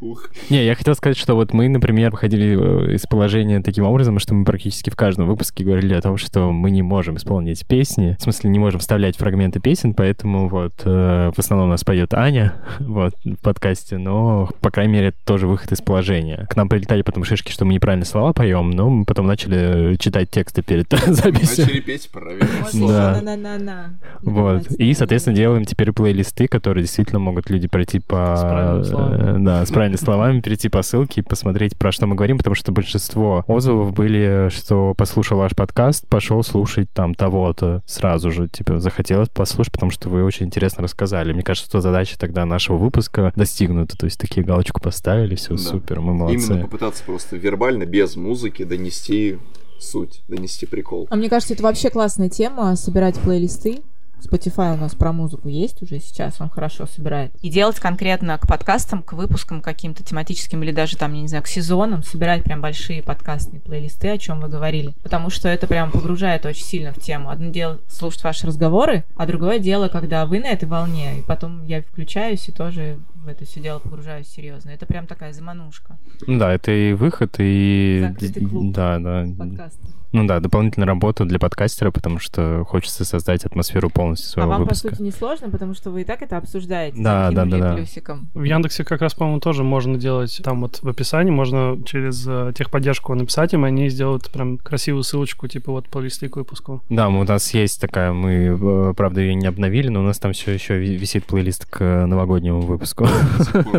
Ух. 0.00 0.30
Не, 0.48 0.64
я 0.64 0.74
хотел 0.74 0.94
сказать, 0.94 1.16
что 1.16 1.34
вот 1.34 1.52
мы, 1.52 1.68
например, 1.68 2.10
выходили 2.10 2.90
э, 2.92 2.94
из 2.94 3.02
положения 3.06 3.60
таким 3.60 3.84
образом, 3.84 4.18
что 4.18 4.34
мы 4.34 4.44
практически 4.44 4.90
в 4.90 4.96
каждом 4.96 5.26
выпуске 5.26 5.64
говорили 5.64 5.94
о 5.94 6.00
том, 6.00 6.16
что 6.16 6.50
мы 6.52 6.70
не 6.70 6.82
можем 6.82 7.16
исполнить 7.16 7.66
песни, 7.66 8.16
в 8.18 8.22
смысле 8.22 8.50
не 8.50 8.58
можем 8.58 8.80
вставлять 8.80 9.16
фрагменты 9.16 9.60
песен, 9.60 9.94
поэтому 9.94 10.48
вот 10.48 10.72
э, 10.84 11.32
в 11.34 11.38
основном 11.38 11.68
у 11.68 11.70
нас 11.70 11.84
поет 11.84 12.14
Аня 12.14 12.54
вот 12.80 13.14
в 13.24 13.36
подкасте, 13.36 13.98
но 13.98 14.48
по 14.60 14.70
крайней 14.70 14.92
мере 14.94 15.06
это 15.08 15.18
тоже 15.24 15.46
выход 15.46 15.70
из 15.72 15.80
положения. 15.80 16.46
К 16.48 16.56
нам 16.56 16.68
прилетали 16.68 17.02
потом 17.02 17.24
шишки, 17.24 17.52
что 17.52 17.64
мы 17.64 17.74
неправильно 17.74 18.06
слова 18.06 18.32
поем, 18.32 18.70
но 18.70 18.88
мы 18.88 19.04
потом 19.04 19.26
начали 19.26 19.96
читать 19.96 20.30
тексты 20.30 20.62
перед 20.62 20.88
записью. 21.06 21.64
Начали 21.66 21.80
петь 21.80 22.08
правильно. 22.10 22.29
Да. 22.72 23.20
на-на-на-на. 23.20 23.98
Вот. 24.22 24.70
И, 24.72 24.92
соответственно, 24.94 25.36
делаем 25.36 25.64
теперь 25.64 25.92
плейлисты, 25.92 26.46
которые 26.46 26.84
действительно 26.84 27.18
могут 27.18 27.50
люди 27.50 27.68
пройти 27.68 28.00
по... 28.00 28.82
Э, 28.82 29.36
Да, 29.38 29.64
с 29.64 29.70
правильными 29.70 29.98
словами, 29.98 30.40
перейти 30.40 30.68
по 30.68 30.82
ссылке 30.82 31.20
и 31.20 31.24
посмотреть, 31.24 31.76
про 31.76 31.92
что 31.92 32.06
мы 32.06 32.14
говорим, 32.14 32.38
потому 32.38 32.54
что 32.54 32.72
большинство 32.72 33.44
отзывов 33.46 33.92
были, 33.94 34.48
что 34.50 34.94
послушал 34.94 35.38
ваш 35.38 35.54
подкаст, 35.54 36.06
пошел 36.08 36.42
слушать 36.42 36.88
там 36.92 37.14
того-то 37.14 37.82
сразу 37.86 38.30
же, 38.30 38.48
типа, 38.48 38.80
захотелось 38.80 39.28
послушать, 39.28 39.72
потому 39.72 39.90
что 39.90 40.08
вы 40.08 40.24
очень 40.24 40.46
интересно 40.46 40.82
рассказали. 40.82 41.32
Мне 41.32 41.42
кажется, 41.42 41.68
что 41.68 41.80
задача 41.80 42.18
тогда 42.18 42.44
нашего 42.44 42.76
выпуска 42.76 43.32
достигнута, 43.36 43.96
то 43.96 44.06
есть 44.06 44.18
такие 44.18 44.44
галочку 44.44 44.80
поставили, 44.80 45.34
все 45.34 45.50
Да. 45.54 45.58
супер, 45.58 46.00
мы 46.00 46.14
молодцы. 46.14 46.46
Именно 46.52 46.62
попытаться 46.64 47.02
просто 47.04 47.36
вербально, 47.36 47.84
без 47.86 48.16
музыки, 48.16 48.64
донести 48.64 49.38
суть, 49.80 50.22
донести 50.28 50.66
прикол. 50.66 51.06
А 51.10 51.16
мне 51.16 51.28
кажется, 51.28 51.54
это 51.54 51.62
вообще 51.62 51.90
классная 51.90 52.28
тема, 52.28 52.76
собирать 52.76 53.18
плейлисты. 53.18 53.82
Spotify 54.20 54.74
у 54.74 54.76
нас 54.76 54.94
про 54.94 55.12
музыку 55.12 55.48
есть 55.48 55.82
уже 55.82 55.98
сейчас, 55.98 56.40
он 56.40 56.50
хорошо 56.50 56.86
собирает. 56.86 57.32
И 57.40 57.48
делать 57.48 57.80
конкретно 57.80 58.36
к 58.38 58.46
подкастам, 58.46 59.02
к 59.02 59.14
выпускам 59.14 59.62
каким-то 59.62 60.04
тематическим 60.04 60.62
или 60.62 60.72
даже 60.72 60.96
там, 60.96 61.14
я 61.14 61.22
не 61.22 61.28
знаю, 61.28 61.42
к 61.42 61.48
сезонам, 61.48 62.02
собирать 62.02 62.44
прям 62.44 62.60
большие 62.60 63.02
подкастные 63.02 63.60
плейлисты, 63.60 64.08
о 64.08 64.18
чем 64.18 64.40
вы 64.40 64.48
говорили. 64.48 64.94
Потому 65.02 65.30
что 65.30 65.48
это 65.48 65.66
прям 65.66 65.90
погружает 65.90 66.46
очень 66.46 66.64
сильно 66.64 66.92
в 66.92 67.00
тему. 67.00 67.30
Одно 67.30 67.50
дело 67.50 67.78
слушать 67.88 68.22
ваши 68.22 68.46
разговоры, 68.46 69.04
а 69.16 69.26
другое 69.26 69.58
дело, 69.58 69.88
когда 69.88 70.26
вы 70.26 70.40
на 70.40 70.48
этой 70.48 70.68
волне, 70.68 71.18
и 71.18 71.22
потом 71.22 71.64
я 71.66 71.82
включаюсь 71.82 72.48
и 72.48 72.52
тоже 72.52 72.98
в 73.24 73.28
это 73.28 73.44
все 73.44 73.60
дело 73.60 73.78
погружаюсь 73.78 74.28
серьезно. 74.28 74.70
Это 74.70 74.86
прям 74.86 75.06
такая 75.06 75.32
заманушка 75.32 75.98
Да, 76.26 76.52
это 76.52 76.72
и 76.72 76.92
выход, 76.92 77.36
и... 77.38 78.06
Закрытый 78.08 78.46
клуб. 78.46 78.72
Да, 78.72 78.98
да. 78.98 79.26
подкаста. 79.38 79.80
Ну 80.12 80.26
да, 80.26 80.40
дополнительная 80.40 80.88
работа 80.88 81.24
для 81.24 81.38
подкастера, 81.38 81.92
потому 81.92 82.18
что 82.18 82.64
хочется 82.66 83.04
создать 83.04 83.44
атмосферу 83.44 83.90
полностью 83.90 84.28
А 84.28 84.32
своего 84.32 84.50
вам, 84.50 84.62
выпуска. 84.62 84.88
по 84.88 84.94
сути, 84.94 85.04
не 85.04 85.12
сложно, 85.12 85.50
потому 85.50 85.74
что 85.74 85.90
вы 85.90 86.00
и 86.02 86.04
так 86.04 86.22
это 86.22 86.36
обсуждаете. 86.36 87.00
Да, 87.00 87.30
да, 87.30 87.44
да, 87.44 87.58
да. 87.58 87.74
плюсиком. 87.76 88.28
В 88.34 88.42
Яндексе 88.42 88.82
как 88.82 89.02
раз, 89.02 89.14
по-моему, 89.14 89.38
тоже 89.38 89.62
можно 89.62 89.98
делать, 89.98 90.40
там 90.42 90.62
вот 90.62 90.82
в 90.82 90.88
описании 90.88 91.30
можно 91.30 91.78
через 91.86 92.26
э, 92.26 92.52
техподдержку 92.56 93.14
написать 93.14 93.54
им, 93.54 93.64
и 93.64 93.68
они 93.68 93.88
сделают 93.88 94.28
прям 94.30 94.58
красивую 94.58 95.04
ссылочку, 95.04 95.46
типа 95.46 95.70
вот 95.70 95.86
плейлисты 95.86 96.28
к 96.28 96.36
выпуску. 96.36 96.82
Да, 96.88 97.08
у 97.08 97.22
нас 97.22 97.54
есть 97.54 97.80
такая, 97.80 98.12
мы, 98.12 98.58
э, 98.60 98.94
правда, 98.96 99.20
ее 99.20 99.34
не 99.34 99.46
обновили, 99.46 99.88
но 99.88 100.00
у 100.00 100.04
нас 100.04 100.18
там 100.18 100.32
все 100.32 100.50
еще 100.50 100.78
висит 100.78 101.24
плейлист 101.24 101.66
к 101.66 102.06
новогоднему 102.06 102.62
выпуску. 102.62 103.06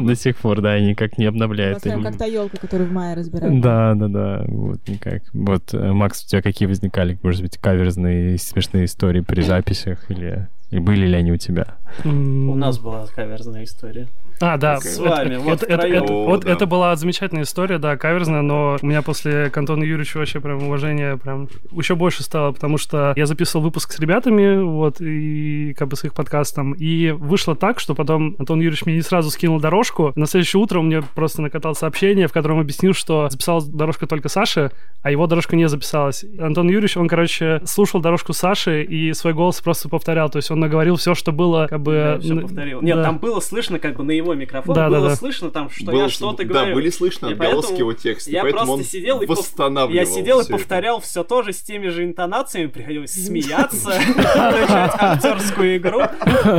До 0.01 0.15
сих 0.15 0.37
пор, 0.37 0.61
да, 0.61 0.71
они 0.73 0.89
никак 0.89 1.17
не 1.17 1.25
обновляют. 1.25 1.81
как 1.83 2.17
та 2.17 2.25
елка, 2.25 2.57
которую 2.57 2.89
в 2.89 2.93
мае 2.93 3.15
разбирали. 3.15 3.59
Да, 3.59 3.93
да, 3.95 4.07
да, 4.07 4.43
вот 4.47 4.87
никак. 4.87 5.23
Вот, 5.33 5.73
э, 5.73 5.91
Макс, 5.91 6.23
у 6.23 6.27
тебя 6.27 6.41
какие 6.41 6.67
возникали, 6.67 7.17
может 7.23 7.41
быть, 7.41 7.57
каверзные 7.57 8.37
смешные 8.37 8.85
истории 8.85 9.21
при 9.21 9.41
записях 9.41 10.09
или 10.09 10.47
и 10.71 10.79
были 10.79 11.05
ли 11.05 11.15
они 11.15 11.33
у 11.33 11.37
тебя? 11.37 11.75
У 12.05 12.55
нас 12.55 12.79
была 12.79 13.05
каверзная 13.05 13.65
история. 13.65 14.07
А, 14.41 14.57
да. 14.57 14.77
С 14.79 14.99
это- 14.99 15.09
вами, 15.09 15.35
это- 15.35 15.39
вот 15.39 15.63
это- 15.63 15.77
втроём. 15.77 16.03
это- 16.03 16.13
О, 16.13 16.25
Вот 16.25 16.43
да. 16.45 16.51
это 16.51 16.65
была 16.65 16.95
замечательная 16.95 17.43
история, 17.43 17.77
да, 17.77 17.95
каверзная, 17.97 18.41
но 18.41 18.77
у 18.81 18.85
меня 18.85 19.01
после 19.01 19.49
к 19.49 19.57
Антону 19.57 19.83
Юрьевичу 19.83 20.19
вообще 20.19 20.39
прям 20.39 20.63
уважение 20.63 21.17
прям 21.17 21.47
еще 21.71 21.95
больше 21.95 22.23
стало, 22.23 22.51
потому 22.51 22.77
что 22.77 23.13
я 23.15 23.25
записывал 23.25 23.63
выпуск 23.65 23.91
с 23.93 23.99
ребятами, 23.99 24.61
вот, 24.61 24.99
и 24.99 25.73
как 25.77 25.87
бы 25.89 25.95
с 25.95 26.03
их 26.03 26.13
подкастом, 26.13 26.73
и 26.73 27.11
вышло 27.11 27.55
так, 27.55 27.79
что 27.79 27.95
потом 27.95 28.35
Антон 28.39 28.59
Юрьевич 28.59 28.85
мне 28.85 28.95
не 28.95 29.01
сразу 29.01 29.29
скинул 29.29 29.59
дорожку, 29.59 30.11
на 30.15 30.25
следующее 30.25 30.61
утро 30.61 30.81
мне 30.81 31.01
просто 31.01 31.41
накатал 31.41 31.75
сообщение, 31.75 32.27
в 32.27 32.33
котором 32.33 32.59
объяснил, 32.59 32.93
что 32.93 33.29
записалась 33.29 33.65
дорожка 33.65 34.07
только 34.07 34.29
Саши, 34.29 34.71
а 35.03 35.11
его 35.11 35.27
дорожка 35.27 35.55
не 35.55 35.67
записалась. 35.67 36.25
Антон 36.39 36.67
Юрьевич, 36.67 36.97
он, 36.97 37.07
короче, 37.07 37.61
слушал 37.65 38.01
дорожку 38.01 38.33
Саши 38.33 38.83
и 38.83 39.13
свой 39.13 39.33
голос 39.33 39.61
просто 39.61 39.89
повторял, 39.89 40.29
то 40.29 40.37
есть 40.37 40.49
он 40.51 40.59
наговорил 40.59 40.95
все, 40.95 41.15
что 41.15 41.31
было, 41.31 41.67
как 41.69 41.81
бы... 41.81 41.93
Я 41.93 42.19
все 42.19 42.35
повторил. 42.41 42.81
Нет, 42.81 42.97
да. 42.97 43.03
там 43.03 43.17
было 43.19 43.39
слышно, 43.39 43.79
как 43.79 43.97
бы 43.97 44.03
на 44.03 44.11
его 44.11 44.30
микрофон, 44.33 44.75
Да, 44.75 44.89
да, 44.89 44.97
было 44.97 45.09
да. 45.09 45.15
слышно 45.15 45.49
там, 45.51 45.69
что 45.69 45.85
Было 45.85 46.03
я 46.03 46.09
что- 46.09 46.27
что-то 46.29 46.45
Да, 46.45 46.53
говорю. 46.53 46.75
были 46.75 46.89
слышны 46.89 47.27
И 47.29 47.33
отголоски 47.33 47.79
его 47.79 47.93
текста, 47.93 48.31
Я 48.31 48.41
поэтому 48.41 48.65
просто 48.65 48.73
он 48.79 48.83
сидел 48.83 49.21
и 49.21 49.25
восстанавливал 49.25 49.95
Я 49.99 50.05
сидел 50.05 50.39
и 50.39 50.43
всё 50.43 50.53
это. 50.55 50.57
повторял 50.59 50.99
все 51.01 51.23
то 51.23 51.41
же 51.43 51.53
с 51.53 51.61
теми 51.61 51.87
же 51.89 52.03
интонациями, 52.03 52.67
приходилось 52.67 53.11
смеяться, 53.11 53.89
начать 54.35 54.91
актерскую 54.99 55.77
игру. 55.77 56.01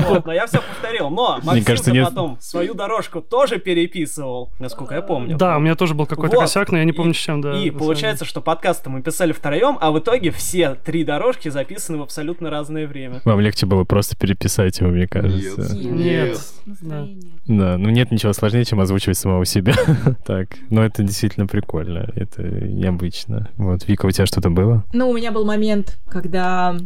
Вот, 0.08 0.26
но 0.26 0.32
я 0.32 0.46
все 0.46 0.58
повторил. 0.58 1.10
Но 1.10 1.40
Максим 1.42 1.64
кажется, 1.64 1.90
нет- 1.92 2.08
потом 2.08 2.38
свою 2.40 2.74
дорожку 2.74 3.20
тоже 3.20 3.58
переписывал, 3.58 4.50
насколько 4.58 4.94
я 4.94 5.02
помню. 5.02 5.36
Да, 5.36 5.56
у 5.56 5.60
меня 5.60 5.74
тоже 5.74 5.94
был 5.94 6.06
какой-то 6.06 6.36
косяк, 6.36 6.70
но 6.72 6.78
я 6.78 6.84
не 6.84 6.92
помню, 6.92 7.14
с 7.14 7.18
чем, 7.18 7.40
да. 7.40 7.58
И 7.58 7.70
получается, 7.70 8.24
что 8.24 8.40
подкасты 8.40 8.90
мы 8.90 9.02
писали 9.02 9.32
втроем, 9.32 9.78
а 9.80 9.90
в 9.90 9.98
итоге 9.98 10.30
все 10.30 10.74
три 10.74 11.04
дорожки 11.04 11.48
записаны 11.48 11.98
в 11.98 12.02
абсолютно 12.02 12.50
разное 12.50 12.86
время. 12.86 13.20
Вам 13.24 13.40
легче 13.40 13.66
было 13.66 13.84
просто 13.84 14.16
переписать 14.16 14.78
его, 14.80 14.90
мне 14.90 15.06
кажется. 15.06 15.74
Нет. 15.76 15.92
Нет. 15.92 16.38
Настроение. 16.66 17.22
Да, 17.46 17.61
ну 17.76 17.90
нет 17.90 18.10
ничего 18.10 18.32
сложнее, 18.32 18.64
чем 18.64 18.80
озвучивать 18.80 19.18
самого 19.18 19.44
себя. 19.44 19.74
так, 20.24 20.48
но 20.70 20.84
это 20.84 21.02
действительно 21.02 21.46
прикольно, 21.46 22.10
это 22.14 22.42
необычно. 22.42 23.48
Вот, 23.56 23.86
Вика, 23.88 24.06
у 24.06 24.10
тебя 24.10 24.26
что-то 24.26 24.50
было? 24.50 24.84
Ну, 24.92 25.10
у 25.10 25.14
меня 25.14 25.32
был 25.32 25.44
момент, 25.44 25.98
когда 26.08 26.76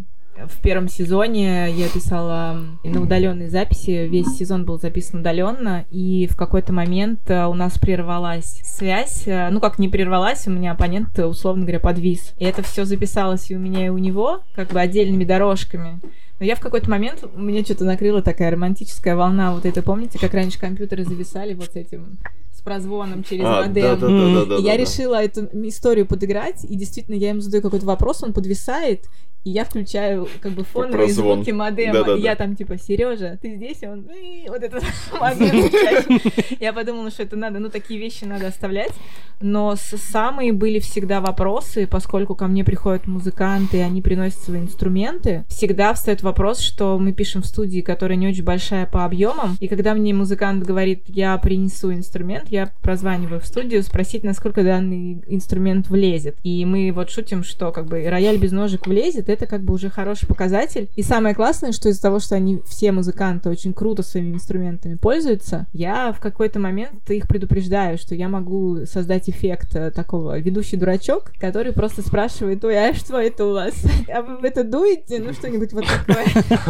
в 0.44 0.60
первом 0.60 0.88
сезоне 0.88 1.70
я 1.70 1.88
писала 1.88 2.60
на 2.84 3.02
удаленной 3.02 3.48
записи. 3.48 4.06
Весь 4.06 4.36
сезон 4.36 4.64
был 4.64 4.78
записан 4.78 5.20
удаленно, 5.20 5.84
и 5.90 6.26
в 6.30 6.36
какой-то 6.36 6.72
момент 6.72 7.20
э, 7.30 7.46
у 7.46 7.54
нас 7.54 7.78
прервалась 7.78 8.60
связь. 8.64 9.26
Э, 9.26 9.48
Ну, 9.50 9.60
как 9.60 9.78
не 9.78 9.88
прервалась, 9.88 10.46
у 10.46 10.50
меня 10.50 10.72
оппонент, 10.72 11.18
э, 11.18 11.24
условно 11.24 11.62
говоря, 11.62 11.80
подвис. 11.80 12.34
И 12.38 12.44
это 12.44 12.62
все 12.62 12.84
записалось 12.84 13.50
и 13.50 13.56
у 13.56 13.58
меня, 13.58 13.86
и 13.86 13.88
у 13.88 13.98
него, 13.98 14.42
как 14.54 14.68
бы 14.72 14.80
отдельными 14.80 15.24
дорожками. 15.24 16.00
Но 16.38 16.44
я 16.44 16.54
в 16.54 16.60
какой-то 16.60 16.90
момент, 16.90 17.24
меня 17.34 17.64
что-то 17.64 17.84
накрыла 17.84 18.20
такая 18.20 18.50
романтическая 18.50 19.16
волна. 19.16 19.54
Вот 19.54 19.64
это, 19.64 19.82
помните, 19.82 20.18
как 20.18 20.34
раньше 20.34 20.58
компьютеры 20.58 21.04
зависали 21.04 21.54
вот 21.54 21.72
с 21.72 21.76
этим, 21.76 22.18
с 22.52 22.60
прозвоном 22.60 23.24
через 23.24 23.44
А, 23.46 23.62
модем? 23.62 23.72
да, 23.74 23.96
да, 23.96 24.06
да, 24.06 24.34
да, 24.34 24.44
да, 24.44 24.56
И 24.56 24.62
я 24.62 24.72
да. 24.72 24.76
решила 24.76 25.22
эту 25.22 25.46
историю 25.66 26.04
подыграть, 26.06 26.62
и 26.64 26.76
действительно 26.76 27.14
я 27.14 27.30
ему 27.30 27.40
задаю 27.40 27.62
какой-то 27.62 27.86
вопрос, 27.86 28.22
он 28.22 28.34
подвисает, 28.34 29.06
и 29.46 29.50
я 29.50 29.64
включаю 29.64 30.28
как 30.40 30.52
бы 30.52 30.64
фоновые 30.64 31.08
звуки 31.08 31.52
модема. 31.52 31.92
Да, 31.92 32.02
да, 32.02 32.16
и 32.16 32.20
я 32.20 32.34
там 32.34 32.56
типа, 32.56 32.78
Сережа, 32.78 33.38
ты 33.40 33.54
здесь? 33.54 33.80
И 33.80 33.86
он, 33.86 34.08
вот 34.48 34.60
этот 34.60 34.82
модем 35.20 35.70
Я 36.58 36.72
подумала, 36.72 37.12
что 37.12 37.22
это 37.22 37.36
надо, 37.36 37.60
ну, 37.60 37.70
такие 37.70 38.00
вещи 38.00 38.24
надо 38.24 38.48
оставлять. 38.48 38.90
Но 39.40 39.76
самые 39.76 40.52
были 40.52 40.80
всегда 40.80 41.20
вопросы, 41.20 41.86
поскольку 41.86 42.34
ко 42.34 42.48
мне 42.48 42.64
приходят 42.64 43.06
музыканты, 43.06 43.76
и 43.76 43.80
они 43.80 44.02
приносят 44.02 44.40
свои 44.40 44.60
инструменты. 44.60 45.44
Всегда 45.48 45.92
встает 45.94 46.22
вопрос, 46.22 46.60
что 46.60 46.98
мы 46.98 47.12
пишем 47.12 47.42
в 47.42 47.46
студии, 47.46 47.82
которая 47.82 48.16
не 48.16 48.26
очень 48.26 48.44
большая 48.44 48.86
по 48.86 49.04
объемам, 49.04 49.56
и 49.60 49.68
когда 49.68 49.94
мне 49.94 50.14
музыкант 50.14 50.64
говорит, 50.64 51.04
я 51.06 51.36
принесу 51.36 51.92
инструмент, 51.92 52.48
я 52.48 52.72
прозваниваю 52.82 53.40
в 53.40 53.46
студию 53.46 53.82
спросить, 53.82 54.24
насколько 54.24 54.64
данный 54.64 55.22
инструмент 55.28 55.88
влезет. 55.88 56.36
И 56.42 56.64
мы 56.64 56.90
вот 56.92 57.10
шутим, 57.10 57.44
что 57.44 57.70
как 57.72 57.86
бы 57.86 58.08
рояль 58.08 58.38
без 58.38 58.52
ножек 58.52 58.86
влезет, 58.86 59.28
это 59.36 59.46
как 59.46 59.62
бы 59.62 59.74
уже 59.74 59.90
хороший 59.90 60.26
показатель. 60.26 60.88
И 60.96 61.02
самое 61.02 61.34
классное, 61.34 61.72
что 61.72 61.88
из-за 61.88 62.02
того, 62.02 62.18
что 62.18 62.34
они 62.34 62.60
все 62.66 62.92
музыканты 62.92 63.48
очень 63.48 63.72
круто 63.72 64.02
своими 64.02 64.34
инструментами 64.34 64.96
пользуются, 64.96 65.66
я 65.72 66.12
в 66.12 66.20
какой-то 66.20 66.58
момент 66.58 67.08
их 67.10 67.28
предупреждаю, 67.28 67.98
что 67.98 68.14
я 68.14 68.28
могу 68.28 68.86
создать 68.86 69.28
эффект 69.28 69.76
э, 69.76 69.90
такого 69.90 70.38
ведущий 70.38 70.76
дурачок, 70.76 71.32
который 71.38 71.72
просто 71.72 72.02
спрашивает, 72.02 72.64
ой, 72.64 72.90
а 72.90 72.94
что 72.94 73.20
это 73.20 73.46
у 73.46 73.52
вас? 73.52 73.74
А 74.16 74.22
вы 74.22 74.48
это 74.48 74.64
дуете? 74.64 75.18
Ну, 75.18 75.32
что-нибудь 75.32 75.72
вот 75.72 75.84
такое. 75.84 76.26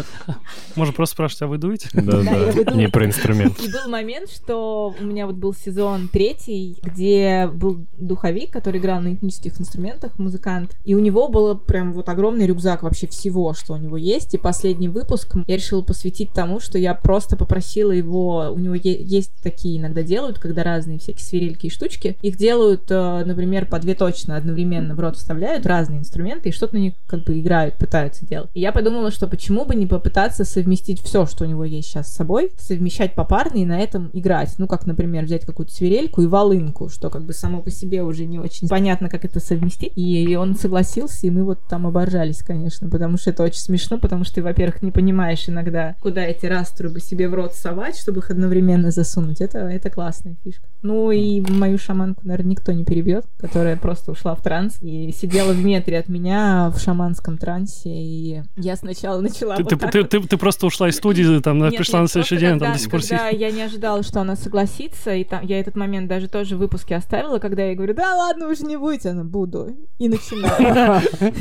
Можно 0.74 0.92
просто 0.94 1.14
спрашивать, 1.14 1.42
а 1.42 1.46
вы 1.46 1.58
дуете? 1.58 1.88
Да, 1.92 2.22
да, 2.22 2.72
не 2.72 2.88
про 2.88 3.04
инструмент. 3.04 3.60
И 3.60 3.70
был 3.70 3.88
момент, 3.88 4.30
что 4.30 4.94
у 4.98 5.04
меня 5.04 5.26
вот 5.26 5.36
был 5.36 5.54
сезон 5.54 6.08
третий, 6.08 6.78
где 6.82 7.46
был 7.46 7.86
духовик, 7.98 8.50
который 8.50 8.80
играл 8.80 9.00
на 9.00 9.14
этнических 9.14 9.60
инструментах, 9.60 10.18
музыкант, 10.18 10.76
и 10.84 10.94
у 10.94 10.98
него 10.98 11.28
было 11.28 11.54
прям 11.54 11.92
вот 11.92 12.08
огромный 12.08 12.46
рюкзак 12.56 12.82
вообще 12.82 13.06
всего, 13.06 13.52
что 13.54 13.74
у 13.74 13.76
него 13.76 13.96
есть, 13.96 14.34
и 14.34 14.38
последний 14.38 14.88
выпуск 14.88 15.34
я 15.46 15.56
решила 15.56 15.82
посвятить 15.82 16.32
тому, 16.32 16.58
что 16.58 16.78
я 16.78 16.94
просто 16.94 17.36
попросила 17.36 17.92
его, 17.92 18.50
у 18.52 18.58
него 18.58 18.74
есть 18.74 19.32
такие 19.42 19.78
иногда 19.78 20.02
делают, 20.02 20.38
когда 20.38 20.62
разные 20.62 20.98
всякие 20.98 21.24
свирельки 21.24 21.66
и 21.66 21.70
штучки, 21.70 22.16
их 22.22 22.36
делают, 22.36 22.90
э, 22.90 23.24
например, 23.24 23.66
по 23.66 23.78
две 23.78 23.94
точно 23.94 24.36
одновременно 24.36 24.94
в 24.94 25.00
рот 25.00 25.16
вставляют 25.16 25.66
разные 25.66 26.00
инструменты 26.00 26.48
и 26.48 26.52
что-то 26.52 26.76
на 26.76 26.78
них 26.78 26.94
как 27.06 27.24
бы 27.24 27.38
играют, 27.38 27.76
пытаются 27.76 28.26
делать. 28.26 28.50
И 28.54 28.60
я 28.60 28.72
подумала, 28.72 29.10
что 29.10 29.26
почему 29.26 29.64
бы 29.64 29.74
не 29.74 29.86
попытаться 29.86 30.44
совместить 30.44 31.02
все, 31.02 31.26
что 31.26 31.44
у 31.44 31.46
него 31.46 31.64
есть 31.64 31.88
сейчас 31.88 32.08
с 32.08 32.16
собой, 32.16 32.52
совмещать 32.56 33.14
попарно 33.14 33.58
и 33.58 33.64
на 33.64 33.78
этом 33.78 34.10
играть. 34.12 34.54
Ну, 34.58 34.66
как, 34.66 34.86
например, 34.86 35.24
взять 35.24 35.44
какую-то 35.44 35.72
свирельку 35.72 36.22
и 36.22 36.26
волынку, 36.26 36.88
что 36.88 37.10
как 37.10 37.24
бы 37.24 37.32
само 37.32 37.60
по 37.60 37.70
себе 37.70 38.02
уже 38.02 38.24
не 38.24 38.38
очень 38.38 38.68
понятно, 38.68 39.08
как 39.08 39.24
это 39.24 39.40
совместить. 39.40 39.92
И 39.96 40.36
он 40.36 40.56
согласился, 40.56 41.26
и 41.26 41.30
мы 41.30 41.44
вот 41.44 41.58
там 41.68 41.86
оборжались, 41.86 42.35
конечно, 42.42 42.88
потому 42.88 43.16
что 43.16 43.30
это 43.30 43.42
очень 43.42 43.60
смешно, 43.60 43.98
потому 43.98 44.24
что 44.24 44.36
ты, 44.36 44.42
во-первых, 44.42 44.82
не 44.82 44.90
понимаешь 44.90 45.48
иногда, 45.48 45.94
куда 46.00 46.24
эти 46.24 46.46
раструбы 46.46 47.00
себе 47.00 47.28
в 47.28 47.34
рот 47.34 47.54
совать, 47.54 47.98
чтобы 47.98 48.20
их 48.20 48.30
одновременно 48.30 48.90
засунуть. 48.90 49.40
Это, 49.40 49.58
это 49.58 49.90
классная 49.90 50.36
фишка. 50.44 50.66
Ну 50.82 51.10
и 51.10 51.40
мою 51.40 51.78
шаманку, 51.78 52.22
наверное, 52.24 52.52
никто 52.52 52.72
не 52.72 52.84
перебьет, 52.84 53.24
которая 53.38 53.76
просто 53.76 54.12
ушла 54.12 54.34
в 54.34 54.42
транс 54.42 54.78
и 54.82 55.12
сидела 55.12 55.52
в 55.52 55.64
метре 55.64 55.98
от 55.98 56.08
меня 56.08 56.70
в 56.74 56.80
шаманском 56.80 57.38
трансе, 57.38 57.90
и 57.90 58.42
я 58.56 58.76
сначала 58.76 59.20
начала 59.20 59.56
ты, 59.56 59.62
вот 59.62 59.70
ты, 59.70 59.76
так 59.76 59.92
ты, 59.92 60.02
вот... 60.02 60.10
ты, 60.10 60.20
ты 60.20 60.36
просто 60.36 60.66
ушла 60.66 60.88
из 60.88 60.96
студии, 60.96 61.40
там, 61.40 61.58
Нет, 61.58 61.76
пришла 61.76 62.00
нет, 62.00 62.04
на 62.04 62.08
следующий 62.08 62.36
день, 62.36 62.50
когда, 62.50 62.66
там 62.66 62.74
до 62.74 62.78
сих 62.78 62.90
пор 62.90 63.00
когда 63.00 63.28
я 63.28 63.50
не 63.50 63.62
ожидала, 63.62 64.02
что 64.02 64.20
она 64.20 64.36
согласится, 64.36 65.14
и 65.14 65.24
там, 65.24 65.44
я 65.44 65.60
этот 65.60 65.76
момент 65.76 66.08
даже 66.08 66.28
тоже 66.28 66.56
в 66.56 66.58
выпуске 66.58 66.96
оставила, 66.96 67.38
когда 67.38 67.64
я 67.64 67.74
говорю, 67.74 67.94
да 67.94 68.14
ладно, 68.14 68.48
уж 68.48 68.60
не 68.60 68.76
будете, 68.76 69.10
она 69.10 69.24
буду, 69.24 69.76
и 69.98 70.08
начинаю. 70.08 71.02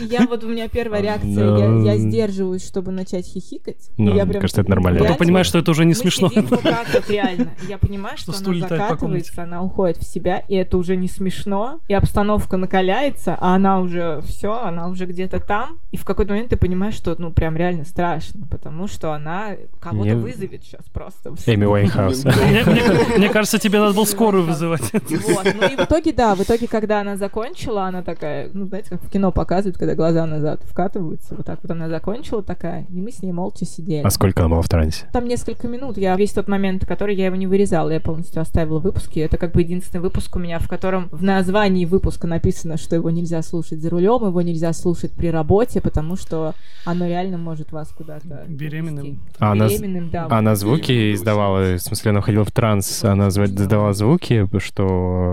И 0.00 0.04
Я 0.06 0.26
вот, 0.26 0.44
у 0.44 0.48
меня 0.48 0.68
первая 0.68 1.02
реакция, 1.02 1.56
я- 1.58 1.92
я 1.92 1.98
сдерживаюсь, 1.98 2.66
чтобы 2.66 2.92
начать 2.92 3.26
хихикать. 3.26 3.90
Ну, 3.96 4.14
я 4.14 4.24
прям 4.26 4.40
кажется, 4.40 4.60
это 4.62 4.70
нормально. 4.70 5.00
Потом 5.00 5.16
понимаешь, 5.16 5.46
что 5.46 5.58
это 5.58 5.70
уже 5.70 5.84
не 5.84 5.94
смешно. 5.94 6.30
вот 6.34 7.10
реально. 7.10 7.50
Я 7.68 7.78
понимаю, 7.78 8.16
Что 8.16 8.32
она 8.32 8.68
закатывается, 8.68 9.42
она 9.42 9.62
уходит 9.62 9.98
в 9.98 10.04
себя, 10.04 10.38
и 10.48 10.54
это 10.54 10.76
уже 10.76 10.96
не 10.96 11.08
смешно, 11.08 11.80
и 11.88 11.94
обстановка 11.94 12.56
накаляется, 12.56 13.36
а 13.40 13.54
она 13.54 13.80
уже 13.80 14.20
все, 14.26 14.52
она 14.52 14.88
уже 14.88 15.06
где-то 15.06 15.40
там, 15.40 15.78
и 15.90 15.96
в 15.96 16.04
какой-то 16.04 16.32
момент 16.32 16.50
ты 16.50 16.56
понимаешь, 16.56 16.94
что 16.94 17.14
ну 17.18 17.30
прям 17.32 17.56
реально 17.56 17.84
страшно, 17.84 18.46
потому 18.50 18.88
что 18.88 19.12
она 19.12 19.50
кого-то 19.80 20.04
Мне- 20.10 20.16
вызовет 20.16 20.62
сейчас 20.64 20.84
просто. 20.92 21.34
Эми 21.46 21.64
Уайнхаус. 21.64 22.24
Мне 23.16 23.28
кажется, 23.28 23.58
тебе 23.58 23.78
надо 23.80 23.94
было 23.94 24.04
скорую 24.04 24.44
вызывать. 24.44 24.82
Вот, 24.92 25.44
ну 25.54 25.66
и 25.68 25.76
в 25.76 25.80
итоге, 25.80 26.12
да, 26.12 26.34
в 26.34 26.40
итоге, 26.42 26.66
когда 26.66 27.00
она 27.00 27.16
закончила, 27.16 27.84
она 27.84 28.02
такая, 28.02 28.50
ну, 28.52 28.66
знаете, 28.66 28.90
как 28.90 29.02
в 29.02 29.10
кино 29.10 29.32
показывают, 29.32 29.76
когда 29.82 29.96
глаза 29.96 30.26
назад 30.26 30.60
вкатываются, 30.62 31.34
вот 31.34 31.44
так 31.44 31.58
вот 31.60 31.72
она 31.72 31.88
закончила 31.88 32.40
такая, 32.40 32.86
и 32.88 33.00
мы 33.00 33.10
с 33.10 33.20
ней 33.20 33.32
молча 33.32 33.64
сидели. 33.64 34.06
А 34.06 34.10
сколько 34.10 34.42
она 34.42 34.50
была 34.50 34.62
в 34.62 34.68
трансе? 34.68 35.06
Там 35.12 35.26
несколько 35.26 35.66
минут. 35.66 35.98
Я 35.98 36.14
весь 36.14 36.30
тот 36.30 36.46
момент, 36.46 36.86
который 36.86 37.16
я 37.16 37.26
его 37.26 37.34
не 37.34 37.48
вырезала, 37.48 37.90
я 37.90 37.98
полностью 37.98 38.40
оставила 38.40 38.78
в 38.78 38.84
выпуске. 38.84 39.22
Это 39.22 39.38
как 39.38 39.50
бы 39.50 39.62
единственный 39.62 40.00
выпуск 40.00 40.36
у 40.36 40.38
меня, 40.38 40.60
в 40.60 40.68
котором 40.68 41.08
в 41.10 41.24
названии 41.24 41.84
выпуска 41.84 42.28
написано, 42.28 42.76
что 42.76 42.94
его 42.94 43.10
нельзя 43.10 43.42
слушать 43.42 43.80
за 43.80 43.90
рулем, 43.90 44.24
его 44.24 44.40
нельзя 44.40 44.72
слушать 44.72 45.10
при 45.10 45.32
работе, 45.32 45.80
потому 45.80 46.14
что 46.14 46.54
оно 46.84 47.08
реально 47.08 47.36
может 47.36 47.72
вас 47.72 47.88
куда-то 47.88 48.44
Беременным. 48.46 49.20
А 49.40 49.50
она, 49.50 49.66
Беременным, 49.66 50.10
да. 50.10 50.28
а 50.30 50.38
она 50.38 50.54
звуки 50.54 51.12
издавала, 51.12 51.74
в 51.74 51.80
смысле, 51.80 52.12
она 52.12 52.20
входила 52.20 52.44
в 52.44 52.52
транс, 52.52 53.02
она 53.02 53.30
издавала 53.30 53.94
звуки, 53.94 54.48
что... 54.60 54.84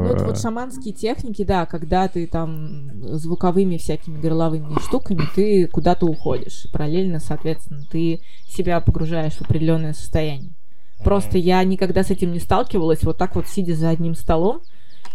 Ну, 0.07 0.13
это 0.15 0.25
вот 0.25 0.39
шаманские 0.39 0.95
техники, 0.95 1.43
да, 1.43 1.67
когда 1.67 2.07
ты 2.07 2.25
там 2.25 2.89
звуковыми 3.15 3.77
всякими 3.77 4.19
горловыми 4.39 4.79
штуками, 4.79 5.23
ты 5.35 5.67
куда-то 5.67 6.05
уходишь. 6.05 6.67
Параллельно, 6.71 7.19
соответственно, 7.19 7.83
ты 7.89 8.21
себя 8.47 8.79
погружаешь 8.79 9.33
в 9.33 9.41
определенное 9.41 9.93
состояние. 9.93 10.51
Просто 11.03 11.37
я 11.37 11.63
никогда 11.63 12.03
с 12.03 12.09
этим 12.09 12.31
не 12.31 12.39
сталкивалась, 12.39 13.03
вот 13.03 13.17
так 13.17 13.35
вот 13.35 13.47
сидя 13.47 13.75
за 13.75 13.89
одним 13.89 14.15
столом, 14.15 14.61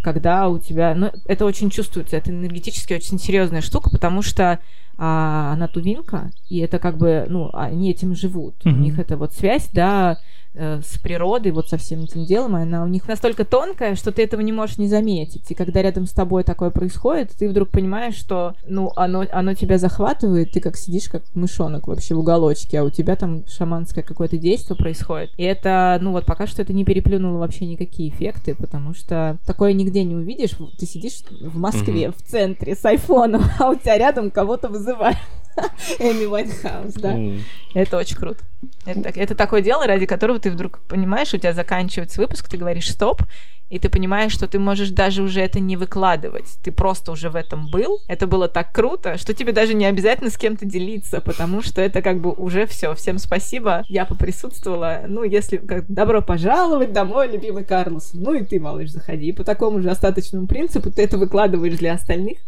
когда 0.02 0.48
у 0.48 0.58
тебя... 0.58 0.94
Ну, 0.94 1.10
это 1.26 1.44
очень 1.44 1.70
чувствуется, 1.70 2.16
это 2.16 2.30
энергетически 2.30 2.94
очень 2.94 3.18
серьезная 3.18 3.60
штука, 3.60 3.90
потому 3.90 4.22
что 4.22 4.60
а, 4.98 5.52
она 5.52 5.68
тувинка, 5.68 6.30
и 6.48 6.58
это 6.58 6.78
как 6.78 6.96
бы, 6.98 7.26
ну, 7.28 7.50
они 7.52 7.90
этим 7.90 8.14
живут. 8.14 8.54
У 8.64 8.68
Мгм. 8.68 8.82
них 8.82 8.98
это 8.98 9.16
вот 9.16 9.32
связь, 9.32 9.68
да, 9.72 10.18
э, 10.56 10.80
с 10.84 10.98
природой, 11.00 11.50
вот 11.50 11.68
со 11.68 11.76
всем 11.78 12.04
этим 12.04 12.24
делом, 12.24 12.56
и 12.56 12.62
она 12.62 12.84
у 12.84 12.86
них 12.86 13.08
настолько 13.08 13.44
тонкая, 13.44 13.96
что 13.96 14.12
ты 14.12 14.22
этого 14.22 14.40
не 14.40 14.52
можешь 14.52 14.78
не 14.78 14.86
заметить. 14.86 15.50
И 15.50 15.54
когда 15.54 15.82
рядом 15.82 16.06
с 16.06 16.12
тобой 16.12 16.44
такое 16.44 16.70
происходит, 16.70 17.32
ты 17.36 17.48
вдруг 17.48 17.70
понимаешь, 17.70 18.14
что, 18.14 18.54
ну, 18.68 18.92
оно, 18.94 19.24
оно 19.32 19.54
тебя 19.54 19.78
захватывает, 19.78 20.52
ты 20.52 20.60
как 20.60 20.76
сидишь, 20.76 21.08
как 21.08 21.24
мышонок 21.34 21.88
вообще 21.88 22.14
в 22.14 22.20
уголочке, 22.20 22.78
а 22.78 22.84
у 22.84 22.90
тебя 22.90 23.16
там 23.16 23.44
шаманское 23.48 24.04
какое-то 24.04 24.36
действие 24.36 24.76
происходит. 24.76 25.30
И 25.36 25.42
это, 25.42 25.98
ну, 26.00 26.12
вот 26.12 26.24
пока 26.24 26.46
что 26.46 26.62
это 26.62 26.72
не 26.72 26.84
переплюнуло 26.84 27.38
вообще 27.38 27.66
никакие 27.66 28.10
эффекты, 28.10 28.54
потому 28.54 28.94
что 28.94 29.38
такое 29.44 29.72
нигде 29.72 30.04
не 30.04 30.14
увидишь. 30.14 30.52
Ты 30.78 30.86
сидишь 30.86 31.22
в 31.40 31.58
Москве, 31.58 32.12
в 32.12 32.22
центре, 32.22 32.76
с 32.76 32.84
айфоном, 32.84 33.42
а 33.58 33.70
у 33.70 33.74
тебя 33.74 33.98
рядом 33.98 34.30
кого-то 34.30 34.68
вызывают. 34.84 35.18
Эми 35.98 36.26
Уайтхаус, 36.26 36.94
да. 36.94 37.16
Это 37.74 37.96
очень 37.96 38.16
круто. 38.16 38.42
Это, 38.86 39.08
это 39.08 39.34
такое 39.34 39.62
дело, 39.62 39.86
ради 39.86 40.06
которого 40.06 40.38
ты 40.38 40.50
вдруг 40.50 40.80
понимаешь, 40.88 41.32
у 41.32 41.38
тебя 41.38 41.52
заканчивается 41.52 42.20
выпуск, 42.20 42.48
ты 42.48 42.56
говоришь 42.56 42.90
стоп, 42.90 43.22
и 43.70 43.78
ты 43.78 43.88
понимаешь, 43.88 44.32
что 44.32 44.46
ты 44.46 44.58
можешь 44.58 44.90
даже 44.90 45.22
уже 45.22 45.40
это 45.40 45.58
не 45.58 45.76
выкладывать. 45.76 46.58
Ты 46.62 46.70
просто 46.70 47.12
уже 47.12 47.30
в 47.30 47.36
этом 47.36 47.68
был. 47.70 47.98
Это 48.08 48.26
было 48.26 48.46
так 48.46 48.72
круто, 48.72 49.16
что 49.16 49.32
тебе 49.32 49.52
даже 49.52 49.74
не 49.74 49.86
обязательно 49.86 50.30
с 50.30 50.36
кем-то 50.36 50.66
делиться, 50.66 51.20
потому 51.20 51.62
что 51.62 51.80
это 51.80 52.02
как 52.02 52.20
бы 52.20 52.30
уже 52.32 52.66
все. 52.66 52.94
Всем 52.94 53.18
спасибо. 53.18 53.82
Я 53.88 54.04
поприсутствовала. 54.04 55.04
Ну, 55.08 55.24
если 55.24 55.56
как 55.56 55.86
добро 55.88 56.20
пожаловать 56.20 56.92
домой, 56.92 57.32
любимый 57.32 57.64
Карлос. 57.64 58.10
Ну 58.12 58.34
и 58.34 58.44
ты, 58.44 58.60
малыш, 58.60 58.90
заходи. 58.90 59.28
И 59.28 59.32
по 59.32 59.44
такому 59.44 59.80
же 59.80 59.90
остаточному 59.90 60.46
принципу 60.46 60.90
ты 60.90 61.02
это 61.02 61.16
выкладываешь 61.16 61.78
для 61.78 61.94
остальных, 61.94 62.38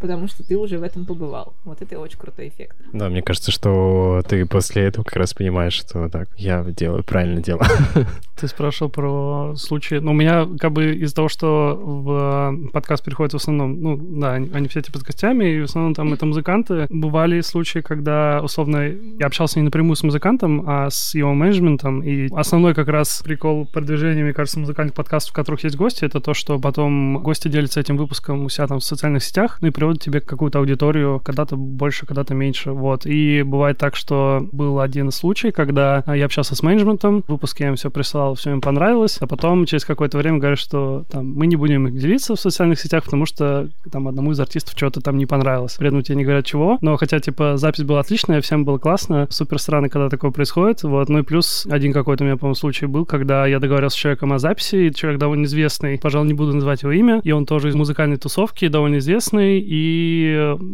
потому 0.00 0.28
что 0.28 0.42
ты 0.46 0.56
уже 0.56 0.78
в 0.78 0.82
этом 0.82 1.04
побывал. 1.04 1.54
Вот 1.64 1.82
это 1.82 1.98
очень 1.98 2.18
крутой 2.18 2.48
эффект. 2.48 2.76
Да, 2.92 3.08
мне 3.08 3.22
кажется, 3.22 3.50
что 3.50 4.22
ты 4.28 4.46
после 4.46 4.84
этого 4.84 5.04
как 5.04 5.16
раз 5.16 5.34
понимаешь, 5.34 5.74
что 5.74 6.08
так, 6.08 6.28
я 6.36 6.64
делаю 6.64 7.04
правильное 7.04 7.42
дело. 7.42 7.66
Ты 8.40 8.46
спрашивал 8.46 8.88
про 8.88 9.56
случаи. 9.56 9.96
Ну, 9.96 10.12
у 10.12 10.14
меня 10.14 10.46
как 10.60 10.70
бы 10.70 10.94
из-за 10.94 11.16
того, 11.16 11.28
что 11.28 11.74
в 11.76 12.70
подкаст 12.72 13.04
переходит 13.04 13.32
в 13.32 13.36
основном, 13.36 13.80
ну, 13.80 13.96
да, 13.96 14.34
они, 14.34 14.48
они 14.54 14.68
все 14.68 14.80
типа 14.80 15.00
с 15.00 15.02
гостями, 15.02 15.56
и 15.56 15.60
в 15.60 15.64
основном 15.64 15.94
там 15.94 16.12
это 16.12 16.24
музыканты. 16.24 16.86
Бывали 16.88 17.40
случаи, 17.40 17.80
когда, 17.80 18.40
условно, 18.40 18.92
я 19.18 19.26
общался 19.26 19.58
не 19.58 19.64
напрямую 19.64 19.96
с 19.96 20.04
музыкантом, 20.04 20.62
а 20.68 20.88
с 20.88 21.16
его 21.16 21.34
менеджментом, 21.34 22.00
и 22.02 22.28
основной 22.32 22.74
как 22.74 22.86
раз 22.86 23.22
прикол 23.24 23.66
продвижения, 23.66 24.22
мне 24.22 24.32
кажется, 24.32 24.60
музыкальных 24.60 24.94
подкастов, 24.94 25.32
в 25.32 25.34
которых 25.34 25.64
есть 25.64 25.76
гости, 25.76 26.04
это 26.04 26.20
то, 26.20 26.32
что 26.32 26.60
потом 26.60 27.20
гости 27.20 27.48
делятся 27.48 27.80
этим 27.80 27.96
выпуском 27.96 28.44
у 28.44 28.48
себя 28.48 28.68
там 28.68 28.78
в 28.78 28.84
социальных 28.84 29.24
сетях, 29.24 29.58
ну 29.60 29.68
и 29.68 29.72
формирует 29.88 30.02
тебе 30.02 30.20
какую-то 30.20 30.58
аудиторию, 30.58 31.20
когда-то 31.24 31.56
больше, 31.56 32.06
когда-то 32.06 32.34
меньше, 32.34 32.72
вот. 32.72 33.06
И 33.06 33.42
бывает 33.42 33.78
так, 33.78 33.96
что 33.96 34.46
был 34.52 34.80
один 34.80 35.10
случай, 35.10 35.50
когда 35.50 36.04
я 36.06 36.24
общался 36.24 36.54
с 36.54 36.62
менеджментом, 36.62 37.24
выпуск 37.28 37.60
я 37.60 37.68
им 37.68 37.76
все 37.76 37.90
прислал, 37.90 38.34
все 38.34 38.50
им 38.50 38.60
понравилось, 38.60 39.18
а 39.20 39.26
потом 39.26 39.66
через 39.66 39.84
какое-то 39.84 40.18
время 40.18 40.38
говорят, 40.38 40.58
что 40.58 41.04
там 41.10 41.26
мы 41.34 41.46
не 41.46 41.56
будем 41.56 41.86
их 41.88 41.94
делиться 41.98 42.34
в 42.34 42.40
социальных 42.40 42.78
сетях, 42.80 43.04
потому 43.04 43.26
что 43.26 43.68
там 43.90 44.08
одному 44.08 44.32
из 44.32 44.40
артистов 44.40 44.74
что-то 44.76 45.00
там 45.00 45.16
не 45.16 45.26
понравилось. 45.26 45.76
При 45.78 45.88
этом 45.88 46.02
тебе 46.02 46.16
не 46.16 46.24
говорят 46.24 46.44
чего, 46.44 46.78
но 46.80 46.96
хотя, 46.96 47.20
типа, 47.20 47.56
запись 47.56 47.84
была 47.84 48.00
отличная, 48.00 48.40
всем 48.40 48.64
было 48.64 48.78
классно, 48.78 49.26
супер 49.30 49.58
странно, 49.58 49.88
когда 49.88 50.08
такое 50.08 50.30
происходит, 50.30 50.82
вот. 50.82 51.08
Ну 51.08 51.20
и 51.20 51.22
плюс 51.22 51.66
один 51.70 51.92
какой-то 51.92 52.24
у 52.24 52.26
меня, 52.26 52.36
по-моему, 52.36 52.54
случай 52.54 52.86
был, 52.86 53.06
когда 53.06 53.46
я 53.46 53.58
договорился 53.58 53.96
с 53.96 54.00
человеком 54.00 54.32
о 54.32 54.38
записи, 54.38 54.76
и 54.76 54.94
человек 54.94 55.20
довольно 55.20 55.44
известный, 55.44 55.98
пожалуй, 55.98 56.28
не 56.28 56.34
буду 56.34 56.54
называть 56.54 56.82
его 56.82 56.92
имя, 56.92 57.20
и 57.24 57.32
он 57.32 57.46
тоже 57.46 57.68
из 57.68 57.74
музыкальной 57.74 58.16
тусовки, 58.16 58.68
довольно 58.68 58.98
известный, 58.98 59.60
и 59.60 59.77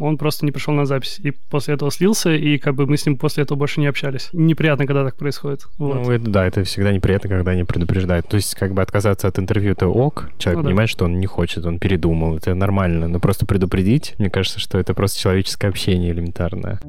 он 0.01 0.19
просто 0.19 0.45
не 0.45 0.53
пришел 0.53 0.75
на 0.75 0.87
запись. 0.87 1.19
И 1.23 1.31
после 1.31 1.75
этого 1.75 1.91
слился, 1.91 2.35
и 2.35 2.59
как 2.59 2.75
бы 2.75 2.87
мы 2.87 2.97
с 2.97 3.07
ним 3.07 3.17
после 3.17 3.45
этого 3.45 3.59
больше 3.59 3.81
не 3.81 3.87
общались. 3.87 4.29
Неприятно, 4.33 4.87
когда 4.87 5.05
так 5.05 5.17
происходит. 5.17 5.67
Вот. 5.79 5.95
Ну, 5.95 6.11
это, 6.11 6.31
да, 6.31 6.47
это 6.47 6.65
всегда 6.65 6.93
неприятно, 6.93 7.29
когда 7.29 7.53
они 7.53 7.65
предупреждают. 7.65 8.29
То 8.29 8.37
есть, 8.37 8.55
как 8.55 8.75
бы 8.75 8.83
отказаться 8.83 9.29
от 9.29 9.39
интервью 9.39 9.73
это 9.73 9.89
ок, 9.89 10.31
человек 10.39 10.63
ну, 10.63 10.69
понимает, 10.69 10.89
да. 10.89 10.93
что 10.93 11.05
он 11.07 11.21
не 11.21 11.27
хочет, 11.27 11.65
он 11.67 11.79
передумал, 11.79 12.37
это 12.37 12.55
нормально, 12.55 13.09
но 13.09 13.21
просто 13.21 13.47
предупредить, 13.47 14.15
мне 14.19 14.31
кажется, 14.31 14.61
что 14.61 14.79
это 14.79 14.95
просто 14.95 15.21
человеческое 15.21 15.69
общение 15.69 16.13
элементарное. 16.13 16.81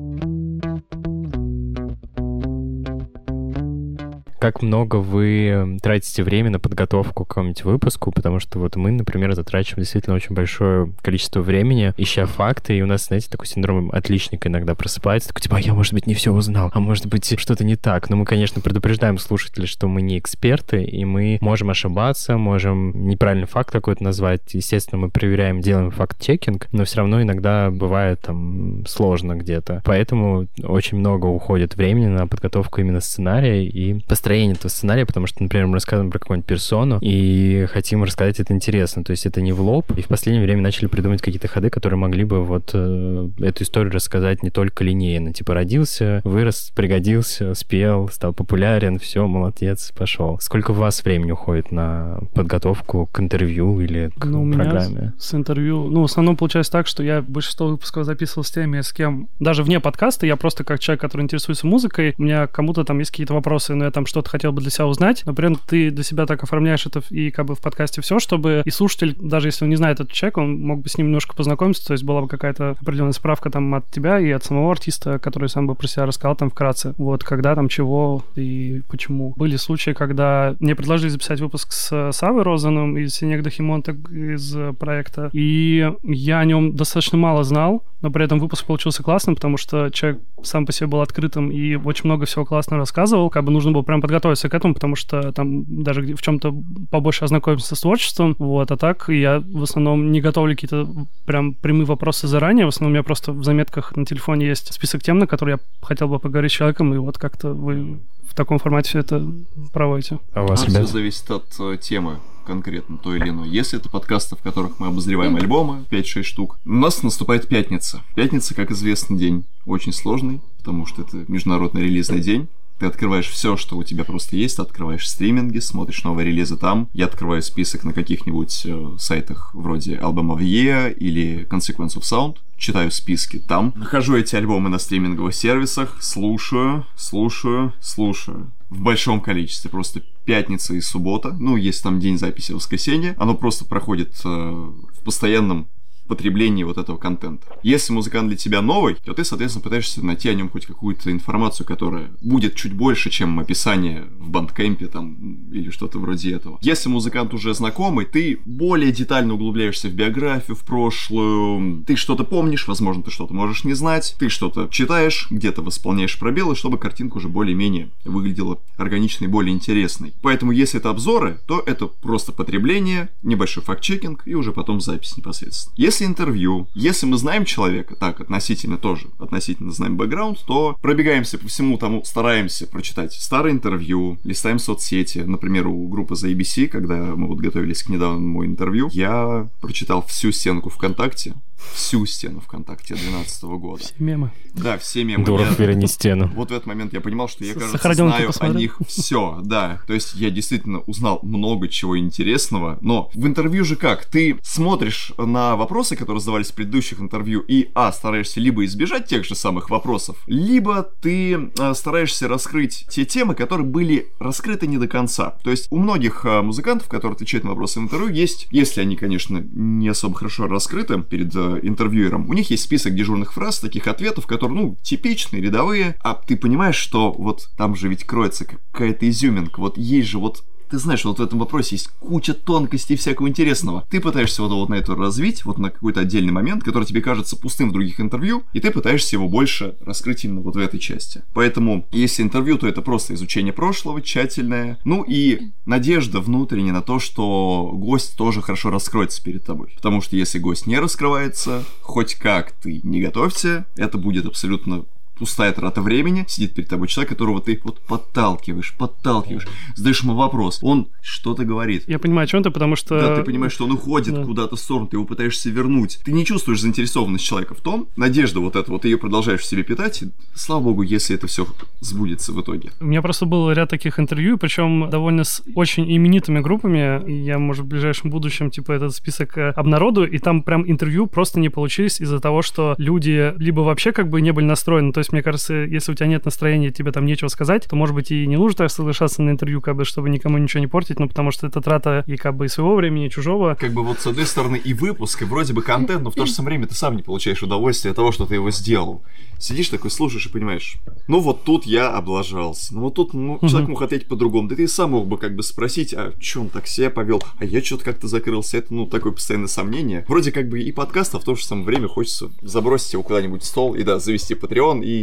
Как 4.39 4.61
много 4.61 4.97
вы 4.97 5.77
тратите 5.81 6.23
время 6.23 6.49
на 6.49 6.59
подготовку 6.59 7.25
к 7.25 7.29
какому-нибудь 7.29 7.63
выпуску, 7.63 8.11
потому 8.11 8.39
что 8.39 8.59
вот 8.59 8.75
мы, 8.75 8.91
например, 8.91 9.33
затрачиваем 9.33 9.83
действительно 9.83 10.15
очень 10.15 10.35
большое 10.35 10.91
количество 11.01 11.41
времени, 11.41 11.93
ища 11.97 12.25
факты, 12.25 12.77
и 12.77 12.81
у 12.81 12.85
нас, 12.85 13.07
знаете, 13.07 13.29
такой 13.29 13.47
синдром 13.47 13.89
отличника 13.91 14.49
иногда 14.49 14.75
просыпается, 14.75 15.29
такой, 15.29 15.41
типа, 15.41 15.57
а 15.57 15.59
я, 15.59 15.73
может 15.73 15.93
быть, 15.93 16.07
не 16.07 16.13
все 16.13 16.31
узнал, 16.33 16.69
а 16.73 16.79
может 16.79 17.07
быть, 17.07 17.39
что-то 17.39 17.63
не 17.63 17.75
так. 17.75 18.09
Но 18.09 18.17
мы, 18.17 18.25
конечно, 18.25 18.61
предупреждаем 18.61 19.17
слушателей, 19.17 19.67
что 19.67 19.87
мы 19.87 20.01
не 20.01 20.19
эксперты, 20.19 20.83
и 20.83 21.05
мы 21.05 21.37
можем 21.41 21.69
ошибаться, 21.69 22.37
можем 22.37 23.07
неправильный 23.07 23.47
факт 23.47 23.71
какой-то 23.71 24.03
назвать. 24.03 24.53
Естественно, 24.53 25.01
мы 25.01 25.09
проверяем, 25.09 25.61
делаем 25.61 25.91
факт-чекинг, 25.91 26.67
но 26.71 26.85
все 26.85 26.97
равно 26.97 27.21
иногда 27.21 27.71
бывает 27.71 28.21
там 28.21 28.85
сложно 28.85 29.35
где-то. 29.35 29.81
Поэтому 29.85 30.47
очень 30.63 30.97
много 30.97 31.25
уходит 31.27 31.75
времени 31.75 32.07
на 32.07 32.27
подготовку 32.27 32.81
именно 32.81 32.99
сценария 32.99 33.65
и 33.65 34.01
построение 34.07 34.24
построение 34.25 34.55
этого 34.55 34.69
сценария, 34.69 35.05
потому 35.05 35.27
что, 35.27 35.43
например, 35.43 35.67
мы 35.67 35.75
рассказываем 35.75 36.09
про 36.09 36.17
какую-нибудь 36.17 36.47
персону 36.47 36.97
и 36.99 37.67
хотим 37.71 38.03
рассказать 38.03 38.39
это 38.39 38.53
интересно. 38.53 39.03
То 39.03 39.11
есть 39.11 39.27
это 39.27 39.39
не 39.39 39.51
в 39.51 39.61
лоб. 39.61 39.91
И 39.95 40.01
в 40.01 40.07
последнее 40.07 40.43
время 40.43 40.63
начали 40.63 40.87
придумывать 40.87 41.21
какие-то 41.21 41.47
ходы, 41.47 41.69
которые 41.69 41.99
могли 41.99 42.23
бы 42.23 42.43
вот 42.43 42.71
э, 42.73 43.29
эту 43.39 43.63
историю 43.63 43.93
рассказать 43.93 44.41
не 44.41 44.49
только 44.49 44.83
линейно. 44.83 45.31
Типа 45.31 45.53
родился, 45.53 46.21
вырос, 46.23 46.71
пригодился, 46.75 47.53
спел, 47.53 48.09
стал 48.09 48.33
популярен, 48.33 48.97
все, 48.97 49.27
молодец, 49.27 49.91
пошел. 49.95 50.39
Сколько 50.41 50.71
у 50.71 50.73
вас 50.73 51.03
времени 51.03 51.29
уходит 51.29 51.71
на 51.71 52.17
подготовку 52.33 53.07
к 53.11 53.19
интервью 53.19 53.79
или 53.79 54.09
к 54.17 54.25
ну, 54.25 54.51
программе? 54.51 54.95
Меня 54.95 55.13
с 55.19 55.35
интервью, 55.35 55.87
ну, 55.91 56.01
в 56.01 56.05
основном 56.05 56.35
получается 56.35 56.71
так, 56.71 56.87
что 56.87 57.03
я 57.03 57.21
большинство 57.21 57.67
выпусков 57.67 58.05
записывал 58.05 58.43
с 58.43 58.49
теми, 58.49 58.81
с 58.81 58.91
кем, 58.91 59.29
даже 59.39 59.61
вне 59.61 59.79
подкаста, 59.79 60.25
я 60.25 60.35
просто 60.35 60.63
как 60.63 60.79
человек, 60.79 61.01
который 61.01 61.21
интересуется 61.21 61.67
музыкой, 61.67 62.15
у 62.17 62.23
меня 62.23 62.47
кому-то 62.47 62.83
там 62.85 62.97
есть 62.97 63.11
какие-то 63.11 63.35
вопросы, 63.35 63.75
но 63.75 63.85
я 63.85 63.91
там 63.91 64.07
что-то 64.15 64.29
хотел 64.29 64.53
бы 64.53 64.61
для 64.61 64.71
себя 64.71 64.87
узнать, 64.87 65.23
этом 65.25 65.57
ты 65.57 65.91
для 65.91 66.03
себя 66.03 66.25
так 66.25 66.41
оформляешь 66.41 66.85
это 66.85 67.01
и 67.09 67.31
как 67.31 67.47
бы 67.47 67.55
в 67.55 67.59
подкасте 67.59 68.01
все, 68.01 68.17
чтобы 68.19 68.61
и 68.63 68.69
слушатель, 68.69 69.13
даже 69.19 69.49
если 69.49 69.65
он 69.65 69.69
не 69.69 69.75
знает 69.75 69.99
этот 69.99 70.13
человек, 70.13 70.37
он 70.37 70.61
мог 70.61 70.81
бы 70.81 70.89
с 70.89 70.97
ним 70.97 71.07
немножко 71.07 71.35
познакомиться, 71.35 71.85
то 71.85 71.91
есть 71.91 72.05
была 72.05 72.21
бы 72.21 72.29
какая-то 72.29 72.77
определенная 72.81 73.11
справка 73.11 73.49
там 73.49 73.75
от 73.75 73.91
тебя 73.91 74.19
и 74.19 74.31
от 74.31 74.45
самого 74.45 74.71
артиста, 74.71 75.19
который 75.19 75.49
сам 75.49 75.67
бы 75.67 75.75
про 75.75 75.87
себя 75.87 76.05
рассказал 76.05 76.37
там 76.37 76.49
вкратце. 76.49 76.93
Вот, 76.97 77.25
когда 77.25 77.55
там 77.55 77.67
чего 77.67 78.23
и 78.35 78.83
почему. 78.87 79.33
Были 79.35 79.57
случаи, 79.57 79.91
когда 79.91 80.55
мне 80.59 80.75
предложили 80.75 81.09
записать 81.09 81.41
выпуск 81.41 81.73
с 81.73 82.11
Савой 82.13 82.43
Розаном 82.43 82.97
из 82.97 83.13
Синегда 83.15 83.49
Химонта 83.49 83.91
из 83.91 84.55
проекта, 84.79 85.29
и 85.33 85.91
я 86.03 86.39
о 86.39 86.45
нем 86.45 86.73
достаточно 86.73 87.17
мало 87.17 87.43
знал, 87.43 87.83
но 88.01 88.11
при 88.11 88.23
этом 88.23 88.39
выпуск 88.39 88.65
получился 88.65 89.03
классным, 89.03 89.35
потому 89.35 89.57
что 89.57 89.89
человек 89.89 90.21
сам 90.43 90.65
по 90.65 90.71
себе 90.71 90.87
был 90.87 91.01
открытым 91.01 91.49
и 91.49 91.75
очень 91.75 92.05
много 92.05 92.25
всего 92.25 92.45
классно 92.45 92.77
рассказывал. 92.77 93.29
Как 93.29 93.43
бы 93.43 93.51
нужно 93.51 93.71
было 93.71 93.81
прям 93.81 93.99
подготовиться 94.05 94.49
к 94.49 94.53
этому, 94.53 94.75
потому 94.75 94.95
что 94.95 95.31
там 95.31 95.65
даже 95.83 96.01
в 96.01 96.21
чем-то 96.21 96.53
побольше 96.91 97.25
ознакомиться 97.25 97.75
с 97.75 97.81
творчеством. 97.81 98.35
Вот, 98.37 98.69
а 98.69 98.77
так 98.77 99.09
я 99.09 99.39
в 99.39 99.63
основном 99.63 100.11
не 100.11 100.21
готовлю 100.21 100.53
какие-то 100.53 100.87
прям 101.25 101.55
прямые 101.55 101.85
вопросы 101.85 102.27
заранее. 102.27 102.65
В 102.65 102.69
основном 102.69 102.91
у 102.91 102.93
меня 102.93 103.03
просто 103.03 103.31
в 103.31 103.43
заметках 103.43 103.95
на 103.95 104.05
телефоне 104.05 104.45
есть 104.45 104.71
список 104.71 105.01
тем, 105.01 105.17
на 105.17 105.25
которые 105.25 105.55
я 105.55 105.85
хотел 105.85 106.07
бы 106.07 106.19
поговорить 106.19 106.51
с 106.51 106.55
человеком, 106.55 106.93
и 106.93 106.97
вот 106.97 107.17
как-то 107.17 107.53
вы 107.53 107.99
в 108.29 108.35
таком 108.35 108.59
формате 108.59 108.89
все 108.89 108.99
это 108.99 109.25
проводите. 109.73 110.19
А 110.33 110.43
у 110.43 110.47
вас, 110.47 110.63
а 110.63 110.67
все 110.67 110.85
зависит 110.85 111.31
от 111.31 111.45
э, 111.59 111.77
темы 111.81 112.19
конкретно 112.45 112.99
то 112.99 113.15
или 113.15 113.29
иное. 113.29 113.47
Если 113.47 113.79
это 113.79 113.89
подкасты, 113.89 114.35
в 114.35 114.41
которых 114.41 114.79
мы 114.79 114.87
обозреваем 114.87 115.35
альбомы, 115.35 115.83
5-6 115.89 116.23
штук, 116.23 116.59
у 116.63 116.69
нас 116.69 117.01
наступает 117.01 117.47
пятница. 117.47 118.03
Пятница, 118.13 118.53
как 118.53 118.69
известный 118.69 119.17
день, 119.17 119.45
очень 119.65 119.93
сложный, 119.93 120.41
потому 120.57 120.85
что 120.85 121.01
это 121.01 121.25
международный 121.27 121.81
релизный 121.81 122.19
день. 122.19 122.47
Ты 122.79 122.87
открываешь 122.87 123.27
все, 123.27 123.55
что 123.55 123.77
у 123.77 123.83
тебя 123.83 124.03
просто 124.03 124.35
есть, 124.35 124.59
открываешь 124.59 125.07
стриминги, 125.07 125.59
смотришь 125.59 126.03
новые 126.03 126.27
релизы 126.27 126.57
там. 126.57 126.89
Я 126.93 127.05
открываю 127.05 127.41
список 127.41 127.83
на 127.83 127.93
каких-нибудь 127.93 128.63
э, 128.65 128.89
сайтах 128.99 129.51
вроде 129.53 129.95
Album 129.95 130.35
of 130.35 130.39
Year 130.39 130.93
или 130.93 131.47
Consequence 131.49 131.95
of 131.95 132.01
Sound, 132.01 132.37
читаю 132.57 132.91
списки 132.91 133.39
там. 133.39 133.73
Нахожу 133.75 134.15
эти 134.17 134.35
альбомы 134.35 134.69
на 134.69 134.79
стриминговых 134.79 135.33
сервисах, 135.33 135.97
слушаю, 136.01 136.85
слушаю, 136.95 137.73
слушаю. 137.79 138.51
В 138.69 138.81
большом 138.81 139.21
количестве, 139.21 139.69
просто 139.69 140.01
пятница 140.25 140.73
и 140.73 140.81
суббота, 140.81 141.35
ну, 141.39 141.55
есть 141.55 141.83
там 141.83 141.99
день 141.99 142.17
записи 142.17 142.51
воскресенье, 142.51 143.15
оно 143.17 143.35
просто 143.35 143.63
проходит 143.63 144.19
э, 144.25 144.27
в 144.27 145.03
постоянном 145.03 145.67
потреблении 146.07 146.63
вот 146.63 146.77
этого 146.77 146.97
контента. 146.97 147.47
Если 147.63 147.93
музыкант 147.93 148.29
для 148.29 148.37
тебя 148.37 148.61
новый, 148.61 148.95
то 148.95 149.13
ты, 149.13 149.23
соответственно, 149.23 149.63
пытаешься 149.63 150.05
найти 150.05 150.29
о 150.29 150.33
нем 150.33 150.49
хоть 150.49 150.65
какую-то 150.65 151.11
информацию, 151.11 151.65
которая 151.65 152.11
будет 152.21 152.55
чуть 152.55 152.73
больше, 152.73 153.09
чем 153.09 153.39
описание 153.39 154.05
в 154.19 154.29
бандкемпе 154.29 154.87
там 154.87 155.49
или 155.51 155.69
что-то 155.69 155.99
вроде 155.99 156.33
этого. 156.33 156.59
Если 156.61 156.89
музыкант 156.89 157.33
уже 157.33 157.53
знакомый, 157.53 158.05
ты 158.05 158.39
более 158.45 158.91
детально 158.91 159.33
углубляешься 159.35 159.87
в 159.87 159.93
биографию, 159.93 160.55
в 160.55 160.63
прошлую, 160.63 161.83
ты 161.85 161.95
что-то 161.95 162.23
помнишь, 162.23 162.67
возможно, 162.67 163.03
ты 163.03 163.11
что-то 163.11 163.33
можешь 163.33 163.63
не 163.63 163.73
знать, 163.73 164.15
ты 164.19 164.29
что-то 164.29 164.67
читаешь, 164.71 165.27
где-то 165.29 165.61
восполняешь 165.61 166.17
пробелы, 166.19 166.55
чтобы 166.55 166.77
картинка 166.77 167.17
уже 167.17 167.29
более-менее 167.29 167.89
выглядела 168.03 168.59
органичной, 168.77 169.27
более 169.27 169.53
интересной. 169.53 170.13
Поэтому, 170.21 170.51
если 170.51 170.79
это 170.79 170.89
обзоры, 170.89 171.39
то 171.47 171.63
это 171.65 171.87
просто 171.87 172.31
потребление, 172.31 173.09
небольшой 173.23 173.63
факт-чекинг 173.63 174.23
и 174.25 174.35
уже 174.35 174.51
потом 174.51 174.81
запись 174.81 175.17
непосредственно. 175.17 175.73
Если 175.77 175.94
если 175.95 176.07
интервью, 176.07 176.67
если 176.73 177.05
мы 177.05 177.17
знаем 177.17 177.45
человека, 177.45 177.95
так, 177.95 178.19
относительно 178.19 178.77
тоже, 178.77 179.07
относительно 179.17 179.71
знаем 179.71 179.95
бэкграунд, 179.95 180.43
то 180.45 180.77
пробегаемся 180.81 181.37
по 181.37 181.47
всему 181.47 181.77
тому, 181.77 182.03
стараемся 182.03 182.67
прочитать 182.67 183.13
старые 183.13 183.53
интервью, 183.53 184.17
листаем 184.25 184.59
соцсети. 184.59 185.19
Например, 185.19 185.67
у 185.67 185.87
группы 185.87 186.15
за 186.17 186.29
ABC, 186.29 186.67
когда 186.67 186.97
мы 186.97 187.27
вот 187.27 187.39
готовились 187.39 187.83
к 187.83 187.87
недавнему 187.87 188.45
интервью, 188.45 188.89
я 188.91 189.47
прочитал 189.61 190.05
всю 190.05 190.33
стенку 190.33 190.69
ВКонтакте, 190.69 191.35
всю 191.73 192.05
стену 192.05 192.39
ВКонтакте 192.41 192.95
2012 192.95 193.43
года. 193.43 193.83
Все 193.83 193.93
мемы. 193.99 194.31
Да, 194.53 194.77
все 194.77 195.03
мемы. 195.03 195.25
Дуров, 195.25 195.59
я, 195.59 195.65
верни 195.65 195.87
стену. 195.87 196.31
Вот 196.35 196.49
в 196.49 196.53
этот 196.53 196.65
момент 196.65 196.93
я 196.93 197.01
понимал, 197.01 197.27
что 197.27 197.43
я, 197.43 197.53
кажется, 197.53 197.93
знаю 197.93 198.31
о 198.39 198.47
них 198.49 198.79
все, 198.87 199.39
да. 199.43 199.81
То 199.87 199.93
есть 199.93 200.15
я 200.15 200.29
действительно 200.29 200.79
узнал 200.79 201.19
много 201.23 201.67
чего 201.67 201.97
интересного, 201.97 202.77
но 202.81 203.09
в 203.13 203.25
интервью 203.25 203.63
же 203.63 203.75
как? 203.75 204.05
Ты 204.05 204.37
смотришь 204.43 205.11
на 205.17 205.55
вопросы, 205.55 205.95
которые 205.95 206.21
задавались 206.21 206.51
в 206.51 206.55
предыдущих 206.55 206.99
интервью, 206.99 207.41
и, 207.41 207.69
а, 207.75 207.91
стараешься 207.91 208.39
либо 208.39 208.65
избежать 208.65 209.07
тех 209.07 209.25
же 209.25 209.35
самых 209.35 209.69
вопросов, 209.69 210.23
либо 210.27 210.83
ты 211.01 211.51
а, 211.59 211.73
стараешься 211.73 212.27
раскрыть 212.27 212.85
те 212.89 213.05
темы, 213.05 213.35
которые 213.35 213.67
были 213.67 214.07
раскрыты 214.19 214.67
не 214.67 214.77
до 214.77 214.87
конца. 214.87 215.37
То 215.43 215.51
есть 215.51 215.67
у 215.71 215.77
многих 215.77 216.25
а, 216.25 216.41
музыкантов, 216.41 216.87
которые 216.87 217.15
отвечают 217.15 217.43
на 217.43 217.51
вопросы 217.51 217.79
в 217.79 217.83
интервью, 217.83 218.13
есть, 218.13 218.47
если 218.51 218.81
они, 218.81 218.95
конечно, 218.95 219.37
не 219.53 219.89
особо 219.89 220.15
хорошо 220.15 220.47
раскрыты 220.47 221.01
перед 221.01 221.35
а, 221.45 221.59
интервьюером, 221.61 222.29
у 222.29 222.33
них 222.33 222.49
есть 222.49 222.63
список 222.63 222.95
дежурных 222.95 223.33
фраз, 223.33 223.59
таких 223.59 223.87
ответов, 223.87 224.27
которые, 224.27 224.59
ну, 224.59 224.77
типичные, 224.81 225.41
рядовые, 225.41 225.95
а 226.01 226.13
ты 226.13 226.37
понимаешь, 226.37 226.75
что 226.75 227.11
вот 227.11 227.49
там 227.57 227.75
же 227.75 227.87
ведь 227.87 228.03
кроется 228.03 228.45
какая-то 228.45 229.07
изюминка, 229.09 229.59
вот 229.59 229.77
есть 229.77 230.09
же 230.09 230.19
вот 230.19 230.43
ты 230.69 230.77
знаешь, 230.77 231.05
вот 231.05 231.19
в 231.19 231.23
этом 231.23 231.39
вопросе 231.39 231.75
есть 231.75 231.87
куча 231.99 232.33
тонкостей 232.33 232.95
всякого 232.95 233.27
интересного. 233.27 233.85
Ты 233.89 234.01
пытаешься 234.01 234.41
вот, 234.41 234.51
вот 234.51 234.69
на 234.69 234.75
это 234.75 234.95
развить, 234.95 235.45
вот 235.45 235.57
на 235.57 235.69
какой-то 235.69 236.01
отдельный 236.01 236.31
момент, 236.31 236.63
который 236.63 236.85
тебе 236.85 237.01
кажется 237.01 237.35
пустым 237.35 237.69
в 237.69 237.73
других 237.73 237.99
интервью, 237.99 238.43
и 238.53 238.59
ты 238.59 238.71
пытаешься 238.71 239.15
его 239.15 239.27
больше 239.27 239.75
раскрыть 239.81 240.25
именно 240.25 240.41
вот 240.41 240.55
в 240.55 240.59
этой 240.59 240.79
части. 240.79 241.23
Поэтому, 241.33 241.85
если 241.91 242.23
интервью, 242.23 242.57
то 242.57 242.67
это 242.67 242.81
просто 242.81 243.13
изучение 243.13 243.53
прошлого, 243.53 244.01
тщательное. 244.01 244.79
Ну 244.83 245.03
и 245.07 245.51
надежда 245.65 246.19
внутренняя 246.19 246.73
на 246.73 246.81
то, 246.81 246.99
что 246.99 247.71
гость 247.73 248.15
тоже 248.17 248.41
хорошо 248.41 248.69
раскроется 248.69 249.23
перед 249.23 249.43
тобой. 249.43 249.73
Потому 249.75 250.01
что 250.01 250.15
если 250.15 250.39
гость 250.39 250.67
не 250.67 250.79
раскрывается, 250.79 251.63
хоть 251.81 252.15
как 252.15 252.51
ты 252.51 252.81
не 252.83 253.01
готовься, 253.01 253.65
это 253.75 253.97
будет 253.97 254.25
абсолютно 254.25 254.85
пустая 255.17 255.51
трата 255.51 255.81
времени, 255.81 256.25
сидит 256.27 256.53
перед 256.53 256.69
тобой 256.69 256.87
человек, 256.87 257.09
которого 257.09 257.41
ты 257.41 257.59
вот 257.63 257.79
подталкиваешь, 257.79 258.75
подталкиваешь, 258.77 259.47
задаешь 259.75 260.01
ему 260.01 260.15
вопрос, 260.15 260.59
он 260.61 260.87
что-то 261.01 261.45
говорит. 261.45 261.83
Я 261.87 261.99
понимаю, 261.99 262.25
о 262.25 262.27
чем 262.27 262.43
ты, 262.43 262.51
потому 262.51 262.75
что... 262.75 262.99
Да, 262.99 263.15
ты 263.15 263.23
понимаешь, 263.23 263.53
что 263.53 263.65
он 263.65 263.71
уходит 263.71 264.13
да. 264.13 264.23
куда-то 264.23 264.55
в 264.55 264.59
сторону, 264.59 264.87
ты 264.87 264.97
его 264.97 265.05
пытаешься 265.05 265.49
вернуть. 265.49 265.99
Ты 266.03 266.11
не 266.11 266.25
чувствуешь 266.25 266.61
заинтересованность 266.61 267.23
человека 267.23 267.55
в 267.55 267.61
том, 267.61 267.87
надежда 267.95 268.39
вот 268.39 268.55
эта, 268.55 268.71
вот 268.71 268.81
ты 268.81 268.89
ее 268.89 268.97
продолжаешь 268.97 269.41
в 269.41 269.45
себе 269.45 269.63
питать, 269.63 270.03
и, 270.03 270.11
слава 270.33 270.63
богу, 270.63 270.81
если 270.81 271.15
это 271.15 271.27
все 271.27 271.47
сбудется 271.79 272.31
в 272.33 272.41
итоге. 272.41 272.71
У 272.79 272.85
меня 272.85 273.01
просто 273.01 273.25
был 273.25 273.51
ряд 273.51 273.69
таких 273.69 273.99
интервью, 273.99 274.37
причем 274.37 274.89
довольно 274.89 275.23
с 275.23 275.43
очень 275.55 275.91
именитыми 275.95 276.39
группами, 276.39 277.03
и 277.07 277.23
я, 277.23 277.39
может, 277.39 277.65
в 277.65 277.67
ближайшем 277.67 278.09
будущем, 278.09 278.51
типа, 278.51 278.73
этот 278.73 278.93
список 278.93 279.37
э, 279.37 279.49
обнародую, 279.51 280.09
и 280.11 280.17
там 280.17 280.43
прям 280.43 280.69
интервью 280.69 281.07
просто 281.07 281.39
не 281.39 281.49
получились 281.49 282.01
из-за 282.01 282.19
того, 282.19 282.41
что 282.41 282.75
люди 282.77 283.33
либо 283.37 283.61
вообще 283.61 283.91
как 283.91 284.09
бы 284.09 284.21
не 284.21 284.31
были 284.31 284.45
настроены, 284.45 284.91
то 284.91 284.99
есть, 285.05 285.13
мне 285.13 285.21
кажется, 285.21 285.53
если 285.53 285.91
у 285.91 285.95
тебя 285.95 286.07
нет 286.07 286.25
настроения, 286.25 286.71
тебе 286.71 286.91
там 286.91 287.05
нечего 287.05 287.27
сказать, 287.27 287.65
то, 287.65 287.75
может 287.75 287.95
быть, 287.95 288.11
и 288.11 288.25
не 288.25 288.37
нужно 288.37 288.57
так 288.57 288.71
соглашаться 288.71 289.21
на 289.21 289.31
интервью, 289.31 289.61
как 289.61 289.75
бы, 289.75 289.85
чтобы 289.85 290.09
никому 290.09 290.37
ничего 290.37 290.61
не 290.61 290.67
портить, 290.67 290.99
ну, 290.99 291.07
потому 291.07 291.31
что 291.31 291.47
это 291.47 291.61
трата 291.61 292.03
и 292.07 292.17
как 292.17 292.35
бы 292.35 292.45
и 292.45 292.47
своего 292.47 292.75
времени, 292.75 293.07
и 293.07 293.09
чужого. 293.09 293.55
Как 293.55 293.71
бы 293.71 293.83
вот 293.83 293.99
с 293.99 294.07
одной 294.07 294.25
стороны 294.25 294.57
и 294.57 294.73
выпуск, 294.73 295.21
и 295.21 295.25
вроде 295.25 295.53
бы 295.53 295.61
контент, 295.61 296.03
но 296.03 296.11
в 296.11 296.15
то 296.15 296.25
же 296.25 296.31
самое 296.31 296.57
время 296.57 296.67
ты 296.67 296.75
сам 296.75 296.95
не 296.95 297.03
получаешь 297.03 297.43
удовольствие 297.43 297.91
от 297.91 297.95
того, 297.95 298.11
что 298.11 298.25
ты 298.25 298.35
его 298.35 298.51
сделал. 298.51 299.03
Сидишь 299.37 299.69
такой, 299.69 299.91
слушаешь 299.91 300.25
и 300.25 300.29
понимаешь, 300.29 300.77
ну 301.07 301.19
вот 301.19 301.43
тут 301.43 301.65
я 301.65 301.89
облажался, 301.89 302.73
ну 302.73 302.81
вот 302.81 302.95
тут 302.95 303.13
ну, 303.13 303.37
человек 303.47 303.69
мог 303.69 303.81
ответить 303.81 304.07
по-другому, 304.07 304.47
да 304.47 304.55
ты 304.55 304.67
сам 304.67 304.91
мог 304.91 305.07
бы 305.07 305.17
как 305.17 305.35
бы 305.35 305.43
спросить, 305.43 305.93
а 305.93 306.13
что 306.19 306.41
он 306.41 306.49
так 306.49 306.67
себя 306.67 306.89
повел, 306.89 307.21
а 307.37 307.45
я 307.45 307.61
что-то 307.61 307.83
как-то 307.83 308.07
закрылся, 308.07 308.57
это 308.57 308.73
ну 308.73 308.87
такое 308.87 309.11
постоянное 309.11 309.47
сомнение. 309.47 310.05
Вроде 310.07 310.31
как 310.31 310.47
бы 310.49 310.61
и 310.61 310.71
подкаст, 310.71 311.15
а 311.15 311.19
в 311.19 311.23
то 311.23 311.35
же 311.35 311.43
самое 311.43 311.65
время 311.65 311.87
хочется 311.87 312.31
забросить 312.41 312.93
его 312.93 313.03
куда-нибудь 313.03 313.43
в 313.43 313.45
стол 313.45 313.75
и 313.75 313.83
да, 313.83 313.99
завести 313.99 314.33
Patreon 314.33 314.83
и 314.83 314.94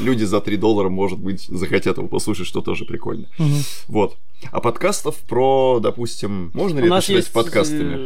люди 0.00 0.24
за 0.24 0.40
3 0.40 0.56
доллара, 0.56 0.88
может 0.88 1.18
быть, 1.18 1.42
захотят 1.48 1.98
его 1.98 2.08
послушать, 2.08 2.46
что 2.46 2.60
тоже 2.60 2.84
прикольно. 2.84 3.28
Угу. 3.38 3.54
Вот. 3.88 4.16
А 4.50 4.60
подкастов 4.60 5.16
про, 5.16 5.80
допустим, 5.80 6.50
можно 6.54 6.78
ли 6.78 6.90
У 6.90 6.92
это 6.92 7.00
считать 7.00 7.16
есть... 7.16 7.32
подкастами? 7.32 7.96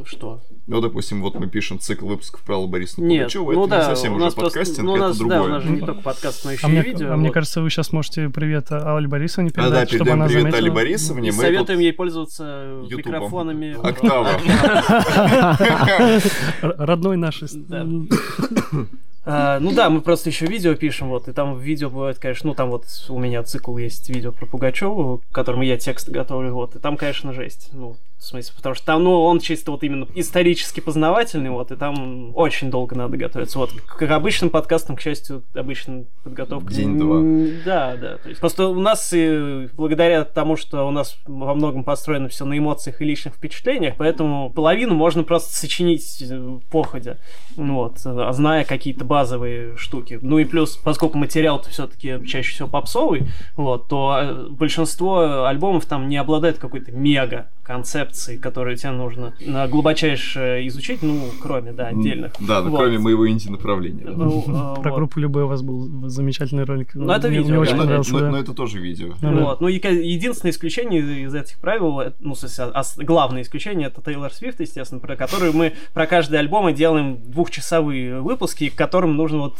Э, 0.00 0.04
что? 0.04 0.40
Ну, 0.66 0.80
допустим, 0.80 1.20
вот 1.22 1.34
мы 1.34 1.48
пишем 1.48 1.80
цикл 1.80 2.06
выпусков 2.06 2.42
про 2.42 2.56
Аллу 2.56 2.68
Борисовну 2.68 3.08
Нет, 3.08 3.22
Пугачеву, 3.22 3.52
ну 3.52 3.62
это 3.62 3.70
да, 3.70 3.78
не 3.78 3.84
совсем 3.84 4.14
уже 4.14 4.30
подкастинг, 4.30 4.86
ну, 4.86 4.92
у 4.92 4.96
нас, 4.96 5.16
это 5.16 5.18
другое. 5.18 5.38
Да, 5.38 5.44
у 5.44 5.48
нас 5.48 5.62
же 5.64 5.70
не 5.70 5.80
только 5.80 6.02
подкаст, 6.02 6.44
но 6.44 6.52
еще 6.52 6.66
а 6.66 6.68
и 6.68 6.72
мне, 6.72 6.82
видео. 6.82 7.06
А 7.08 7.10
вот. 7.10 7.16
мне 7.16 7.30
кажется, 7.30 7.60
вы 7.60 7.70
сейчас 7.70 7.92
можете 7.92 8.28
привет 8.28 8.70
Алле 8.70 9.08
Борисовне 9.08 9.50
передать, 9.50 9.88
а, 9.88 9.90
да, 9.90 9.96
чтобы 9.96 10.10
она 10.12 10.26
привет 10.26 10.42
заметила. 10.42 10.58
Алле 10.60 10.70
Борисовне. 10.70 11.28
И 11.30 11.32
мы 11.32 11.42
советуем 11.42 11.78
тут... 11.78 11.84
ей 11.84 11.92
пользоваться 11.92 12.84
Ютубом. 12.88 13.12
микрофонами. 13.12 13.76
Октава. 13.82 14.40
Родной 16.62 17.16
нашей. 17.16 17.48
А, 19.24 19.60
ну 19.60 19.72
да, 19.72 19.90
мы 19.90 20.00
просто 20.00 20.30
еще 20.30 20.46
видео 20.46 20.74
пишем, 20.74 21.08
вот, 21.08 21.28
и 21.28 21.32
там 21.32 21.58
видео 21.58 21.90
бывает, 21.90 22.18
конечно, 22.18 22.48
ну 22.48 22.54
там 22.54 22.70
вот 22.70 22.86
у 23.08 23.18
меня 23.18 23.42
цикл 23.42 23.76
есть 23.76 24.08
видео 24.08 24.32
про 24.32 24.46
Пугачеву, 24.46 25.18
к 25.18 25.34
которому 25.34 25.62
я 25.62 25.76
текст 25.76 26.08
готовлю, 26.08 26.54
вот, 26.54 26.76
и 26.76 26.78
там, 26.78 26.96
конечно, 26.96 27.32
жесть, 27.34 27.68
ну, 27.72 27.96
в 28.20 28.24
смысле, 28.24 28.52
потому 28.54 28.74
что 28.74 28.84
там, 28.84 29.02
ну, 29.02 29.22
он 29.22 29.40
чисто 29.40 29.70
вот 29.70 29.82
именно 29.82 30.06
исторически 30.14 30.80
познавательный, 30.80 31.48
вот, 31.48 31.72
и 31.72 31.76
там 31.76 32.36
очень 32.36 32.70
долго 32.70 32.94
надо 32.94 33.16
готовиться. 33.16 33.58
Вот, 33.58 33.72
к 33.72 34.02
обычным 34.02 34.50
подкастам, 34.50 34.96
к 34.96 35.00
счастью, 35.00 35.42
обычно 35.54 36.04
подготовка... 36.22 36.72
День-два. 36.72 37.62
Да, 37.64 37.96
да. 37.96 38.18
То 38.18 38.28
есть, 38.28 38.40
просто 38.40 38.68
у 38.68 38.78
нас, 38.78 39.10
и 39.14 39.68
благодаря 39.74 40.24
тому, 40.24 40.56
что 40.56 40.86
у 40.86 40.90
нас 40.90 41.16
во 41.24 41.54
многом 41.54 41.82
построено 41.82 42.28
все 42.28 42.44
на 42.44 42.58
эмоциях 42.58 43.00
и 43.00 43.06
личных 43.06 43.34
впечатлениях, 43.36 43.94
поэтому 43.96 44.50
половину 44.50 44.94
можно 44.94 45.22
просто 45.22 45.54
сочинить 45.54 46.22
походя, 46.70 47.16
вот, 47.56 48.00
а 48.04 48.32
зная 48.34 48.66
какие-то 48.66 49.04
базовые 49.06 49.78
штуки. 49.78 50.18
Ну 50.20 50.38
и 50.38 50.44
плюс, 50.44 50.76
поскольку 50.76 51.16
материал-то 51.16 51.70
все-таки 51.70 52.18
чаще 52.26 52.52
всего 52.52 52.68
попсовый, 52.68 53.28
вот, 53.56 53.88
то 53.88 54.18
э, 54.20 54.48
большинство 54.50 55.46
альбомов 55.46 55.86
там 55.86 56.08
не 56.08 56.18
обладает 56.18 56.58
какой-то 56.58 56.92
мега 56.92 57.48
концепции, 57.70 58.36
которые 58.36 58.76
тебе 58.76 58.90
нужно 58.90 59.32
на 59.46 59.68
глубочайше 59.68 60.62
изучить, 60.66 61.02
ну, 61.02 61.30
кроме, 61.40 61.70
да, 61.72 61.86
отдельных. 61.86 62.32
Да, 62.40 62.62
ну, 62.62 62.70
Вот. 62.70 62.78
кроме 62.80 62.98
моего 62.98 63.28
инди-направления. 63.28 64.04
да. 64.06 64.10
Ну, 64.10 64.40
э, 64.40 64.82
Про 64.82 64.90
вот. 64.90 64.96
группу 64.98 65.20
Любэ 65.20 65.44
у 65.44 65.46
вас 65.46 65.62
был 65.62 66.08
замечательный 66.08 66.64
ролик. 66.64 66.94
Ну, 66.94 67.08
это 67.12 67.28
Мне- 67.28 67.38
видео, 67.38 67.50
Мне 67.52 67.58
очень 67.60 67.70
да. 67.72 67.76
Но- 67.76 67.82
понравился, 67.84 68.12
но, 68.12 68.18
да. 68.18 68.30
но 68.30 68.38
это 68.38 68.54
тоже 68.54 68.80
видео. 68.80 69.14
Ну 69.22 69.36
да. 69.36 69.44
Вот. 69.44 69.60
Ну, 69.60 69.68
единственное 69.68 70.50
исключение 70.50 71.22
из 71.26 71.32
этих 71.34 71.58
правил, 71.60 72.00
это, 72.00 72.16
ну, 72.18 72.34
главное 72.98 73.42
исключение, 73.42 73.86
это 73.86 74.02
Тейлор 74.02 74.32
Свифт, 74.32 74.58
естественно, 74.60 75.00
про 75.00 75.14
который 75.14 75.52
мы 75.52 75.74
про 75.94 76.06
каждый 76.06 76.40
альбом 76.40 76.68
и 76.70 76.72
делаем 76.72 77.18
двухчасовые 77.24 78.20
выпуски, 78.20 78.68
к 78.68 78.74
которым 78.74 79.16
нужно 79.16 79.38
вот 79.38 79.58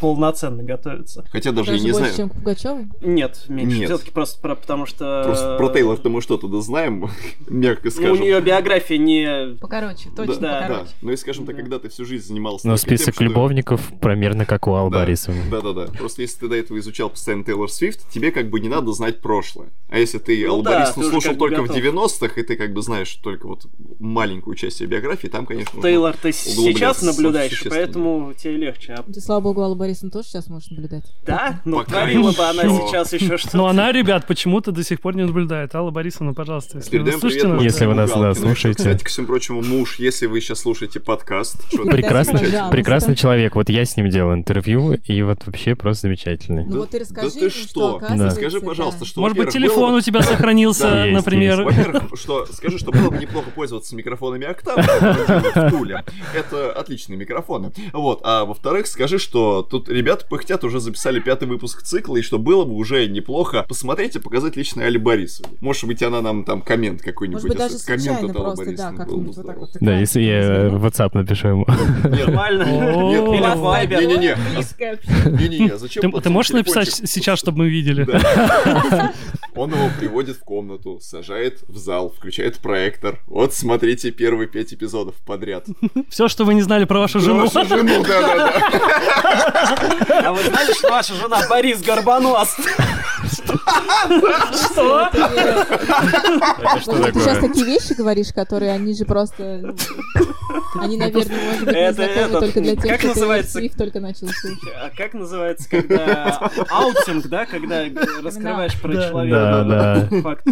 полноценно 0.00 0.62
готовиться. 0.62 1.24
Хотя 1.30 1.52
даже 1.52 1.70
Даже 1.72 1.78
я 1.78 1.84
не 1.84 1.92
больше, 1.92 1.98
знаю. 2.12 2.16
чем 2.16 2.28
к 2.30 2.34
Пугачевой? 2.34 2.86
Нет, 3.00 3.44
меньше. 3.48 3.78
Нет. 3.78 3.88
Все-таки 3.90 4.10
просто 4.10 4.40
про, 4.40 4.54
потому 4.54 4.86
что... 4.86 5.22
Просто 5.24 5.56
про 5.56 5.68
Тейлор-то 5.70 6.08
мы 6.08 6.20
что 6.22 6.36
тогда 6.36 6.60
знаем, 6.60 7.10
мягко 7.48 7.82
Ну, 7.86 7.90
скажем. 7.90 8.12
у 8.12 8.16
нее 8.16 8.40
биография 8.40 8.98
не... 8.98 9.56
Покороче, 9.56 10.08
Да, 10.16 10.24
точно 10.26 10.40
да, 10.42 10.68
да. 10.68 10.84
Ну 11.02 11.12
и 11.12 11.16
скажем 11.16 11.46
так, 11.46 11.56
Да. 11.56 11.62
когда 11.62 11.78
ты 11.78 11.88
всю 11.88 12.04
жизнь 12.04 12.26
занимался 12.28 12.66
Но 12.66 12.76
тем, 12.76 12.86
список 12.86 13.14
что- 13.14 13.24
любовников 13.24 13.80
примерно 14.00 14.44
как 14.46 14.66
у 14.66 14.70
Да. 14.72 14.88
Борисовны. 15.00 15.42
Да-да-да. 15.50 15.86
Просто 15.98 16.22
если 16.22 16.40
ты 16.40 16.48
до 16.48 16.56
этого 16.56 16.78
изучал 16.78 17.10
постоянно 17.10 17.44
Тейлор 17.44 17.70
Свифт, 17.70 18.08
тебе 18.10 18.30
как 18.32 18.48
бы 18.50 18.60
не 18.60 18.68
надо 18.68 18.92
знать 18.92 19.20
прошлое. 19.20 19.68
А 19.88 19.98
если 19.98 20.18
ты 20.18 20.44
Ну 20.46 20.52
Аллу 20.54 20.62
да, 20.62 20.78
Борисовну 20.80 21.10
слушал 21.10 21.34
только 21.36 21.62
готов. 21.62 21.76
в 21.76 21.78
90-х, 21.78 22.40
и 22.40 22.44
ты 22.44 22.56
как 22.56 22.72
бы 22.72 22.82
знаешь 22.82 23.12
только 23.16 23.46
вот 23.48 23.66
маленькую 23.98 24.54
часть 24.56 24.80
ее 24.80 24.86
биографии, 24.86 25.28
там, 25.28 25.46
конечно, 25.46 25.80
Тейлор 25.82 26.16
ты 26.16 26.32
сейчас 26.32 27.02
наблюдаешь, 27.02 27.64
поэтому 27.68 28.32
тебе 28.34 28.56
легче. 28.56 28.96
Ты, 29.12 29.20
слава 29.20 29.40
богу, 29.40 29.62
Алла 29.62 29.74
Борисовна 29.80 30.10
тоже 30.10 30.28
сейчас 30.28 30.48
можешь 30.48 30.70
наблюдать. 30.70 31.04
Да? 31.24 31.60
Ну, 31.64 31.82
творила 31.84 32.32
бы 32.32 32.44
она 32.44 32.64
сейчас 32.64 33.14
еще 33.14 33.38
что-то. 33.38 33.56
Но 33.56 33.66
она, 33.66 33.92
ребят, 33.92 34.26
почему-то 34.26 34.72
до 34.72 34.84
сих 34.84 35.00
пор 35.00 35.16
не 35.16 35.24
наблюдает. 35.24 35.74
Алла 35.74 35.90
Борисовна, 35.90 36.34
пожалуйста, 36.34 36.78
если 36.78 36.98
вы 36.98 37.04
привет 37.18 37.44
нас, 37.44 37.62
Если 37.62 37.86
вы 37.86 37.94
нас, 37.94 38.10
слушаете. 38.38 38.76
Кстати, 38.76 39.02
ко 39.02 39.08
всему 39.08 39.26
прочему, 39.26 39.62
муж, 39.62 39.98
если 39.98 40.26
вы 40.26 40.42
сейчас 40.42 40.60
слушаете 40.60 41.00
подкаст, 41.00 41.64
Прекрасный, 41.70 43.16
человек. 43.16 43.56
Вот 43.56 43.70
я 43.70 43.86
с 43.86 43.96
ним 43.96 44.10
делал 44.10 44.34
интервью, 44.34 44.92
и 44.92 45.22
вот 45.22 45.46
вообще 45.46 45.74
просто 45.74 46.02
замечательный. 46.02 46.64
Ну 46.66 46.72
Да- 46.72 46.78
вот 46.80 46.90
ты 46.90 46.98
расскажи 46.98 47.30
да 47.34 47.40
ты 47.40 47.50
что? 47.50 48.00
Скажи, 48.32 48.60
пожалуйста, 48.60 49.04
что, 49.06 49.20
Может 49.22 49.38
быть, 49.38 49.48
телефон 49.50 49.94
у 49.94 50.00
тебя 50.02 50.20
сохранился, 50.22 51.06
например. 51.06 51.62
Во-первых, 51.62 52.02
что, 52.20 52.44
скажи, 52.52 52.78
что 52.78 52.92
было 52.92 53.10
бы 53.10 53.16
неплохо 53.16 53.50
пользоваться 53.50 53.96
микрофонами 53.96 54.44
в 54.44 55.70
Туле. 55.70 56.04
Это 56.34 56.72
отличные 56.72 57.16
микрофоны. 57.16 57.72
Вот. 57.94 58.20
А 58.24 58.44
во-вторых, 58.44 58.86
скажи, 58.86 59.18
что 59.18 59.62
тут 59.70 59.88
ребята 59.88 60.26
пыхтят, 60.28 60.64
уже 60.64 60.80
записали 60.80 61.20
пятый 61.20 61.48
выпуск 61.48 61.82
цикла, 61.82 62.16
и 62.16 62.22
что 62.22 62.38
было 62.38 62.64
бы 62.64 62.74
уже 62.74 63.06
неплохо 63.06 63.64
посмотреть 63.68 64.16
и 64.16 64.18
показать 64.18 64.56
лично 64.56 64.84
Али 64.84 64.98
Борисовне. 64.98 65.56
Может 65.60 65.84
быть, 65.84 66.02
она 66.02 66.20
нам 66.20 66.44
там 66.44 66.60
коммент 66.60 67.02
какой-нибудь. 67.02 67.44
Может 67.44 67.56
быть, 67.56 67.58
даже 67.58 67.84
коммент 67.84 68.30
от 68.30 68.36
Аллы 68.36 68.54
просто, 68.56 68.76
да, 68.76 68.90
Борисовны 68.90 69.06
был 69.06 69.20
бы 69.20 69.32
вот 69.32 69.56
вот. 69.56 69.70
Да, 69.80 69.98
если 69.98 70.20
я 70.20 70.40
э, 70.40 70.68
в 70.68 70.84
WhatsApp 70.84 71.10
напишу 71.14 71.48
ему. 71.48 71.66
Нет, 72.04 72.26
Нормально. 72.26 72.64
нет. 72.64 74.00
Не-не-не. 74.00 74.36
Не-не-не, 75.38 75.78
зачем 75.78 76.12
Ты, 76.12 76.30
можешь 76.30 76.52
написать 76.52 76.88
сейчас, 76.90 77.38
чтобы 77.38 77.58
мы 77.58 77.68
видели? 77.68 78.06
Да. 79.54 79.60
Он 79.60 79.72
его 79.74 79.90
приводит 79.98 80.36
в 80.36 80.40
комнату, 80.40 80.98
сажает 81.00 81.62
в 81.68 81.76
зал, 81.76 82.10
включает 82.10 82.58
проектор. 82.58 83.20
Вот 83.26 83.54
смотрите 83.54 84.10
первые 84.10 84.48
пять 84.48 84.72
эпизодов 84.72 85.16
подряд. 85.26 85.66
Все, 86.08 86.28
что 86.28 86.44
вы 86.44 86.54
не 86.54 86.62
знали 86.62 86.84
про 86.84 87.00
вашу 87.00 87.20
жену. 87.20 87.46
Вашу 87.46 87.64
жену, 87.66 88.02
да-да-да. 88.02 88.52
А 90.24 90.32
вы 90.32 90.42
знали, 90.42 90.72
что 90.72 90.90
ваша 90.90 91.14
жена 91.14 91.40
Борис 91.48 91.82
Горбонос? 91.82 92.56
Что? 94.52 95.08
Ты 95.12 95.18
сейчас 97.20 97.38
такие 97.38 97.66
вещи 97.66 97.92
говоришь, 97.94 98.32
которые 98.34 98.72
они 98.72 98.94
же 98.94 99.04
просто... 99.04 99.74
Они, 100.74 100.96
наверное, 100.96 101.38
может 101.44 101.64
быть, 101.64 101.74
не 101.74 101.80
Это- 101.80 101.94
знакомы 101.94 102.20
это- 102.20 102.40
только 102.40 102.60
для 102.60 102.76
тех, 102.76 103.00
как 103.00 103.10
кто? 103.12 103.42
Свифт 103.42 103.76
только 103.76 104.00
начал 104.00 104.28
слушать. 104.28 104.58
А 104.76 104.90
как 104.96 105.14
называется, 105.14 105.68
когда 105.68 106.40
аутинг, 106.70 107.26
да, 107.26 107.46
когда 107.46 107.84
раскрываешь 108.22 108.80
про 108.80 108.92
человека? 108.92 110.08
Факт. 110.22 110.46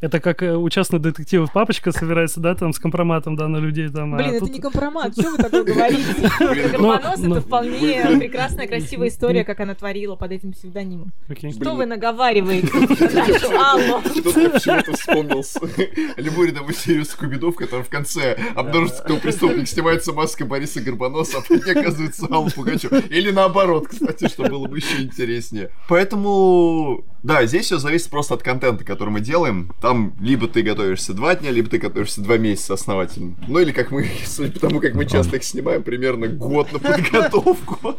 Это 0.00 0.20
как 0.20 0.42
э, 0.42 0.56
у 0.56 0.68
частных 0.68 1.02
детективов 1.02 1.52
папочка 1.52 1.92
собирается, 1.92 2.40
да, 2.40 2.54
там 2.54 2.72
с 2.72 2.78
компроматом, 2.78 3.36
да, 3.36 3.48
на 3.48 3.58
людей 3.58 3.88
там. 3.88 4.14
А 4.14 4.18
Блин, 4.18 4.34
это 4.34 4.46
не 4.46 4.60
компромат, 4.60 5.12
что 5.12 5.30
вы 5.30 5.38
такое 5.38 5.64
говорите? 5.64 6.30
Горбонос 6.70 7.20
это 7.20 7.40
вполне 7.40 8.18
прекрасная, 8.18 8.66
красивая 8.66 9.08
история, 9.08 9.44
как 9.44 9.60
она 9.60 9.74
творила 9.74 10.16
под 10.16 10.32
этим 10.32 10.52
псевдонимом. 10.52 11.12
Что 11.60 11.74
вы 11.74 11.86
наговариваете? 11.86 12.68
Кто-то 12.68 14.50
почему-то 14.50 14.92
вспомнил 14.92 15.44
любую 16.16 16.48
рядовую 16.48 16.74
серию 16.74 17.04
Скубидов, 17.04 17.56
которая 17.56 17.84
в 17.84 17.88
конце 17.88 18.34
обнаружится, 18.54 19.02
кто 19.02 19.16
преступник, 19.16 19.68
снимается 19.68 20.12
маска 20.12 20.44
Бориса 20.44 20.80
Горбоноса, 20.80 21.38
а 21.48 21.52
ней 21.52 21.72
оказывается 21.72 22.26
Алла 22.30 22.48
Пугачева. 22.48 22.98
Или 23.10 23.30
наоборот, 23.30 23.88
кстати, 23.88 24.28
что 24.28 24.44
было 24.44 24.66
бы 24.66 24.78
еще 24.78 25.02
интереснее. 25.02 25.70
Поэтому, 25.88 27.04
да, 27.22 27.44
здесь 27.46 27.66
все 27.66 27.78
зависит 27.78 28.10
просто 28.10 28.34
от 28.34 28.42
контента, 28.42 28.84
который 28.84 29.10
мы 29.10 29.20
делаем. 29.20 29.72
Там 29.80 30.14
либо 30.20 30.46
ты 30.48 30.62
готовишься 30.62 31.14
два 31.14 31.34
дня, 31.34 31.50
либо 31.50 31.68
ты 31.68 31.78
готовишься 31.78 32.20
два 32.20 32.38
месяца 32.38 32.74
основательно. 32.74 33.36
Ну 33.48 33.58
или 33.58 33.72
как 33.72 33.90
мы, 33.90 34.08
судя 34.26 34.52
по 34.52 34.60
тому, 34.60 34.80
как 34.80 34.94
мы 34.94 35.04
часто 35.06 35.36
их 35.36 35.44
снимаем, 35.44 35.82
примерно 35.82 36.28
год 36.28 36.72
на 36.72 36.78
подготовку. 36.78 37.96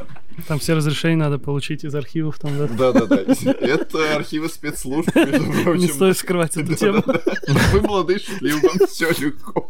Там 0.47 0.59
все 0.59 0.73
разрешения 0.73 1.17
надо 1.17 1.37
получить 1.37 1.83
из 1.83 1.93
архивов 1.93 2.39
там, 2.39 2.57
да? 2.57 2.67
Да-да-да. 2.67 3.17
Это 3.17 4.15
архивы 4.15 4.47
спецслужб, 4.47 5.13
между 5.15 5.51
прочим. 5.63 5.81
Не 5.81 5.87
стоит 5.87 6.17
скрывать 6.17 6.55
эту 6.55 6.75
тему. 6.75 7.03
Вы 7.73 7.81
молодые, 7.81 8.19
счастливы, 8.19 8.61
вам 8.61 8.87
все 8.87 9.09
легко. 9.09 9.69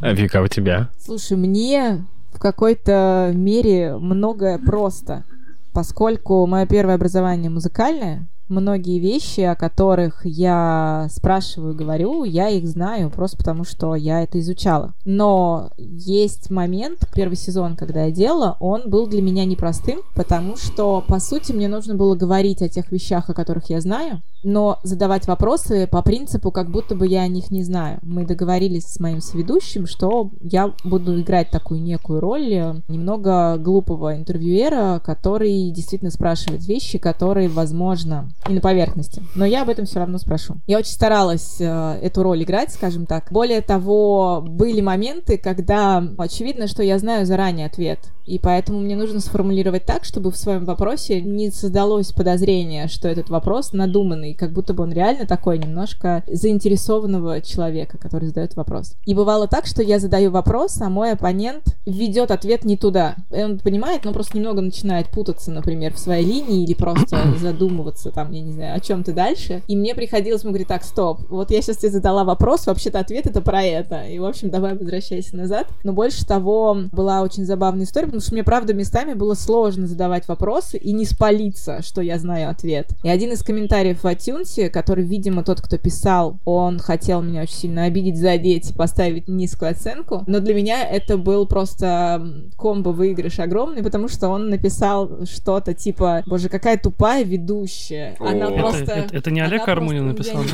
А 0.00 0.12
Вика, 0.12 0.42
у 0.42 0.46
тебя? 0.46 0.90
Слушай, 0.98 1.36
мне 1.36 2.06
в 2.32 2.38
какой-то 2.38 3.32
мере 3.34 3.96
многое 3.96 4.58
просто, 4.58 5.24
поскольку 5.72 6.46
мое 6.46 6.66
первое 6.66 6.94
образование 6.94 7.50
музыкальное, 7.50 8.28
многие 8.50 8.98
вещи, 8.98 9.40
о 9.40 9.54
которых 9.54 10.20
я 10.24 11.06
спрашиваю, 11.10 11.74
говорю, 11.74 12.24
я 12.24 12.48
их 12.48 12.66
знаю 12.66 13.10
просто 13.10 13.38
потому, 13.38 13.64
что 13.64 13.94
я 13.94 14.22
это 14.22 14.38
изучала. 14.40 14.92
Но 15.04 15.70
есть 15.78 16.50
момент, 16.50 17.08
первый 17.14 17.36
сезон, 17.36 17.76
когда 17.76 18.04
я 18.04 18.10
делала, 18.10 18.56
он 18.60 18.90
был 18.90 19.06
для 19.06 19.22
меня 19.22 19.44
непростым, 19.44 20.00
потому 20.14 20.56
что, 20.56 21.02
по 21.06 21.20
сути, 21.20 21.52
мне 21.52 21.68
нужно 21.68 21.94
было 21.94 22.14
говорить 22.14 22.60
о 22.62 22.68
тех 22.68 22.90
вещах, 22.92 23.30
о 23.30 23.34
которых 23.34 23.70
я 23.70 23.80
знаю, 23.80 24.20
но 24.42 24.78
задавать 24.82 25.26
вопросы 25.26 25.86
по 25.86 26.02
принципу, 26.02 26.50
как 26.50 26.70
будто 26.70 26.94
бы 26.94 27.06
я 27.06 27.22
о 27.22 27.28
них 27.28 27.50
не 27.50 27.62
знаю. 27.62 27.98
Мы 28.02 28.26
договорились 28.26 28.86
с 28.86 29.00
моим 29.00 29.20
сведущим, 29.20 29.86
что 29.86 30.30
я 30.40 30.72
буду 30.84 31.20
играть 31.20 31.50
такую 31.50 31.80
некую 31.82 32.20
роль 32.20 32.52
э, 32.52 32.74
немного 32.88 33.56
глупого 33.58 34.16
интервьюера, 34.16 35.00
который 35.04 35.70
действительно 35.70 36.10
спрашивает 36.10 36.66
вещи, 36.66 36.98
которые, 36.98 37.48
возможно, 37.48 38.30
и 38.48 38.52
на 38.52 38.60
поверхности. 38.60 39.22
Но 39.34 39.44
я 39.44 39.62
об 39.62 39.68
этом 39.68 39.84
все 39.84 39.98
равно 39.98 40.18
спрошу. 40.18 40.56
Я 40.66 40.78
очень 40.78 40.92
старалась 40.92 41.60
э, 41.60 41.98
эту 42.02 42.22
роль 42.22 42.42
играть, 42.42 42.72
скажем 42.72 43.06
так. 43.06 43.28
Более 43.30 43.60
того, 43.60 44.42
были 44.46 44.80
моменты, 44.80 45.36
когда 45.36 46.02
очевидно, 46.18 46.66
что 46.66 46.82
я 46.82 46.98
знаю 46.98 47.26
заранее 47.26 47.66
ответ. 47.66 48.00
И 48.30 48.38
поэтому 48.38 48.78
мне 48.78 48.94
нужно 48.94 49.18
сформулировать 49.18 49.84
так, 49.86 50.04
чтобы 50.04 50.30
в 50.30 50.36
своем 50.36 50.64
вопросе 50.64 51.20
не 51.20 51.50
создалось 51.50 52.12
подозрение, 52.12 52.86
что 52.86 53.08
этот 53.08 53.28
вопрос 53.28 53.72
надуманный, 53.72 54.34
как 54.34 54.52
будто 54.52 54.72
бы 54.72 54.84
он 54.84 54.92
реально 54.92 55.26
такой 55.26 55.58
немножко 55.58 56.22
заинтересованного 56.28 57.40
человека, 57.40 57.98
который 57.98 58.28
задает 58.28 58.54
вопрос. 58.54 58.94
И 59.04 59.14
бывало 59.14 59.48
так, 59.48 59.66
что 59.66 59.82
я 59.82 59.98
задаю 59.98 60.30
вопрос, 60.30 60.80
а 60.80 60.88
мой 60.88 61.10
оппонент 61.10 61.76
ведет 61.86 62.30
ответ 62.30 62.64
не 62.64 62.76
туда. 62.76 63.16
И 63.34 63.42
он 63.42 63.58
понимает, 63.58 64.04
но 64.04 64.12
просто 64.12 64.38
немного 64.38 64.60
начинает 64.60 65.08
путаться, 65.08 65.50
например, 65.50 65.94
в 65.94 65.98
своей 65.98 66.24
линии 66.24 66.62
или 66.62 66.74
просто 66.74 67.34
задумываться 67.40 68.12
там, 68.12 68.30
я 68.30 68.42
не 68.42 68.52
знаю, 68.52 68.76
о 68.76 68.80
чем-то 68.80 69.12
дальше. 69.12 69.62
И 69.66 69.74
мне 69.74 69.92
приходилось 69.96 70.42
ему 70.42 70.52
говорить, 70.52 70.68
так, 70.68 70.84
стоп, 70.84 71.22
вот 71.30 71.50
я 71.50 71.60
сейчас 71.62 71.78
тебе 71.78 71.90
задала 71.90 72.22
вопрос, 72.22 72.66
вообще-то 72.66 73.00
ответ 73.00 73.26
это 73.26 73.40
про 73.40 73.64
это. 73.64 74.04
И, 74.04 74.20
в 74.20 74.24
общем, 74.24 74.50
давай 74.50 74.76
возвращайся 74.76 75.36
назад. 75.36 75.66
Но 75.82 75.92
больше 75.92 76.24
того, 76.24 76.76
была 76.92 77.22
очень 77.22 77.44
забавная 77.44 77.86
история, 77.86 78.19
потому 78.20 78.26
что 78.26 78.34
мне, 78.34 78.44
правда, 78.44 78.74
местами 78.74 79.14
было 79.14 79.32
сложно 79.32 79.86
задавать 79.86 80.28
вопросы 80.28 80.76
и 80.76 80.92
не 80.92 81.06
спалиться, 81.06 81.80
что 81.80 82.02
я 82.02 82.18
знаю 82.18 82.50
ответ. 82.50 82.88
И 83.02 83.08
один 83.08 83.32
из 83.32 83.42
комментариев 83.42 84.02
в 84.02 84.06
iTunes, 84.06 84.68
который, 84.68 85.04
видимо, 85.04 85.42
тот, 85.42 85.62
кто 85.62 85.78
писал, 85.78 86.36
он 86.44 86.78
хотел 86.78 87.22
меня 87.22 87.42
очень 87.42 87.54
сильно 87.54 87.84
обидеть, 87.84 88.18
задеть, 88.18 88.74
поставить 88.76 89.26
низкую 89.26 89.70
оценку, 89.70 90.24
но 90.26 90.40
для 90.40 90.52
меня 90.52 90.86
это 90.86 91.16
был 91.16 91.46
просто 91.46 92.22
комбо-выигрыш 92.58 93.38
огромный, 93.38 93.82
потому 93.82 94.08
что 94.08 94.28
он 94.28 94.50
написал 94.50 95.24
что-то 95.24 95.72
типа, 95.72 96.22
боже, 96.26 96.50
какая 96.50 96.76
тупая 96.76 97.24
ведущая. 97.24 98.16
Она 98.20 98.50
Это- 98.50 98.58
просто... 98.58 98.84
это- 98.92 99.16
это 99.16 99.30
не 99.30 99.40
Олег 99.40 99.66
Армунин 99.66 100.08
написал? 100.08 100.42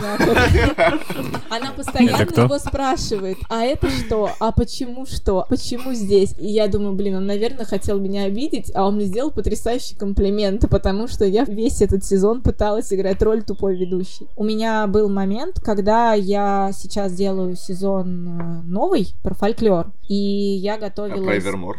Она 1.50 1.72
постоянно 1.72 2.22
Это 2.22 2.42
его 2.42 2.58
спрашивает, 2.58 3.38
а 3.48 3.62
это 3.64 3.90
что? 3.90 4.30
А 4.38 4.52
почему 4.52 5.04
что? 5.06 5.46
Почему 5.48 5.94
здесь? 5.94 6.32
И 6.38 6.46
я 6.46 6.68
думаю, 6.68 6.94
блин, 6.94 7.16
он, 7.16 7.26
наверное, 7.26 7.45
хотел 7.64 7.98
меня 7.98 8.24
обидеть, 8.24 8.70
а 8.74 8.86
он 8.86 8.96
мне 8.96 9.04
сделал 9.06 9.30
потрясающий 9.30 9.94
комплимент, 9.96 10.68
потому 10.68 11.06
что 11.08 11.24
я 11.24 11.44
весь 11.44 11.82
этот 11.82 12.04
сезон 12.04 12.42
пыталась 12.42 12.92
играть 12.92 13.22
роль 13.22 13.42
тупой 13.42 13.76
ведущей. 13.76 14.26
У 14.36 14.44
меня 14.44 14.86
был 14.86 15.08
момент, 15.08 15.60
когда 15.60 16.14
я 16.14 16.70
сейчас 16.72 17.12
делаю 17.12 17.56
сезон 17.56 18.40
э, 18.40 18.62
новый 18.66 19.14
про 19.22 19.34
фольклор, 19.34 19.92
и 20.08 20.14
я 20.14 20.74
А 20.74 20.78
про 20.78 20.88
готовилась... 20.88 21.42
Эвермор. 21.42 21.78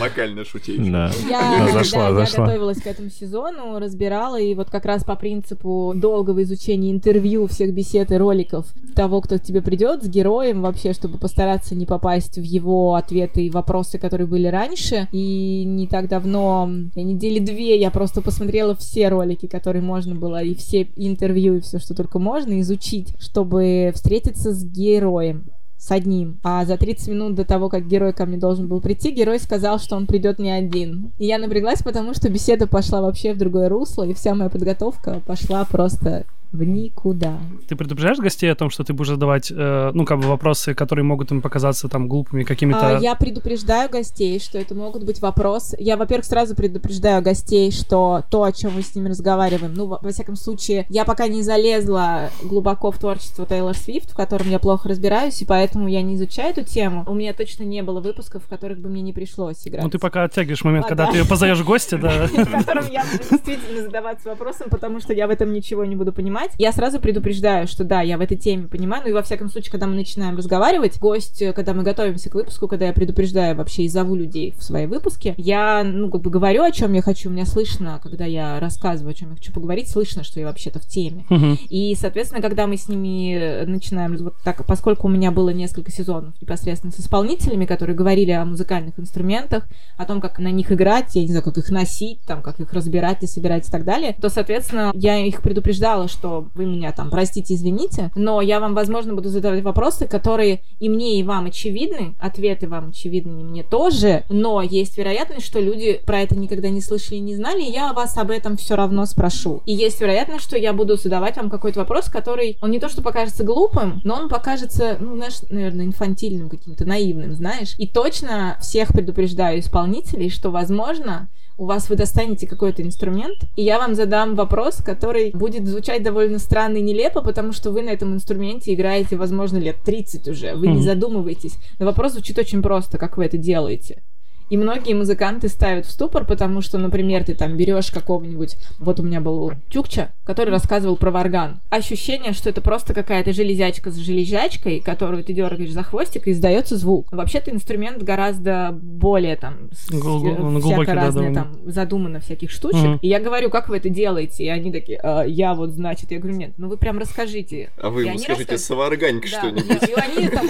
Локальная 0.00 0.44
шутейка. 0.44 0.82
Да. 0.90 1.10
Я, 1.28 1.66
Да, 1.66 1.72
зашла, 1.72 2.08
я 2.08 2.14
зашла. 2.14 2.46
готовилась 2.46 2.80
к 2.80 2.86
этому 2.86 3.10
сезону, 3.10 3.78
разбирала, 3.78 4.40
и 4.40 4.54
вот 4.54 4.70
как 4.70 4.84
раз 4.84 5.04
по 5.04 5.16
принципу 5.16 5.92
долгого 5.96 6.42
изучения 6.42 6.90
интервью, 6.90 7.46
всех 7.46 7.74
бесед 7.74 8.10
и 8.12 8.16
роликов 8.16 8.66
того, 8.94 9.20
кто 9.20 9.38
к 9.38 9.42
тебе 9.42 9.62
придет, 9.62 10.02
с 10.04 10.08
героем 10.08 10.62
вообще, 10.62 10.92
чтобы 10.92 11.18
постараться 11.18 11.74
не 11.74 11.86
попасть 11.86 12.36
в 12.36 12.42
его 12.42 12.94
ответы 12.94 13.46
и 13.46 13.50
вопросы, 13.50 13.98
которые 13.98 14.09
были 14.18 14.46
раньше. 14.46 15.08
И 15.12 15.64
не 15.64 15.86
так 15.86 16.08
давно, 16.08 16.70
недели 16.94 17.38
две, 17.38 17.78
я 17.78 17.90
просто 17.90 18.22
посмотрела 18.22 18.74
все 18.74 19.08
ролики, 19.08 19.46
которые 19.46 19.82
можно 19.82 20.14
было, 20.14 20.42
и 20.42 20.54
все 20.54 20.88
интервью, 20.96 21.56
и 21.56 21.60
все, 21.60 21.78
что 21.78 21.94
только 21.94 22.18
можно 22.18 22.60
изучить, 22.60 23.14
чтобы 23.18 23.92
встретиться 23.94 24.52
с 24.52 24.64
героем 24.64 25.44
с 25.80 25.90
одним. 25.90 26.38
А 26.42 26.64
за 26.66 26.76
30 26.76 27.08
минут 27.08 27.34
до 27.34 27.44
того, 27.44 27.70
как 27.70 27.88
герой 27.88 28.12
ко 28.12 28.26
мне 28.26 28.36
должен 28.36 28.68
был 28.68 28.80
прийти, 28.82 29.10
герой 29.10 29.38
сказал, 29.38 29.78
что 29.78 29.96
он 29.96 30.06
придет 30.06 30.38
не 30.38 30.50
один. 30.50 31.12
И 31.18 31.24
я 31.24 31.38
напряглась, 31.38 31.82
потому 31.82 32.12
что 32.12 32.28
беседа 32.28 32.66
пошла 32.66 33.00
вообще 33.00 33.32
в 33.32 33.38
другое 33.38 33.70
русло, 33.70 34.06
и 34.06 34.12
вся 34.12 34.34
моя 34.34 34.50
подготовка 34.50 35.22
пошла 35.24 35.64
просто 35.64 36.26
в 36.52 36.64
никуда. 36.64 37.38
Ты 37.68 37.76
предупреждаешь 37.76 38.18
гостей 38.18 38.50
о 38.50 38.56
том, 38.56 38.70
что 38.70 38.82
ты 38.82 38.92
будешь 38.92 39.10
задавать, 39.10 39.52
э, 39.52 39.90
ну, 39.94 40.04
как 40.04 40.18
бы 40.18 40.26
вопросы, 40.26 40.74
которые 40.74 41.04
могут 41.04 41.30
им 41.30 41.42
показаться 41.42 41.88
там 41.88 42.08
глупыми 42.08 42.42
какими-то... 42.42 42.96
А, 42.96 43.00
я 43.00 43.14
предупреждаю 43.14 43.88
гостей, 43.88 44.40
что 44.40 44.58
это 44.58 44.74
могут 44.74 45.04
быть 45.04 45.20
вопросы. 45.20 45.76
Я, 45.78 45.96
во-первых, 45.96 46.26
сразу 46.26 46.56
предупреждаю 46.56 47.22
гостей, 47.22 47.70
что 47.70 48.24
то, 48.30 48.42
о 48.42 48.52
чем 48.52 48.72
мы 48.74 48.82
с 48.82 48.94
ними 48.96 49.08
разговариваем, 49.08 49.74
ну, 49.74 49.86
во, 49.86 49.98
во 50.02 50.10
всяком 50.10 50.34
случае, 50.34 50.86
я 50.88 51.04
пока 51.04 51.28
не 51.28 51.42
залезла 51.42 52.30
глубоко 52.42 52.90
в 52.90 52.98
творчество 52.98 53.46
Тейлор 53.46 53.76
Свифт, 53.76 54.10
в 54.10 54.16
котором 54.16 54.48
я 54.48 54.58
плохо 54.58 54.88
разбираюсь, 54.88 55.40
и 55.42 55.44
поэтому 55.44 55.86
я 55.86 56.02
не 56.02 56.16
изучаю 56.16 56.50
эту 56.50 56.64
тему. 56.64 57.04
У 57.06 57.14
меня 57.14 57.32
точно 57.32 57.62
не 57.62 57.82
было 57.82 58.00
выпусков, 58.00 58.44
в 58.44 58.48
которых 58.48 58.80
бы 58.80 58.88
мне 58.88 59.02
не 59.02 59.12
пришлось 59.12 59.66
играть. 59.66 59.84
Ну, 59.84 59.90
ты 59.90 59.98
пока 59.98 60.24
оттягиваешь 60.24 60.64
момент, 60.64 60.86
А, 60.86 60.88
когда 60.88 61.06
да. 61.06 61.12
ты 61.12 61.24
позовешь 61.24 61.62
гостя, 61.62 61.96
да. 61.96 62.26
в 62.26 62.50
котором 62.50 62.90
я 62.90 63.04
буду 63.04 63.24
действительно 63.30 63.82
задаваться 63.82 64.30
вопросом, 64.30 64.68
потому 64.68 64.98
что 64.98 65.12
я 65.12 65.28
в 65.28 65.30
этом 65.30 65.52
ничего 65.52 65.84
не 65.84 65.94
буду 65.94 66.12
понимать. 66.12 66.39
Я 66.58 66.72
сразу 66.72 67.00
предупреждаю, 67.00 67.66
что 67.66 67.84
да, 67.84 68.00
я 68.00 68.18
в 68.18 68.20
этой 68.20 68.36
теме 68.36 68.68
понимаю, 68.68 69.02
ну 69.04 69.10
и 69.10 69.12
во 69.12 69.22
всяком 69.22 69.48
случае, 69.50 69.72
когда 69.72 69.86
мы 69.86 69.94
начинаем 69.94 70.36
разговаривать, 70.36 70.98
гость, 70.98 71.42
э, 71.42 71.52
когда 71.52 71.74
мы 71.74 71.82
готовимся 71.82 72.30
к 72.30 72.34
выпуску, 72.34 72.68
когда 72.68 72.86
я 72.86 72.92
предупреждаю 72.92 73.56
вообще 73.56 73.82
и 73.82 73.88
зову 73.88 74.14
людей 74.14 74.54
в 74.58 74.62
свои 74.62 74.86
выпуски, 74.86 75.34
я, 75.36 75.82
ну, 75.84 76.10
как 76.10 76.22
бы 76.22 76.30
говорю, 76.30 76.62
о 76.62 76.70
чем 76.70 76.92
я 76.92 77.02
хочу, 77.02 77.28
у 77.28 77.32
меня 77.32 77.46
слышно, 77.46 78.00
когда 78.02 78.24
я 78.24 78.60
рассказываю, 78.60 79.12
о 79.12 79.14
чем 79.14 79.30
я 79.30 79.36
хочу 79.36 79.52
поговорить, 79.52 79.88
слышно, 79.88 80.24
что 80.24 80.40
я 80.40 80.46
вообще-то 80.46 80.78
в 80.78 80.86
теме. 80.86 81.24
Мгм. 81.28 81.58
И, 81.68 81.96
соответственно, 81.98 82.42
когда 82.42 82.66
мы 82.66 82.76
с 82.76 82.88
ними 82.88 83.34
э, 83.34 83.66
начинаем, 83.66 84.16
вот 84.18 84.34
так, 84.44 84.64
поскольку 84.66 85.08
у 85.08 85.10
меня 85.10 85.30
было 85.30 85.50
несколько 85.50 85.90
сезонов 85.90 86.34
непосредственно 86.40 86.92
с 86.92 87.00
исполнителями, 87.00 87.64
которые 87.64 87.96
говорили 87.96 88.30
о 88.30 88.44
музыкальных 88.44 88.98
инструментах, 88.98 89.66
о 89.96 90.04
том, 90.04 90.20
как 90.20 90.38
на 90.38 90.50
них 90.50 90.72
играть, 90.72 91.14
я 91.14 91.22
не 91.22 91.28
знаю, 91.28 91.42
как 91.42 91.58
их 91.58 91.70
носить, 91.70 92.20
там, 92.26 92.42
как 92.42 92.60
их 92.60 92.72
разбирать 92.72 93.22
и 93.22 93.26
собирать 93.26 93.68
и 93.68 93.70
так 93.70 93.84
далее, 93.84 94.16
то, 94.20 94.28
соответственно, 94.28 94.92
я 94.94 95.18
их 95.18 95.42
предупреждала, 95.42 96.08
что 96.08 96.29
вы 96.54 96.66
меня 96.66 96.92
там, 96.92 97.10
простите, 97.10 97.54
извините, 97.54 98.10
но 98.14 98.40
я 98.40 98.60
вам, 98.60 98.74
возможно, 98.74 99.14
буду 99.14 99.28
задавать 99.28 99.62
вопросы, 99.62 100.06
которые 100.06 100.60
и 100.78 100.88
мне, 100.88 101.18
и 101.18 101.22
вам 101.22 101.46
очевидны, 101.46 102.14
ответы 102.20 102.68
вам 102.68 102.90
очевидны, 102.90 103.40
и 103.40 103.44
мне 103.44 103.62
тоже, 103.62 104.24
но 104.28 104.62
есть 104.62 104.96
вероятность, 104.96 105.46
что 105.46 105.60
люди 105.60 106.00
про 106.06 106.20
это 106.20 106.36
никогда 106.36 106.70
не 106.70 106.80
слышали 106.80 107.16
и 107.16 107.20
не 107.20 107.36
знали, 107.36 107.62
и 107.62 107.72
я 107.72 107.92
вас 107.92 108.16
об 108.16 108.30
этом 108.30 108.56
все 108.56 108.76
равно 108.76 109.06
спрошу. 109.06 109.62
И 109.66 109.72
есть 109.72 110.00
вероятность, 110.00 110.44
что 110.44 110.56
я 110.56 110.72
буду 110.72 110.96
задавать 110.96 111.36
вам 111.36 111.50
какой-то 111.50 111.80
вопрос, 111.80 112.06
который, 112.06 112.56
он 112.60 112.70
не 112.70 112.78
то 112.78 112.88
что 112.88 113.02
покажется 113.02 113.44
глупым, 113.44 114.00
но 114.04 114.14
он 114.14 114.28
покажется, 114.28 114.96
ну, 115.00 115.16
знаешь, 115.16 115.40
наверное, 115.50 115.86
инфантильным 115.86 116.48
каким-то, 116.48 116.84
наивным, 116.84 117.34
знаешь. 117.34 117.74
И 117.78 117.86
точно 117.86 118.56
всех 118.60 118.88
предупреждаю 118.88 119.60
исполнителей, 119.60 120.30
что, 120.30 120.50
возможно, 120.50 121.28
у 121.60 121.66
вас 121.66 121.90
вы 121.90 121.96
достанете 121.96 122.46
какой-то 122.46 122.82
инструмент, 122.82 123.40
и 123.54 123.62
я 123.62 123.78
вам 123.78 123.94
задам 123.94 124.34
вопрос, 124.34 124.76
который 124.76 125.30
будет 125.32 125.68
звучать 125.68 126.02
довольно 126.02 126.38
странно 126.38 126.78
и 126.78 126.80
нелепо, 126.80 127.20
потому 127.20 127.52
что 127.52 127.70
вы 127.70 127.82
на 127.82 127.90
этом 127.90 128.14
инструменте 128.14 128.72
играете, 128.72 129.16
возможно, 129.16 129.58
лет 129.58 129.76
30 129.84 130.26
уже, 130.28 130.54
вы 130.54 130.68
mm-hmm. 130.68 130.74
не 130.76 130.82
задумываетесь. 130.82 131.58
Но 131.78 131.84
вопрос 131.84 132.12
звучит 132.12 132.38
очень 132.38 132.62
просто, 132.62 132.96
как 132.96 133.18
вы 133.18 133.26
это 133.26 133.36
делаете. 133.36 134.02
И 134.50 134.56
многие 134.56 134.94
музыканты 134.94 135.48
ставят 135.48 135.86
в 135.86 135.90
ступор, 135.90 136.24
потому 136.24 136.60
что, 136.60 136.76
например, 136.78 137.24
ты 137.24 137.34
там 137.34 137.56
берешь 137.56 137.90
какого-нибудь... 137.90 138.56
Вот 138.78 139.00
у 139.00 139.02
меня 139.02 139.20
был 139.20 139.52
Тюкча, 139.70 140.10
который 140.24 140.50
рассказывал 140.50 140.96
про 140.96 141.10
варган. 141.10 141.60
Ощущение, 141.70 142.32
что 142.32 142.50
это 142.50 142.60
просто 142.60 142.92
какая-то 142.92 143.32
железячка 143.32 143.90
с 143.90 143.96
железячкой, 143.96 144.80
которую 144.80 145.24
ты 145.24 145.32
дергаешь 145.32 145.70
за 145.70 145.82
хвостик, 145.82 146.26
и 146.26 146.32
издается 146.32 146.76
звук. 146.76 147.06
Вообще-то 147.12 147.50
инструмент 147.50 148.02
гораздо 148.02 148.70
более 148.72 149.36
там... 149.36 149.70
Гл- 149.90 150.58
э, 150.58 150.60
всяко 150.60 150.94
разное 150.94 151.32
там 151.32 151.56
задумано 151.66 152.20
всяких 152.20 152.50
штучек. 152.50 152.80
Mm-hmm. 152.80 152.98
И 153.02 153.08
я 153.08 153.20
говорю, 153.20 153.50
как 153.50 153.68
вы 153.68 153.76
это 153.76 153.88
делаете? 153.88 154.44
И 154.44 154.48
они 154.48 154.72
такие, 154.72 154.98
а, 154.98 155.22
я 155.22 155.54
вот, 155.54 155.70
значит, 155.70 156.10
я 156.10 156.18
говорю, 156.18 156.36
нет, 156.36 156.52
ну 156.56 156.68
вы 156.68 156.76
прям 156.76 156.98
расскажите. 156.98 157.70
А 157.80 157.90
вы 157.90 158.04
ему 158.04 158.18
скажите, 158.18 158.52
рассказ... 158.52 158.64
саварганька 158.64 159.28
да, 159.30 159.38
что-нибудь. 159.38 159.88
И 159.88 159.94
они 159.94 160.28
там 160.28 160.46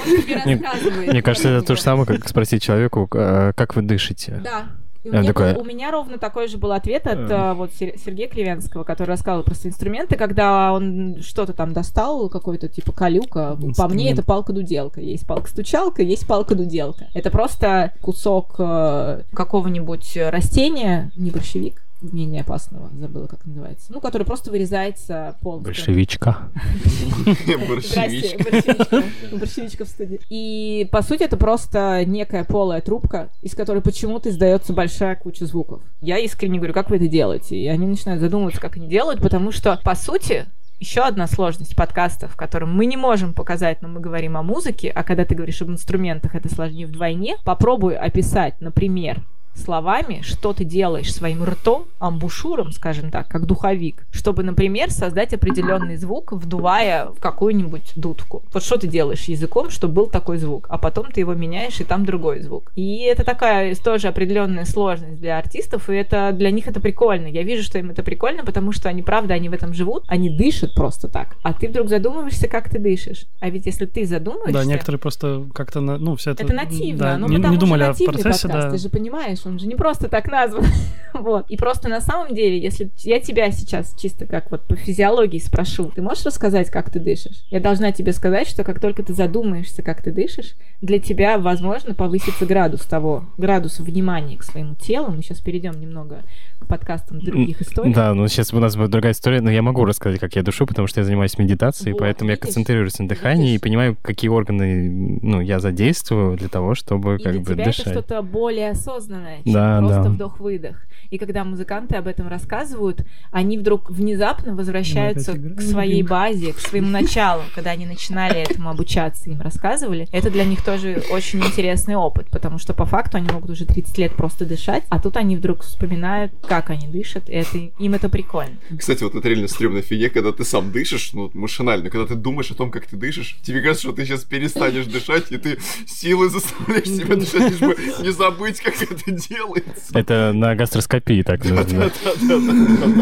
Мне 1.11 1.23
кажется, 1.23 1.51
это 1.51 1.67
то 1.67 1.77
же 1.77 1.83
самое, 1.83 2.07
как 2.07 2.29
спросить 2.29 2.63
человеку, 2.63 3.09
а, 3.13 3.53
как 3.53 3.77
вы 3.77 3.83
дышите. 3.91 4.41
Да. 4.43 4.67
И 5.03 5.09
у, 5.09 5.13
меня 5.13 5.25
такое... 5.25 5.55
был, 5.55 5.63
у 5.63 5.65
меня 5.65 5.91
ровно 5.91 6.19
такой 6.19 6.47
же 6.47 6.59
был 6.59 6.73
ответ 6.73 7.07
от 7.07 7.19
uh. 7.19 7.55
вот 7.55 7.73
Сергея 7.73 8.29
Кривенского, 8.29 8.85
который 8.85 9.09
рассказывал 9.09 9.45
просто 9.45 9.69
инструменты, 9.69 10.17
когда 10.17 10.75
он 10.75 11.23
что-то 11.23 11.55
там 11.55 11.73
достал, 11.73 12.29
какой-то 12.29 12.69
типа 12.69 12.93
калюка. 12.93 13.53
Инструмент. 13.55 13.77
По 13.79 13.89
мне 13.89 14.13
это 14.13 14.23
палка-дуделка. 14.23 15.01
Есть 15.01 15.27
палка-стучалка, 15.27 16.03
есть 16.03 16.27
палка-дуделка. 16.27 17.07
Это 17.15 17.31
просто 17.31 17.95
кусок 18.03 18.57
э, 18.59 19.23
какого-нибудь 19.33 20.19
растения, 20.19 21.11
не 21.17 21.31
борщевик, 21.31 21.83
менее 22.03 22.43
опасного, 22.43 22.91
забыла, 22.99 23.27
как 23.27 23.45
называется. 23.47 23.93
Ну, 23.93 24.01
который 24.01 24.25
просто 24.25 24.51
вырезается 24.51 25.37
полностью. 25.43 25.87
Большевичка. 25.87 26.39
Борщевичка. 27.69 29.03
Борщевичка 29.37 29.85
в 29.85 29.89
студии. 29.89 30.21
И, 30.29 30.89
по 30.91 31.03
сути, 31.03 31.25
это 31.25 31.37
просто 31.37 32.05
некая 32.07 32.45
полая 32.45 32.81
трубка, 32.81 33.31
из 33.43 33.55
которой 33.55 33.83
почему-то 33.83 34.31
издается 34.31 34.73
большая 34.73 35.17
куча 35.17 35.47
звуков. 35.47 35.83
Я 36.01 36.19
искренне 36.19 36.59
говорю, 36.59 36.75
как 36.75 36.91
вы 36.91 36.97
это 36.97 37.09
делаете? 37.09 37.57
И 37.57 37.67
они 37.67 37.87
начинают 37.87 38.21
задумываться, 38.21 38.61
как 38.61 38.77
они 38.77 38.89
делают, 38.89 39.21
потому 39.21 39.53
что, 39.53 39.81
по 39.85 39.95
сути, 39.95 40.47
еще 40.81 41.03
одна 41.03 41.27
сложность 41.27 41.77
подкастов, 41.77 42.33
в 42.33 42.37
котором 42.37 42.75
мы 42.75 42.87
не 42.87 42.97
можем 42.97 43.35
показать, 43.35 43.83
но 43.83 43.89
мы 43.89 44.01
говорим 44.01 44.37
о 44.39 44.43
музыке, 44.43 44.89
а 44.89 45.05
когда 45.05 45.27
ты 45.27 45.35
говоришь 45.35 45.61
об 45.61 45.69
инструментах, 45.69 46.35
это 46.35 46.53
сложнее 46.53 46.87
вдвойне. 46.87 47.37
Попробуй 47.45 47.97
описать, 47.97 48.61
например, 48.61 49.23
словами, 49.55 50.21
что 50.23 50.53
ты 50.53 50.65
делаешь 50.65 51.13
своим 51.13 51.45
ртом, 51.45 51.85
амбушюром, 51.99 52.73
скажем 52.73 53.11
так, 53.11 53.29
как 53.29 53.47
духовик, 53.47 54.07
чтобы, 54.11 54.43
например, 54.43 54.91
создать 54.91 55.35
определенный 55.35 55.97
звук, 55.97 56.33
вдувая 56.33 57.07
в 57.07 57.21
какую-нибудь 57.21 57.93
дудку. 57.97 58.43
Вот 58.53 58.63
что 58.63 58.79
ты 58.79 58.87
делаешь 58.87 59.25
языком, 59.25 59.71
чтобы 59.71 59.95
был 59.95 60.07
такой 60.07 60.39
звук, 60.39 60.67
а 60.69 60.79
потом 60.79 61.11
ты 61.11 61.21
его 61.21 61.35
меняешь, 61.35 61.81
и 61.81 61.85
там 61.85 62.05
другой 62.05 62.41
звук. 62.41 62.73
И 62.77 63.01
это 63.01 63.25
такая 63.25 63.75
тоже 63.75 64.09
определенная 64.09 64.65
сложность 64.65 65.21
для 65.21 65.39
артистов, 65.39 65.91
и 65.91 65.95
это 65.95 66.33
для 66.33 66.51
них 66.51 66.67
это 66.67 66.81
прикольно. 66.81 67.27
Я 67.27 67.43
вижу, 67.43 67.63
что 67.63 67.79
им 67.79 67.91
это 67.91 68.03
прикольно, 68.03 68.45
потому 68.45 68.73
что 68.73 68.89
они, 68.89 69.03
правда, 69.03 69.35
они 69.35 69.49
в 69.49 69.53
этом 69.53 69.75
живут, 69.75 70.05
они 70.09 70.31
дышат 70.31 70.75
просто 70.75 71.09
так. 71.09 71.37
А 71.43 71.53
ты 71.53 71.69
вдруг 71.69 71.89
задумываешься, 71.89 72.49
как 72.49 72.69
ты 72.69 72.79
дышишь. 72.79 73.27
А 73.41 73.51
ведь 73.51 73.67
если 73.67 73.87
ты 73.87 74.07
задумаешься... 74.07 74.53
Да, 74.53 74.65
некоторые 74.65 74.99
просто 74.99 75.47
как-то, 75.55 75.81
ну, 75.81 76.17
все 76.17 76.33
это... 76.33 76.45
Это 76.45 76.55
нативно, 76.55 76.99
да, 76.99 77.19
ну, 77.19 77.29
не, 77.29 77.37
не 77.37 77.57
думали 77.57 77.83
о 77.83 77.87
процессе, 77.87 78.07
подкаст, 78.07 78.47
да. 78.47 78.71
ты 78.71 78.79
же 78.79 78.89
понимаешь, 78.89 79.40
он 79.47 79.59
же 79.59 79.67
не 79.67 79.75
просто 79.75 80.09
так 80.09 80.31
назван. 80.31 80.65
вот. 81.15 81.47
И 81.49 81.57
просто 81.57 81.89
на 81.89 82.01
самом 82.01 82.35
деле, 82.35 82.59
если 82.59 82.91
я 82.99 83.21
тебя 83.21 83.51
сейчас 83.51 83.95
чисто 84.01 84.27
как 84.27 84.51
вот 84.51 84.63
по 84.63 84.77
физиологии 84.77 85.39
спрошу, 85.39 85.91
ты 85.95 86.03
можешь 86.03 86.25
рассказать, 86.25 86.71
как 86.71 86.91
ты 86.91 87.01
дышишь? 87.01 87.45
Я 87.51 87.61
должна 87.61 87.93
тебе 87.93 88.13
сказать, 88.13 88.49
что 88.49 88.65
как 88.65 88.81
только 88.81 89.03
ты 89.03 89.15
задумаешься, 89.15 89.83
как 89.83 90.03
ты 90.03 90.11
дышишь, 90.13 90.55
для 90.81 90.99
тебя, 90.99 91.39
возможно, 91.39 91.95
повысится 91.95 92.47
градус 92.47 92.83
того, 92.83 93.25
градус 93.37 93.81
внимания 93.81 94.37
к 94.37 94.43
своему 94.43 94.75
телу. 94.75 95.11
Мы 95.11 95.23
сейчас 95.23 95.41
перейдем 95.41 95.81
немного 95.81 96.23
к 96.59 96.67
подкастам 96.67 97.21
других 97.21 97.61
историй. 97.61 97.93
Да, 97.93 98.15
ну 98.15 98.29
сейчас 98.29 98.53
у 98.53 98.59
нас 98.59 98.77
будет 98.77 98.91
другая 98.91 99.13
история, 99.13 99.41
но 99.41 99.51
я 99.51 99.63
могу 99.63 99.85
рассказать, 99.85 100.21
как 100.21 100.37
я 100.37 100.43
душу, 100.43 100.67
потому 100.67 100.87
что 100.87 101.01
я 101.01 101.05
занимаюсь 101.05 101.39
медитацией, 101.39 101.93
вот, 101.93 102.01
поэтому 102.01 102.31
видишь? 102.31 102.41
я 102.41 102.47
концентрируюсь 102.47 102.99
на 102.99 103.09
дыхании 103.09 103.47
видишь? 103.49 103.57
и 103.57 103.63
понимаю, 103.63 103.97
какие 104.01 104.31
органы 104.31 105.19
ну, 105.23 105.41
я 105.41 105.61
задействую 105.61 106.37
для 106.37 106.49
того, 106.49 106.75
чтобы 106.75 107.17
и 107.17 107.23
как 107.23 107.33
для 107.33 107.41
бы 107.41 107.55
тебя 107.55 107.65
дышать. 107.65 107.87
это 107.87 108.01
что-то 108.01 108.23
более 108.23 108.71
осознанное, 108.71 109.30
чем 109.45 109.53
да, 109.53 109.79
просто 109.79 110.03
да. 110.03 110.11
вдох-выдох. 110.11 110.77
И 111.11 111.19
когда 111.19 111.45
музыканты 111.45 111.97
об 111.97 112.07
этом 112.07 112.29
рассказывают, 112.29 113.05
они 113.33 113.59
вдруг 113.59 113.91
внезапно 113.91 114.55
возвращаются 114.55 115.35
к 115.35 115.61
своей 115.61 116.03
базе, 116.03 116.53
к 116.53 116.59
своему 116.59 116.89
началу, 116.89 117.43
когда 117.55 117.71
они 117.71 117.85
начинали 117.85 118.41
этому 118.41 118.71
обучаться, 118.71 119.29
им 119.29 119.41
рассказывали. 119.41 120.07
Это 120.13 120.31
для 120.31 120.45
них 120.45 120.65
тоже 120.65 121.03
очень 121.11 121.41
интересный 121.41 121.97
опыт, 121.97 122.29
потому 122.31 122.59
что 122.59 122.75
по 122.75 122.85
факту 122.85 123.17
они 123.17 123.29
могут 123.33 123.51
уже 123.51 123.65
30 123.65 123.99
лет 123.99 124.13
просто 124.15 124.45
дышать, 124.45 124.85
а 124.89 125.01
тут 125.01 125.17
они 125.17 125.37
вдруг 125.37 125.63
вспоминают, 125.63 126.33
как 126.47 126.71
они 126.71 126.87
дышат, 126.87 127.29
и 127.29 127.33
это, 127.33 127.59
им 127.59 127.95
это 127.95 128.09
прикольно. 128.09 128.57
Кстати, 128.79 129.03
вот 129.03 129.15
это 129.15 129.29
реально 129.29 129.49
стрёмная 129.49 129.83
фигня, 129.83 130.11
когда 130.11 130.33
ты 130.33 130.45
сам 130.45 130.71
дышишь, 130.71 131.13
ну, 131.13 131.31
машинально, 131.35 131.91
когда 131.91 132.07
ты 132.07 132.15
думаешь 132.15 132.51
о 132.51 132.55
том, 132.55 132.71
как 132.71 132.87
ты 132.87 132.97
дышишь, 132.97 133.39
тебе 133.43 133.61
кажется, 133.61 133.89
что 133.89 133.93
ты 133.93 134.05
сейчас 134.05 134.25
перестанешь 134.25 134.87
дышать, 134.87 135.33
и 135.33 135.39
ты 135.39 135.59
силой 135.87 136.29
заставляешь 136.29 136.87
себя 136.87 137.17
дышать, 137.17 137.51
лишь 137.51 137.61
бы 137.61 137.77
не 138.03 138.11
забыть, 138.11 138.61
как 138.61 138.81
это 138.81 138.95
делается. 139.29 139.99
Это 139.99 140.33
на 140.35 140.55
гастроскопии 140.55 141.23
так 141.23 141.45
нужно. 141.45 141.91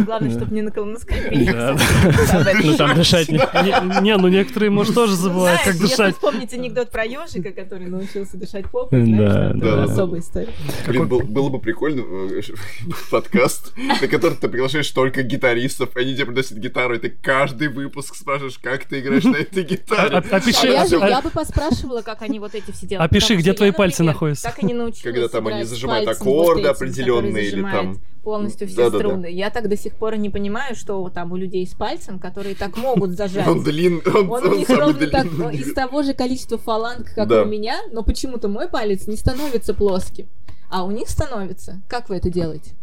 Главное, 0.04 0.30
чтобы 0.30 0.54
не 0.54 0.62
на 0.62 0.70
колоноскопии. 0.70 2.64
Ну, 2.64 2.76
там 2.76 2.94
дышать 2.94 3.28
не... 3.28 4.16
Ну, 4.18 4.28
некоторые, 4.28 4.70
может, 4.70 4.94
тоже 4.94 5.14
забывают, 5.14 5.60
как 5.62 5.78
дышать. 5.78 5.98
Если 5.98 6.12
вспомнить 6.12 6.52
анекдот 6.52 6.90
про 6.90 7.04
ежика, 7.04 7.52
который 7.52 7.86
научился 7.86 8.36
дышать 8.36 8.66
попой, 8.70 9.04
знаешь, 9.04 9.56
это 9.56 9.84
особая 9.84 10.20
история. 10.20 10.52
Было 10.88 11.48
бы 11.48 11.60
прикольно 11.60 12.02
э, 12.30 12.40
подкаст, 13.10 13.72
на 13.76 14.08
который 14.08 14.36
ты 14.36 14.48
приглашаешь 14.48 14.90
только 14.90 15.22
гитаристов, 15.22 15.96
они 15.96 16.14
тебе 16.14 16.26
приносят 16.26 16.58
гитару, 16.58 16.94
и 16.94 16.98
ты 16.98 17.10
каждый 17.10 17.68
выпуск 17.68 18.14
спрашиваешь, 18.14 18.58
как 18.58 18.84
ты 18.84 19.00
играешь 19.00 19.24
на 19.24 19.36
этой 19.36 19.62
гитаре. 19.62 20.16
Опиши. 20.16 20.68
А 20.68 21.08
я 21.08 21.20
бы 21.20 21.30
поспрашивала, 21.30 22.02
как 22.02 22.22
они 22.22 22.38
вот 22.38 22.54
эти 22.54 22.70
все 22.72 22.86
делают. 22.86 23.10
Опиши, 23.10 23.36
где 23.36 23.52
твои 23.52 23.70
пальцы 23.70 24.02
находятся. 24.02 24.48
Как 24.48 24.62
они 24.62 24.74
научились 24.74 25.02
Когда 25.02 25.28
там 25.28 25.46
они 25.46 25.64
зажимают 25.64 26.07
аккорды 26.10 26.68
определенные 26.68 27.48
или 27.48 27.62
там 27.62 28.00
полностью 28.22 28.68
все 28.68 28.90
да, 28.90 28.98
струны. 28.98 29.16
Да, 29.16 29.22
да. 29.22 29.28
Я 29.28 29.50
так 29.50 29.68
до 29.68 29.76
сих 29.76 29.94
пор 29.94 30.16
не 30.16 30.28
понимаю, 30.28 30.74
что 30.74 31.08
там 31.08 31.32
у 31.32 31.36
людей 31.36 31.66
с 31.66 31.72
пальцем, 31.72 32.18
которые 32.18 32.54
так 32.54 32.76
могут 32.76 33.12
зажать. 33.12 33.48
Он 33.48 33.62
длин, 33.62 34.02
он, 34.04 34.30
он, 34.30 34.44
он 34.44 34.52
у 34.52 34.56
них 34.56 34.68
ровно 34.68 35.06
так, 35.06 35.26
из 35.54 35.72
того 35.72 36.02
же 36.02 36.12
количества 36.12 36.58
фаланг, 36.58 37.10
как 37.14 37.26
да. 37.26 37.42
у 37.42 37.46
меня, 37.46 37.80
но 37.90 38.02
почему-то 38.02 38.48
мой 38.48 38.68
палец 38.68 39.06
не 39.06 39.16
становится 39.16 39.72
плоским, 39.72 40.26
а 40.70 40.84
у 40.84 40.90
них 40.90 41.08
становится. 41.08 41.80
Как 41.88 42.10
вы 42.10 42.16
это 42.16 42.28
делаете? 42.28 42.74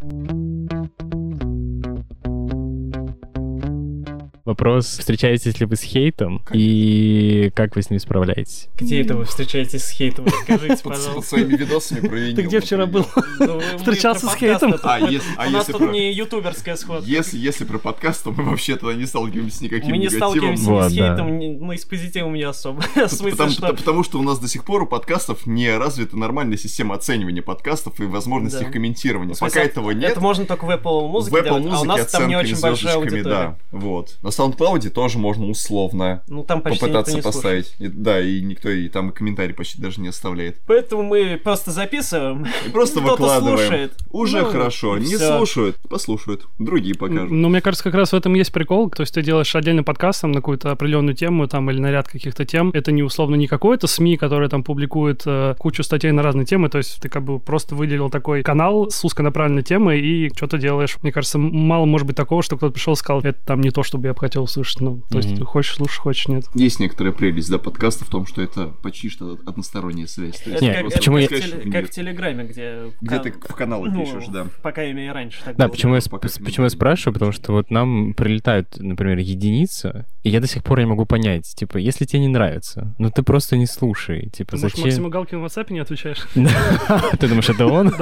Вопрос, 4.46 4.86
встречаетесь 4.86 5.60
ли 5.60 5.66
вы 5.66 5.76
с 5.76 5.82
хейтом 5.82 6.44
и 6.54 7.52
как 7.56 7.76
вы 7.76 7.82
с 7.82 7.90
ним 7.90 8.00
справляетесь? 8.00 8.70
Где 8.78 9.02
это 9.02 9.16
вы 9.16 9.26
встречаетесь 9.26 9.84
с 9.84 9.90
хейтом? 9.90 10.28
Расскажите, 10.28 10.84
пожалуйста. 10.84 11.30
своими 11.30 11.56
видосами 11.56 12.08
про 12.08 12.16
Ты 12.16 12.44
где 12.44 12.60
вчера 12.60 12.86
был? 12.86 13.08
Ну, 13.40 13.60
Встречался 13.80 14.28
с 14.28 14.36
хейтом? 14.36 14.76
А, 14.84 15.00
если, 15.00 15.28
а 15.38 15.48
У 15.48 15.50
нас 15.50 15.66
тут 15.66 15.92
не 15.92 16.14
ютуберская 16.14 16.76
сходка. 16.76 17.10
Если, 17.10 17.64
про 17.64 17.80
подкаст, 17.80 18.24
то 18.24 18.32
мы 18.32 18.44
вообще 18.44 18.76
тогда 18.76 18.94
не 18.94 19.08
сталкиваемся 19.08 19.58
с 19.58 19.62
никаким 19.62 19.90
Мы 19.90 19.98
не 19.98 20.10
сталкиваемся 20.10 20.90
с 20.90 20.94
хейтом, 20.94 21.40
но 21.40 21.74
и 21.74 21.78
с 21.78 21.86
позитивом 21.86 22.36
не 22.36 22.44
особо. 22.44 22.84
Потому 22.96 24.04
что 24.04 24.20
у 24.20 24.22
нас 24.22 24.38
до 24.38 24.48
сих 24.48 24.64
пор 24.64 24.84
у 24.84 24.86
подкастов 24.86 25.48
не 25.48 25.76
развита 25.76 26.18
нормальная 26.18 26.58
система 26.58 26.94
оценивания 26.94 27.42
подкастов 27.42 28.00
и 28.00 28.04
возможности 28.04 28.62
их 28.62 28.72
комментирования. 28.72 29.34
Пока 29.40 29.62
этого 29.62 29.90
нет. 29.90 30.12
Это 30.12 30.22
можно 30.22 30.46
только 30.46 30.66
в 30.66 30.70
Apple 30.70 31.08
музыке 31.08 31.42
делать, 31.42 31.66
а 31.66 31.82
у 31.82 31.84
нас 31.84 32.06
там 32.12 32.28
не 32.28 32.36
очень 32.36 32.62
большая 32.62 32.98
аудитория. 32.98 33.24
Да, 33.24 33.58
вот. 33.72 34.20
SoundCloud 34.38 34.90
тоже 34.90 35.18
можно 35.18 35.48
условно 35.48 36.24
ну, 36.28 36.44
там 36.44 36.62
попытаться 36.62 37.18
поставить. 37.20 37.74
И, 37.80 37.88
да, 37.88 38.20
и 38.20 38.42
никто 38.42 38.70
и 38.70 38.90
там 38.90 39.12
комментарий 39.12 39.54
почти 39.54 39.82
даже 39.82 40.02
не 40.02 40.10
оставляет. 40.10 40.58
Поэтому 40.68 41.04
мы 41.04 41.40
просто 41.42 41.72
записываем. 41.72 42.46
И 42.66 42.70
просто 42.70 43.00
выкладываем. 43.02 43.58
Слушает. 43.58 43.94
Уже 44.12 44.42
ну, 44.42 44.52
хорошо. 44.52 44.98
Не 44.98 45.16
все. 45.16 45.38
слушают, 45.38 45.78
послушают. 45.90 46.46
Другие 46.60 46.96
покажут. 46.96 47.32
Ну, 47.32 47.50
мне 47.50 47.62
кажется, 47.62 47.84
как 47.84 47.96
раз 47.96 48.12
в 48.12 48.16
этом 48.16 48.34
есть 48.34 48.52
прикол. 48.52 48.90
То 48.90 49.02
есть 49.02 49.14
ты 49.14 49.22
делаешь 49.22 49.56
отдельный 49.56 49.84
подкаст 49.84 50.22
там, 50.22 50.32
на 50.32 50.42
какую-то 50.42 50.72
определенную 50.72 51.16
тему 51.16 51.48
там 51.48 51.70
или 51.72 51.80
на 51.80 51.92
ряд 51.92 52.08
каких-то 52.08 52.46
тем. 52.46 52.72
Это 52.72 52.92
не 52.92 53.04
условно 53.04 53.36
не 53.36 53.48
какой-то 53.48 53.88
СМИ, 53.88 54.18
который 54.18 54.50
там 54.50 54.64
публикует 54.64 55.24
э, 55.26 55.56
кучу 55.58 55.84
статей 55.84 56.12
на 56.12 56.24
разные 56.24 56.46
темы. 56.46 56.70
То 56.70 56.78
есть 56.78 57.02
ты 57.02 57.10
как 57.10 57.24
бы 57.24 57.40
просто 57.40 57.76
выделил 57.76 58.10
такой 58.10 58.44
канал 58.44 58.90
с 58.90 59.04
узконаправленной 59.04 59.64
темой 59.64 60.02
и 60.02 60.30
что-то 60.36 60.58
делаешь. 60.58 60.98
Мне 61.02 61.12
кажется, 61.12 61.38
мало 61.38 61.86
может 61.86 62.08
быть 62.08 62.16
такого, 62.16 62.44
что 62.44 62.58
кто-то 62.58 62.74
пришел 62.74 62.94
и 62.94 62.98
сказал, 62.98 63.22
это 63.22 63.40
там 63.46 63.62
не 63.62 63.72
то, 63.72 63.84
чтобы 63.84 64.08
я 64.08 64.14
бы 64.14 64.25
хотел 64.26 64.44
услышать. 64.44 64.82
Ну, 64.82 65.02
то 65.10 65.18
есть, 65.20 65.40
хочешь 65.44 65.76
слушать, 65.76 66.00
хочешь 66.00 66.28
нет. 66.28 66.46
Есть 66.56 66.80
некоторая 66.80 67.14
прелесть, 67.14 67.50
да, 67.52 67.58
подкаста 67.60 68.06
в 68.06 68.10
том, 68.10 68.26
что 68.26 68.42
это 68.42 68.68
почти 68.82 69.10
что 69.10 69.38
односторонняя 69.46 70.08
связь. 70.08 70.42
Это 70.46 70.64
Нет, 70.64 70.78
как, 70.84 70.94
почему 70.94 71.18
как, 71.18 71.32
я- 71.32 71.38
в 71.38 71.42
теле- 71.42 71.72
как 71.72 71.86
в 71.86 71.90
Телеграме, 71.92 72.44
где... 72.46 72.92
Где 73.02 73.16
кан- 73.16 73.24
ты 73.24 73.32
в 73.32 73.56
каналы 73.56 73.90
ну, 73.92 74.04
пишешь, 74.04 74.28
да. 74.30 74.48
Пока 74.64 74.84
ими 74.84 75.06
и 75.06 75.10
раньше 75.10 75.44
так 75.44 75.56
Да, 75.58 75.66
было. 75.66 75.72
почему 75.74 75.94
я, 75.94 76.00
сп- 76.00 76.10
пока 76.10 76.28
это 76.28 76.40
не 76.40 76.46
почему 76.46 76.64
я 76.66 76.70
спрашиваю, 76.70 77.14
потому 77.14 77.32
что 77.32 77.52
вот 77.52 77.70
нам 77.72 78.14
прилетают, 78.14 78.78
например, 78.78 79.20
единицы, 79.20 80.06
и 80.24 80.30
я 80.30 80.40
до 80.42 80.48
сих 80.48 80.64
пор 80.64 80.80
не 80.80 80.86
могу 80.88 81.06
понять, 81.06 81.46
типа, 81.56 81.78
если 81.78 82.06
тебе 82.06 82.22
не 82.22 82.28
нравится, 82.30 82.96
ну 82.98 83.12
ты 83.12 83.22
просто 83.24 83.58
не 83.58 83.68
слушай, 83.68 84.30
типа, 84.30 84.52
Ты, 84.56 84.62
может, 84.64 84.72
зачем... 84.78 84.86
Максиму 84.88 85.10
Галкину 85.10 85.42
в 85.42 85.46
WhatsApp 85.46 85.72
не 85.72 85.80
отвечаешь? 85.80 86.26
Ты 86.34 87.28
думаешь, 87.28 87.50
это 87.50 87.66
он? 87.68 87.94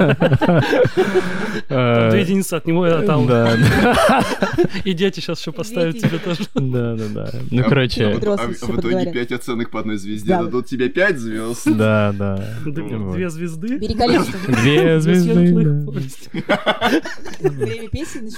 Э, 1.68 2.10
Две 2.10 2.20
единицы 2.22 2.54
от 2.54 2.66
него 2.66 2.86
и 2.86 2.90
от 2.90 3.08
Аллы. 3.08 3.26
Да, 3.28 3.56
И 4.84 4.92
дети 4.92 5.20
сейчас 5.20 5.40
еще 5.40 5.52
поставят 5.52 5.94
Дети. 5.94 6.06
Тебе 6.18 6.34
тоже. 6.34 6.48
да, 6.54 6.96
да, 6.96 7.08
да. 7.08 7.30
Ну, 7.50 7.62
А- 7.62 7.68
короче, 7.68 8.04
а, 8.06 8.10
а 8.16 8.46
в 8.48 8.52
итоге 8.52 8.72
подговорят. 8.72 9.12
5 9.12 9.32
оценок 9.32 9.70
по 9.70 9.80
одной 9.80 9.96
звезде 9.96 10.28
Да. 10.30 10.42
дадут 10.44 10.66
тебе 10.66 10.88
5 10.88 11.18
звезд. 11.18 11.66
да, 11.76 12.12
да. 12.16 12.48
Две 12.64 13.30
звезды. 13.30 13.78
Бери 13.78 13.94
количество. 13.94 14.52
Две 14.62 15.00
звезды. 15.00 15.54
Время 17.40 17.88
песен. 17.88 18.28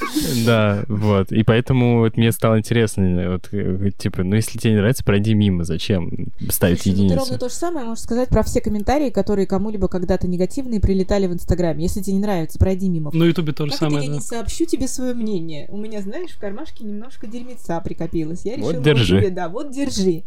Да, 0.44 0.84
вот. 0.88 1.32
И 1.32 1.42
поэтому 1.42 1.98
вот 2.00 2.16
мне 2.16 2.32
стало 2.32 2.58
интересно, 2.58 3.30
вот, 3.32 3.48
э, 3.52 3.90
типа, 3.96 4.22
ну, 4.22 4.36
если 4.36 4.58
тебе 4.58 4.72
не 4.72 4.78
нравится, 4.78 5.04
пройди 5.04 5.34
мимо, 5.34 5.64
зачем 5.64 6.10
ставить 6.50 6.82
Слушай, 6.82 6.96
ну 7.02 7.08
ты 7.08 7.14
ровно 7.14 7.22
единицу? 7.24 7.38
то 7.38 7.48
же 7.48 7.54
самое 7.54 7.86
можешь 7.86 8.04
сказать 8.04 8.28
про 8.28 8.42
все 8.42 8.60
комментарии, 8.60 9.10
которые 9.10 9.46
кому-либо 9.46 9.88
когда-то 9.88 10.26
негативные 10.28 10.80
прилетали 10.80 11.26
в 11.26 11.32
Инстаграме. 11.32 11.82
Если 11.82 12.00
тебе 12.02 12.14
не 12.16 12.22
нравится, 12.22 12.58
пройди 12.58 12.88
мимо. 12.88 13.10
На 13.12 13.24
Ютубе 13.24 13.52
то 13.52 13.64
же 13.66 13.72
Как 13.72 13.82
это 13.82 13.90
самое, 13.90 14.04
я 14.06 14.10
да. 14.10 14.16
не 14.16 14.22
сообщу 14.22 14.64
тебе 14.66 14.88
свое 14.88 15.14
мнение? 15.14 15.66
У 15.70 15.76
меня, 15.76 16.00
знаешь, 16.02 16.30
в 16.30 16.38
кармашке 16.38 16.84
немножко 16.84 17.26
дерьмеца 17.66 17.80
прикопилось. 17.80 18.44
Я 18.44 18.56
Вот 18.56 18.68
решила 18.70 18.82
держи. 18.84 19.18
тебе, 19.20 19.30
да, 19.30 19.48
вот 19.48 19.70
держи. 19.70 20.22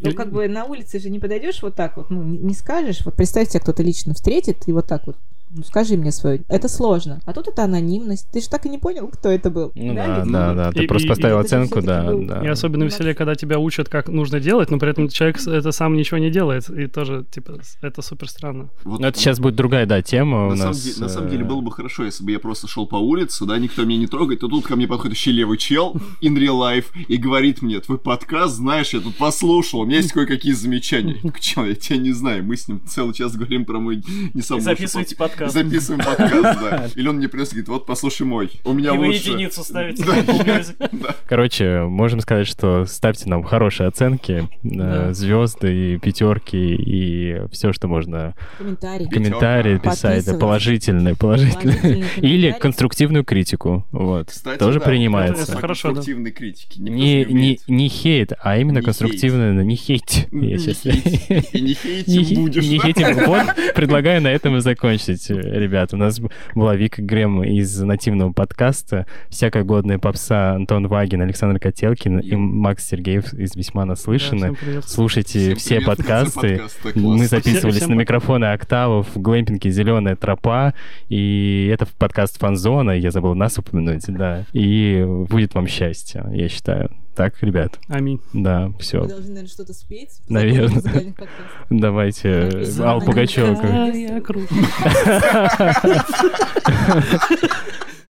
Ну, 0.00 0.14
как 0.14 0.30
бы 0.30 0.46
на 0.48 0.64
улице 0.64 1.00
же 1.00 1.10
не 1.10 1.18
подойдешь 1.18 1.60
вот 1.62 1.74
так 1.74 1.96
вот, 1.96 2.10
ну, 2.10 2.22
не, 2.22 2.38
не 2.38 2.54
скажешь. 2.54 3.04
Вот 3.04 3.14
представь 3.14 3.48
себе, 3.48 3.60
кто-то 3.60 3.82
лично 3.82 4.14
встретит 4.14 4.68
и 4.68 4.72
вот 4.72 4.86
так 4.86 5.06
вот, 5.06 5.16
ну, 5.50 5.62
скажи 5.62 5.96
мне 5.96 6.12
свое. 6.12 6.42
Это 6.48 6.68
сложно. 6.68 7.20
А 7.24 7.32
тут 7.32 7.48
это 7.48 7.64
анонимность. 7.64 8.28
Ты 8.32 8.40
же 8.40 8.48
так 8.48 8.66
и 8.66 8.68
не 8.68 8.78
понял, 8.78 9.08
кто 9.08 9.28
это 9.30 9.50
был. 9.50 9.72
Ну 9.74 9.94
да, 9.94 10.20
ведь? 10.20 10.32
да, 10.32 10.54
да, 10.54 10.72
ты 10.72 10.84
И- 10.84 10.86
просто 10.86 11.06
и- 11.06 11.08
поставил 11.10 11.38
и 11.38 11.40
оценку, 11.40 11.80
да, 11.82 12.12
да. 12.12 12.44
И 12.44 12.48
особенно 12.48 12.84
веселее, 12.84 13.14
когда 13.14 13.34
тебя 13.34 13.58
учат, 13.58 13.88
как 13.88 14.08
нужно 14.08 14.40
делать, 14.40 14.70
но 14.70 14.78
при 14.78 14.90
этом 14.90 15.08
человек 15.08 15.38
это 15.46 15.72
сам 15.72 15.94
ничего 15.96 16.18
не 16.18 16.30
делает. 16.30 16.68
И 16.70 16.86
тоже, 16.86 17.24
типа, 17.30 17.58
это 17.82 18.02
супер 18.02 18.28
странно. 18.28 18.68
Вот 18.84 19.00
это 19.02 19.18
сейчас 19.18 19.38
будет 19.40 19.56
другая, 19.56 19.86
да, 19.86 20.02
тема 20.02 20.46
у 20.46 20.50
На 20.50 20.56
самом, 20.56 20.70
нас. 20.72 20.82
де- 20.82 21.00
на 21.00 21.08
самом 21.08 21.28
э, 21.28 21.30
деле 21.30 21.44
было 21.44 21.60
бы 21.60 21.70
хорошо, 21.72 22.04
если 22.04 22.24
бы 22.24 22.32
я 22.32 22.38
просто 22.38 22.66
шел 22.68 22.86
по 22.86 22.96
улице, 22.96 23.44
да, 23.46 23.58
никто 23.58 23.84
меня 23.84 23.98
не 23.98 24.06
трогает, 24.06 24.40
то 24.40 24.48
тут 24.48 24.66
ко 24.66 24.76
мне 24.76 24.86
подходит 24.86 25.16
еще 25.16 25.32
левый 25.32 25.58
чел 25.58 25.94
in 26.22 26.34
real 26.36 26.58
life 26.60 26.86
и 27.08 27.16
говорит 27.16 27.62
мне, 27.62 27.80
твой 27.80 27.98
подкаст, 27.98 28.56
знаешь, 28.56 28.90
я 28.94 29.00
тут 29.00 29.16
послушал, 29.16 29.80
у 29.80 29.84
меня 29.84 29.96
есть 29.98 30.12
кое-какие 30.12 30.52
замечания. 30.52 31.16
Чел, 31.40 31.64
я 31.64 31.74
тебя 31.74 31.96
не 31.98 32.12
знаю, 32.12 32.44
мы 32.44 32.56
с 32.56 32.68
ним 32.68 32.80
целый 32.86 33.14
час 33.14 33.36
говорим 33.36 33.64
про 33.64 33.78
мой 33.78 34.02
не 34.34 34.42
самый 34.42 34.60
Записывайте 34.60 35.16
под- 35.16 35.32
подкаст. 35.38 35.54
Записываем 35.54 36.04
подкаст, 36.04 36.60
да. 36.60 36.88
Или 36.96 37.08
он 37.08 37.16
мне 37.16 37.28
приносит, 37.28 37.52
говорит, 37.52 37.68
вот 37.68 37.86
послушай 37.86 38.22
мой, 38.26 38.50
у 38.64 38.72
меня 38.72 38.94
И 38.94 38.98
вы 38.98 39.06
лучше. 39.06 39.30
единицу 39.30 39.62
ставите. 39.64 40.04
Да. 40.78 41.14
Короче, 41.28 41.82
можем 41.82 42.20
сказать, 42.20 42.46
что 42.46 42.84
ставьте 42.86 43.28
нам 43.28 43.42
хорошие 43.42 43.88
оценки, 43.88 44.48
Да. 44.62 45.12
звезды 45.12 45.94
и 45.94 45.98
пятерки 45.98 46.74
и 46.74 47.36
все, 47.52 47.72
что 47.72 47.88
можно 47.88 48.34
комментарии 48.58 49.06
Пятерка. 49.06 49.90
писать, 49.90 50.24
да, 50.26 50.34
положительные, 50.34 51.14
положительные. 51.14 51.76
Положительные 51.76 52.04
Или 52.16 52.40
комментарии. 52.42 52.60
конструктивную 52.60 53.24
критику, 53.24 53.86
вот, 53.92 54.28
Кстати, 54.30 54.58
тоже 54.58 54.78
да, 54.80 54.86
принимается. 54.86 55.42
это 55.44 55.56
хорошо, 55.60 55.88
да. 55.88 55.94
конструктивной 55.96 56.30
критики. 56.32 56.78
Никто 56.78 56.92
Не, 56.94 57.24
не 57.24 57.60
не, 57.68 57.88
хейт, 57.88 58.32
а 58.42 58.58
именно 58.58 58.78
Не 58.78 58.84
конструктивное, 58.84 59.52
не 59.64 59.76
хейт. 59.76 60.28
Я 60.32 60.38
Не 60.40 60.58
хейт. 60.58 61.54
И 61.54 61.60
не 61.60 61.74
хейтить 61.74 62.28
хи- 62.28 62.34
будешь. 62.34 62.64
не 62.64 62.78
да? 62.78 62.84
хейтим. 62.84 63.24
Вот, 63.26 63.74
предлагаю 63.74 64.20
на 64.22 64.28
этом 64.28 64.56
и 64.56 64.60
закончить, 64.60 65.27
э, 65.30 65.34
ребят. 65.34 65.94
У 65.94 65.96
нас 65.96 66.20
была 66.54 66.76
Вика 66.76 67.02
Грэм 67.02 67.44
из 67.44 67.80
нативного 67.80 68.32
подкаста, 68.32 69.06
всякая 69.28 69.64
годная 69.64 69.98
попса 69.98 70.54
Антон 70.54 70.86
Вагин, 70.88 71.22
Александр 71.22 71.58
Котелкин 71.60 72.18
и 72.20 72.34
Макс 72.36 72.86
Сергеев 72.86 73.32
из 73.34 73.54
«Весьма 73.54 73.84
наслышаны». 73.84 74.54
всем. 74.54 74.82
Слушайте 74.82 75.38
Всем 75.38 75.56
все 75.56 75.74
привет, 75.76 75.86
подкасты. 75.86 76.58
подкаста, 76.58 76.98
Мы 76.98 77.26
записывались 77.26 77.76
Всем 77.76 77.90
на 77.90 77.94
пока. 77.96 78.02
микрофоны 78.02 78.44
октавов 78.46 79.08
в 79.14 79.20
глэмпинге 79.20 79.70
«Зеленая 79.70 80.16
тропа». 80.16 80.74
И 81.08 81.70
это 81.72 81.86
подкаст 81.98 82.38
«Фанзона». 82.38 82.92
Я 82.92 83.10
забыл 83.10 83.34
нас 83.34 83.58
упомянуть, 83.58 84.04
да. 84.08 84.44
И 84.52 85.04
будет 85.28 85.54
вам 85.54 85.66
счастье, 85.66 86.24
я 86.32 86.48
считаю. 86.48 86.90
Так, 87.18 87.34
ребят? 87.42 87.80
Аминь. 87.88 88.20
Да, 88.32 88.68
Мы 88.68 88.78
все. 88.78 89.04
должны, 89.04 89.30
наверное, 89.30 89.48
что-то 89.48 89.72
спеть. 89.72 90.20
Наверное. 90.28 91.14
Давайте. 91.68 92.28
э. 92.28 92.80
Алла 92.80 93.00
Пугачева. 93.00 93.90
Я 93.92 94.20
круто. 94.20 94.54